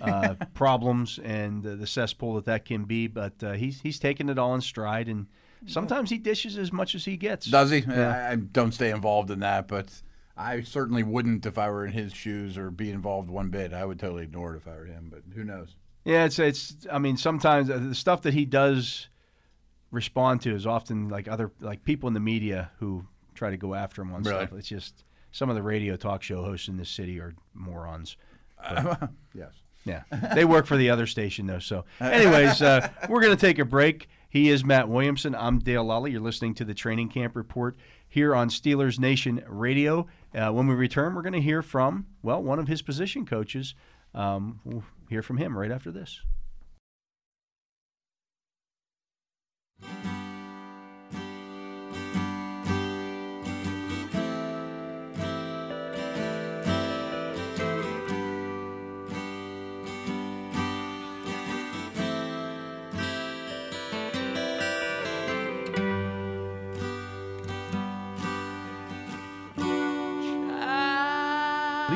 [0.00, 4.28] uh, problems and uh, the cesspool that that can be, but uh, he's he's taking
[4.28, 5.26] it all in stride, and
[5.66, 7.46] sometimes he dishes as much as he gets.
[7.46, 7.78] Does he?
[7.78, 8.28] Yeah.
[8.28, 10.02] I, I don't stay involved in that, but
[10.36, 13.72] I certainly wouldn't if I were in his shoes or be involved one bit.
[13.72, 15.74] I would totally ignore it if I were him, but who knows?
[16.04, 16.76] Yeah, it's it's.
[16.90, 19.08] I mean, sometimes uh, the stuff that he does
[19.90, 23.04] respond to is often like other like people in the media who
[23.34, 24.46] try to go after him on Really?
[24.46, 24.58] stuff.
[24.58, 28.16] It's just some of the radio talk show hosts in this city are morons.
[28.62, 29.52] But- yes.
[29.86, 30.02] Yeah,
[30.34, 31.58] they work for the other station though.
[31.58, 34.08] So, anyways, uh, we're going to take a break.
[34.28, 35.34] He is Matt Williamson.
[35.34, 36.12] I'm Dale Lolley.
[36.12, 40.06] You're listening to the Training Camp Report here on Steelers Nation Radio.
[40.34, 43.74] Uh, when we return, we're going to hear from well one of his position coaches.
[44.14, 44.60] Um,
[45.10, 46.20] hear from him right after this.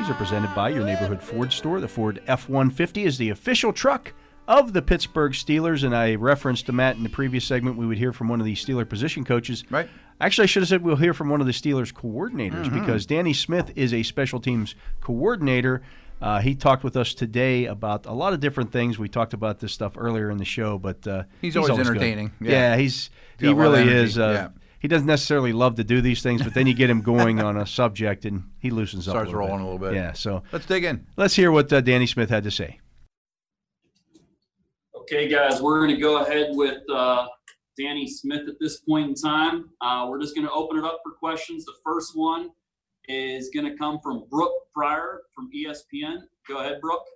[0.04, 1.80] These are presented by your neighborhood Ford store.
[1.80, 4.12] The Ford F 150 is the official truck
[4.46, 5.82] of the Pittsburgh Steelers.
[5.82, 8.44] And I referenced to Matt in the previous segment, we would hear from one of
[8.44, 9.64] the Steeler position coaches.
[9.70, 9.88] Right.
[10.20, 12.80] Actually, I should have said we'll hear from one of the Steelers coordinators Mhm.
[12.80, 15.80] because Danny Smith is a special teams coordinator.
[16.20, 18.98] Uh, he talked with us today about a lot of different things.
[18.98, 21.80] We talked about this stuff earlier in the show, but uh, He's always good.
[21.80, 22.32] entertaining.
[22.42, 22.76] Yeah, Yeah.
[22.76, 23.08] he's
[23.38, 24.18] He's he a lot of really is.
[24.18, 24.60] Uh, Yeah.
[24.84, 27.56] He doesn't necessarily love to do these things, but then you get him going on
[27.56, 29.12] a subject and he loosens up.
[29.12, 29.60] Starts rolling bit.
[29.60, 29.94] a little bit.
[29.94, 30.12] Yeah.
[30.12, 31.06] So Let's dig in.
[31.16, 32.80] Let's hear what uh, Danny Smith had to say.
[34.94, 37.28] Okay, guys, we're going to go ahead with uh,
[37.78, 39.70] Danny Smith at this point in time.
[39.80, 41.64] Uh, we're just going to open it up for questions.
[41.64, 42.50] The first one
[43.08, 46.24] is going to come from Brooke Pryor from ESPN.
[46.46, 47.06] Go ahead, Brooke.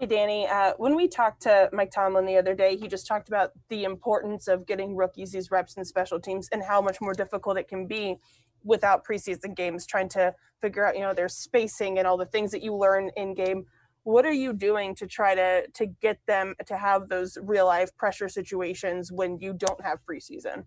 [0.00, 0.46] Hey, Danny.
[0.46, 3.82] Uh, when we talked to Mike Tomlin the other day, he just talked about the
[3.82, 7.66] importance of getting rookies these reps in special teams and how much more difficult it
[7.66, 8.16] can be
[8.62, 12.52] without preseason games, trying to figure out, you know, their spacing and all the things
[12.52, 13.66] that you learn in game.
[14.04, 17.90] What are you doing to try to to get them to have those real life
[17.96, 20.66] pressure situations when you don't have preseason?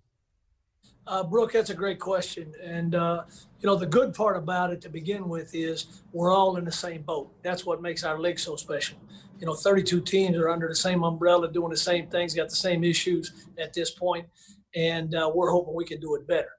[1.11, 2.53] Uh, Brooke, that's a great question.
[2.63, 3.23] And, uh,
[3.59, 6.71] you know, the good part about it to begin with is we're all in the
[6.71, 7.29] same boat.
[7.43, 8.97] That's what makes our league so special.
[9.39, 12.55] You know, 32 teams are under the same umbrella, doing the same things, got the
[12.55, 14.25] same issues at this point,
[14.73, 16.51] and uh, we're hoping we can do it better.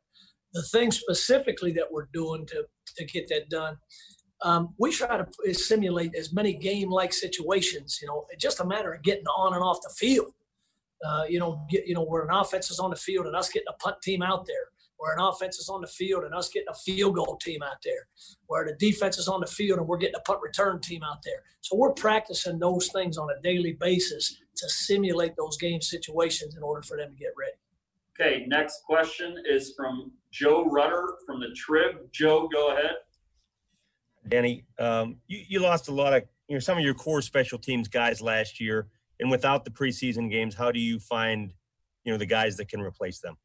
[0.53, 2.67] The thing specifically that we're doing to,
[2.97, 3.79] to get that done,
[4.43, 8.01] um, we try to simulate as many game like situations.
[8.03, 10.35] You know, it's just a matter of getting on and off the field
[11.05, 13.49] uh, you know, get, you know, where an offense is on the field and us
[13.49, 16.49] getting a punt team out there, where an offense is on the field and us
[16.49, 18.07] getting a field goal team out there,
[18.47, 21.19] where the defense is on the field and we're getting a punt return team out
[21.25, 21.43] there.
[21.61, 26.63] So we're practicing those things on a daily basis to simulate those game situations in
[26.63, 27.57] order for them to get ready.
[28.21, 31.97] Okay, next question is from Joe Rutter from the Trib.
[32.13, 32.97] Joe, go ahead.
[34.29, 37.59] Danny, um, you, you lost a lot of you know some of your core special
[37.59, 38.89] teams guys last year,
[39.23, 41.55] and without the preseason games, how do you find
[42.05, 43.37] you know the guys that can replace them?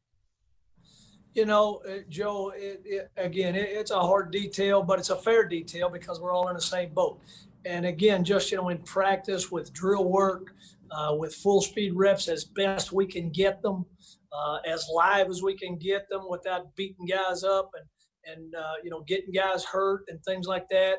[1.34, 5.16] You know, uh, Joe, it, it, again, it, it's a hard detail, but it's a
[5.16, 7.20] fair detail because we're all in the same boat.
[7.64, 10.52] And again, just, you know, in practice with drill work,
[10.90, 13.84] uh, with full speed reps as best we can get them,
[14.32, 17.86] uh, as live as we can get them without beating guys up and
[18.30, 20.98] and uh, you know getting guys hurt and things like that.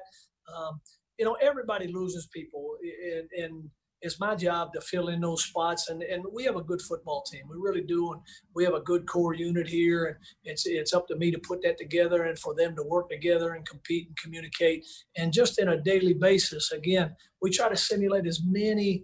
[0.56, 0.80] Um,
[1.18, 3.70] you know, everybody loses people, and, and
[4.02, 5.90] it's my job to fill in those spots.
[5.90, 8.22] And, and we have a good football team, we really do, and
[8.56, 10.06] we have a good core unit here.
[10.06, 13.10] And it's it's up to me to put that together and for them to work
[13.10, 14.86] together and compete and communicate.
[15.18, 19.04] And just in a daily basis, again, we try to simulate as many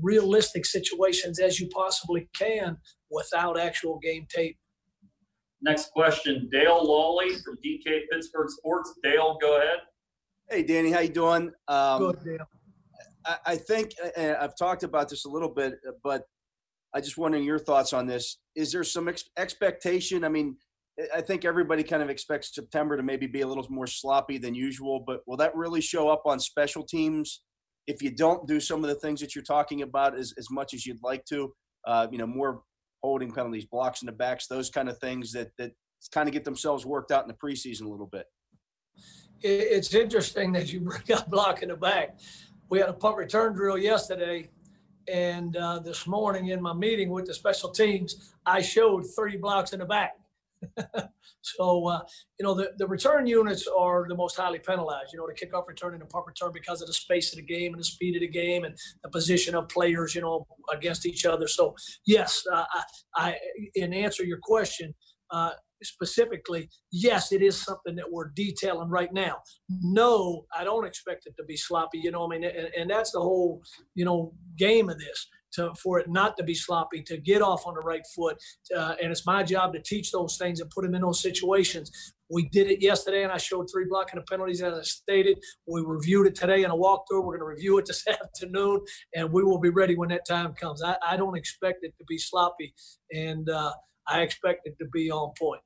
[0.00, 2.76] realistic situations as you possibly can
[3.10, 4.58] without actual game tape.
[5.62, 8.92] Next question, Dale Lolley from DK Pittsburgh Sports.
[9.02, 9.78] Dale, go ahead.
[10.50, 11.52] Hey, Danny, how you doing?
[11.68, 12.48] Um, Good, Dale.
[13.46, 16.22] I, think I've talked about this a little bit, but
[16.94, 18.38] I just wondering your thoughts on this.
[18.54, 20.24] Is there some ex- expectation?
[20.24, 20.56] I mean,
[21.14, 24.54] I think everybody kind of expects September to maybe be a little more sloppy than
[24.54, 27.42] usual, but will that really show up on special teams
[27.86, 30.72] if you don't do some of the things that you're talking about as, as much
[30.72, 31.52] as you'd like to?
[31.86, 32.62] Uh, you know, more
[33.02, 35.72] holding penalties, blocks in the backs, those kind of things that that
[36.12, 38.26] kind of get themselves worked out in the preseason a little bit.
[39.42, 42.18] It's interesting that you bring up blocking in the back.
[42.70, 44.48] We had a punt return drill yesterday,
[45.06, 49.72] and uh, this morning in my meeting with the special teams, I showed three blocks
[49.72, 50.16] in the back.
[51.42, 52.00] so, uh,
[52.38, 55.68] you know, the, the return units are the most highly penalized, you know, the kickoff
[55.68, 58.16] return and the punt return because of the space of the game and the speed
[58.16, 61.46] of the game and the position of players, you know, against each other.
[61.46, 61.76] So,
[62.06, 62.82] yes, uh, I,
[63.14, 63.36] I,
[63.74, 64.94] in answer your question,
[65.30, 65.50] uh,
[65.84, 69.36] specifically, yes, it is something that we're detailing right now.
[69.68, 71.98] No, I don't expect it to be sloppy.
[71.98, 73.62] You know, I mean, and, and that's the whole,
[73.94, 75.28] you know, game of this.
[75.54, 78.36] To, for it not to be sloppy, to get off on the right foot,
[78.76, 81.92] uh, and it's my job to teach those things and put them in those situations.
[82.28, 85.38] We did it yesterday, and I showed three blocking of penalties as I stated.
[85.68, 87.22] We reviewed it today in a walkthrough.
[87.22, 88.80] We're going to review it this afternoon,
[89.14, 90.82] and we will be ready when that time comes.
[90.82, 92.74] I, I don't expect it to be sloppy,
[93.12, 93.72] and uh,
[94.08, 95.60] I expect it to be on point.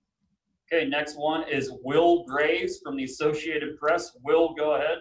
[0.71, 4.17] Okay, next one is Will Graves from the Associated Press.
[4.23, 4.99] Will, go ahead.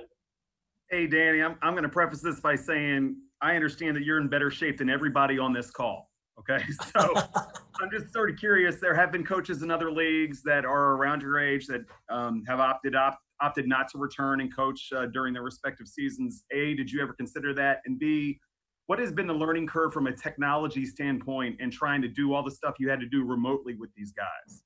[0.90, 4.30] Hey, Danny, I'm, I'm going to preface this by saying I understand that you're in
[4.30, 6.10] better shape than everybody on this call.
[6.40, 6.64] Okay.
[6.96, 7.14] So
[7.82, 8.78] I'm just sort of curious.
[8.80, 12.60] There have been coaches in other leagues that are around your age that um, have
[12.60, 16.46] opted opt, opted not to return and coach uh, during their respective seasons.
[16.52, 17.82] A, did you ever consider that?
[17.86, 18.40] And B,
[18.86, 22.42] what has been the learning curve from a technology standpoint and trying to do all
[22.42, 24.64] the stuff you had to do remotely with these guys?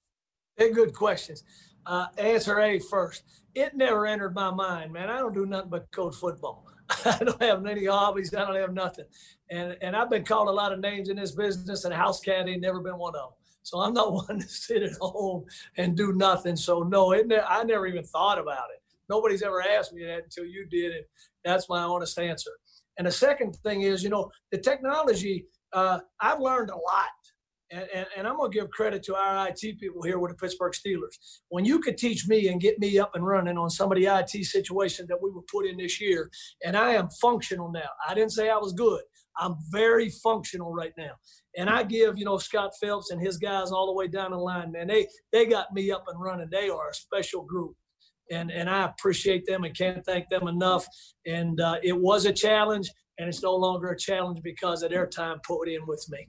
[0.62, 1.44] Hey, good questions.
[1.88, 3.24] Uh, answer A first.
[3.56, 5.10] It never entered my mind, man.
[5.10, 6.68] I don't do nothing but coach football.
[7.04, 8.32] I don't have any hobbies.
[8.36, 9.06] I don't have nothing.
[9.50, 12.48] And and I've been called a lot of names in this business, and house cat
[12.48, 13.38] ain't never been one of them.
[13.64, 15.46] So I'm not one to sit at home
[15.78, 16.56] and do nothing.
[16.56, 18.84] So no, it ne- I never even thought about it.
[19.10, 21.06] Nobody's ever asked me that until you did, and
[21.44, 22.52] that's my honest answer.
[23.00, 25.48] And the second thing is, you know, the technology.
[25.74, 27.08] Uh, I've learned a lot
[27.72, 30.38] and, and, and I'm going to give credit to our IT people here with the
[30.38, 31.18] Pittsburgh Steelers.
[31.50, 34.06] When you could teach me and get me up and running on some of the
[34.06, 36.30] IT situations that we were put in this year,
[36.66, 37.90] and I am functional now.
[38.08, 39.02] I didn't say I was good.
[39.38, 41.14] I'm very functional right now.
[41.58, 44.38] And I give, you know, Scott Phelps and his guys all the way down the
[44.38, 46.50] line, man, they they got me up and running.
[46.52, 47.76] They are a special group.
[48.30, 50.86] And, and I appreciate them and can't thank them enough.
[51.26, 55.06] And uh, it was a challenge, and it's no longer a challenge because of their
[55.06, 56.28] time put in with me.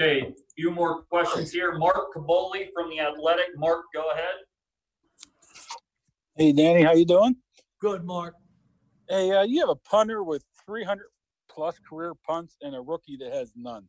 [0.00, 1.78] A few more questions here.
[1.78, 3.56] Mark Kaboly from The Athletic.
[3.56, 4.34] Mark, go ahead.
[6.36, 7.36] Hey, Danny, how you doing?
[7.80, 8.34] Good, Mark.
[9.08, 11.04] Hey, uh, you have a punter with 300
[11.48, 13.84] plus career punts and a rookie that has none.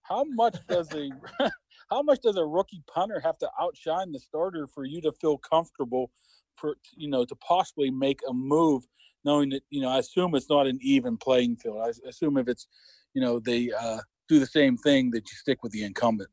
[0.00, 1.10] How much does a
[1.90, 5.36] how much does a rookie punter have to outshine the starter for you to feel
[5.36, 6.10] comfortable
[6.56, 8.84] for you know to possibly make a move,
[9.24, 11.82] knowing that you know I assume it's not an even playing field.
[11.84, 12.66] I assume if it's
[13.12, 14.00] you know the uh,
[14.30, 16.30] do the same thing that you stick with the incumbent.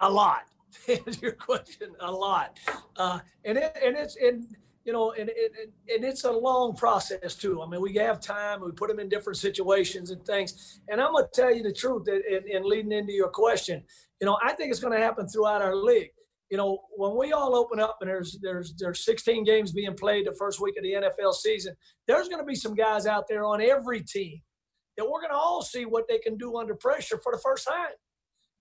[0.00, 0.42] A lot.
[1.20, 2.58] Your question, a lot.
[2.96, 4.46] Uh, and it, and it's and
[4.84, 7.62] you know and, and and it's a long process too.
[7.62, 8.60] I mean, we have time.
[8.60, 10.80] We put them in different situations and things.
[10.88, 12.04] And I'm gonna tell you the truth.
[12.04, 13.82] That in, in leading into your question,
[14.20, 16.10] you know, I think it's to happen throughout our league.
[16.50, 20.26] You know, when we all open up and there's there's there's 16 games being played
[20.26, 21.74] the first week of the NFL season,
[22.06, 24.40] there's going to be some guys out there on every team
[25.00, 27.66] that we're going to all see what they can do under pressure for the first
[27.66, 27.92] time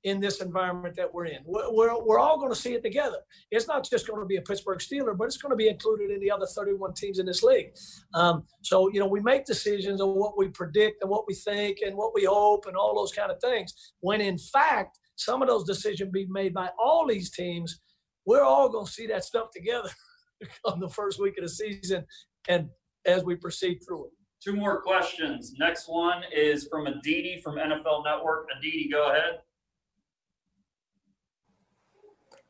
[0.05, 1.39] in this environment that we're in.
[1.43, 3.17] We're, we're, we're all going to see it together.
[3.51, 6.11] It's not just going to be a Pittsburgh Steeler, but it's going to be included
[6.11, 7.71] in the other 31 teams in this league.
[8.13, 11.79] Um, so, you know, we make decisions on what we predict and what we think
[11.85, 13.73] and what we hope and all those kind of things.
[13.99, 17.81] When in fact, some of those decisions be made by all these teams.
[18.25, 19.89] We're all going to see that stuff together
[20.65, 22.05] on the first week of the season
[22.47, 22.69] and
[23.05, 24.11] as we proceed through it.
[24.43, 25.53] Two more questions.
[25.59, 28.47] Next one is from Aditi from NFL Network.
[28.57, 29.39] Aditi, go ahead.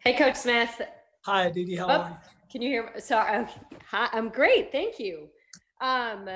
[0.04, 0.82] Hey, Coach Smith.
[1.26, 1.76] Hi, Didi.
[1.76, 2.16] How Oh, are you?
[2.52, 3.02] Can you hear me?
[3.02, 3.46] Sorry.
[3.90, 4.72] Hi, I'm great.
[4.72, 5.30] Thank you.
[5.82, 6.30] Um,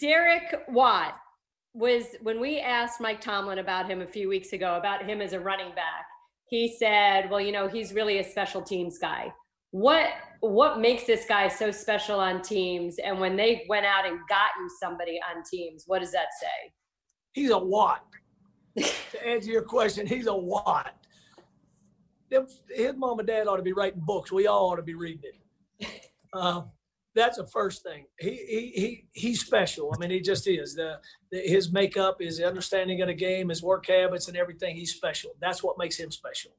[0.00, 1.16] Derek Watt
[1.72, 5.32] was when we asked Mike Tomlin about him a few weeks ago about him as
[5.32, 6.04] a running back.
[6.46, 9.32] He said, "Well, you know, he's really a special teams guy.
[9.72, 12.96] What what makes this guy so special on teams?
[12.98, 16.72] And when they went out and got you somebody on teams, what does that say?"
[17.32, 18.02] He's a what?
[18.76, 20.94] to answer your question, he's a what?
[22.30, 24.32] His mom and dad ought to be writing books.
[24.32, 25.30] We all ought to be reading
[25.80, 25.88] it.
[26.34, 26.70] Um,
[27.14, 28.06] that's the first thing.
[28.18, 29.92] He, he, he, he's special.
[29.94, 30.74] I mean, he just is.
[30.74, 30.98] The,
[31.30, 34.74] the, his makeup, his understanding of the game, his work habits, and everything.
[34.74, 35.32] He's special.
[35.42, 36.52] That's what makes him special.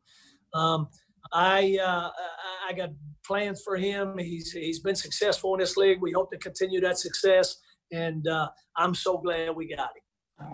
[0.54, 0.90] Um,
[1.32, 2.92] I, uh, I- I got
[3.26, 4.18] plans for him.
[4.18, 6.00] He's, he's been successful in this league.
[6.02, 7.58] We hope to continue that success,
[7.92, 8.48] and uh,
[8.78, 10.48] I'm so glad we got him.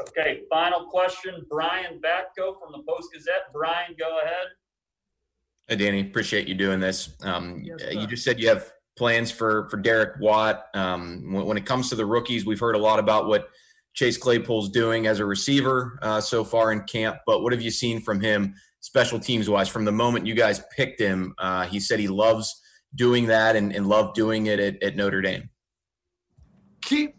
[0.00, 3.52] Okay, final question, Brian Batko from the Post Gazette.
[3.52, 4.46] Brian, go ahead.
[5.68, 7.10] Hey, Danny, appreciate you doing this.
[7.22, 8.68] Um, Yes, uh, you just said you have
[8.98, 10.66] plans for for Derek Watt.
[10.74, 13.48] Um, when, when it comes to the rookies, we've heard a lot about what
[13.94, 17.18] Chase Claypool's doing as a receiver uh, so far in camp.
[17.26, 20.62] But what have you seen from him, special teams wise, from the moment you guys
[20.76, 21.34] picked him?
[21.38, 22.60] Uh, he said he loves
[22.94, 25.48] doing that and, and loved doing it at, at Notre Dame.
[26.82, 27.16] keep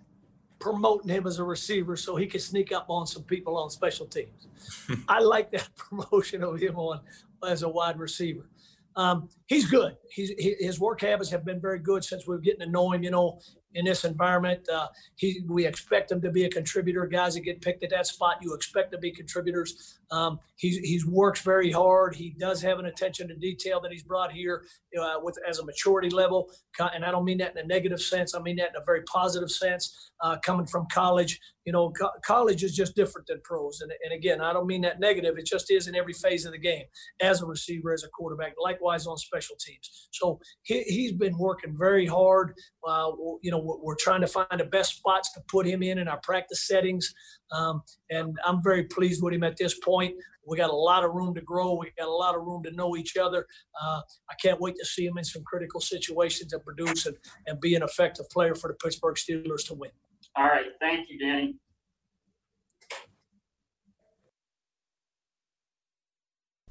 [0.59, 4.05] promoting him as a receiver so he can sneak up on some people on special
[4.05, 4.47] teams.
[5.09, 7.01] I like that promotion of him on
[7.45, 8.47] as a wide receiver.
[8.95, 9.97] Um, he's good.
[10.09, 13.03] He's, he, his work habits have been very good since we're getting to know him.
[13.03, 13.39] You know,
[13.73, 17.05] in this environment, uh, he we expect him to be a contributor.
[17.07, 19.99] Guys that get picked at that spot, you expect to be contributors.
[20.13, 22.15] Um, he's he's works very hard.
[22.15, 24.63] He does have an attention to detail that he's brought here
[25.01, 26.51] uh, with as a maturity level,
[26.93, 28.35] and I don't mean that in a negative sense.
[28.35, 30.11] I mean that in a very positive sense.
[30.21, 33.81] Uh, coming from college, you know, co- college is just different than pros.
[33.81, 35.37] And, and again, I don't mean that negative.
[35.37, 36.85] It just is in every phase of the game,
[37.21, 40.07] as a receiver, as a quarterback, likewise on special teams.
[40.11, 42.53] So he, he's been working very hard.
[42.87, 43.11] Uh,
[43.41, 46.07] you know, we're, we're trying to find the best spots to put him in in
[46.07, 47.13] our practice settings.
[47.53, 50.15] Um, and I'm very pleased with him at this point.
[50.45, 51.75] We got a lot of room to grow.
[51.75, 53.45] We got a lot of room to know each other.
[53.81, 57.15] Uh, I can't wait to see him in some critical situations and produce and,
[57.47, 59.91] and be an effective player for the Pittsburgh Steelers to win.
[60.35, 61.55] All right, thank you, Danny.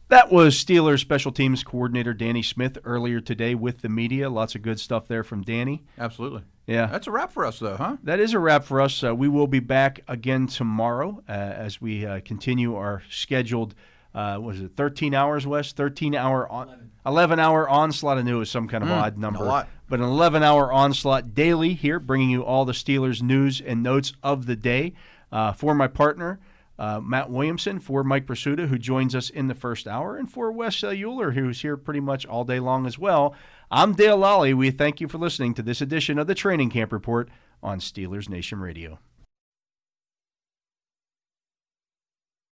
[0.08, 4.28] That was Steelers special teams coordinator Danny Smith earlier today with the media.
[4.28, 5.84] Lots of good stuff there from Danny.
[5.98, 6.42] Absolutely.
[6.66, 6.86] Yeah.
[6.86, 7.96] That's a wrap for us, though, huh?
[8.04, 9.02] That is a wrap for us.
[9.02, 13.74] Uh, we will be back again tomorrow uh, as we uh, continue our scheduled,
[14.14, 15.72] uh, was it 13 hours, Wes?
[15.72, 18.18] 13 hour, on, 11 hour onslaught.
[18.18, 19.40] I knew it was some kind of Mm, odd number.
[19.44, 19.68] a lot.
[19.88, 24.12] But an 11 hour onslaught daily here, bringing you all the Steelers news and notes
[24.22, 24.94] of the day.
[25.32, 26.38] Uh, for my partner,
[26.78, 30.50] uh, Matt Williamson, for Mike Prisuta, who joins us in the first hour, and for
[30.50, 33.34] Wes Euler, who's here pretty much all day long as well.
[33.70, 34.54] I'm Dale Lolley.
[34.54, 37.28] We thank you for listening to this edition of the Training Camp Report
[37.62, 38.98] on Steelers Nation Radio.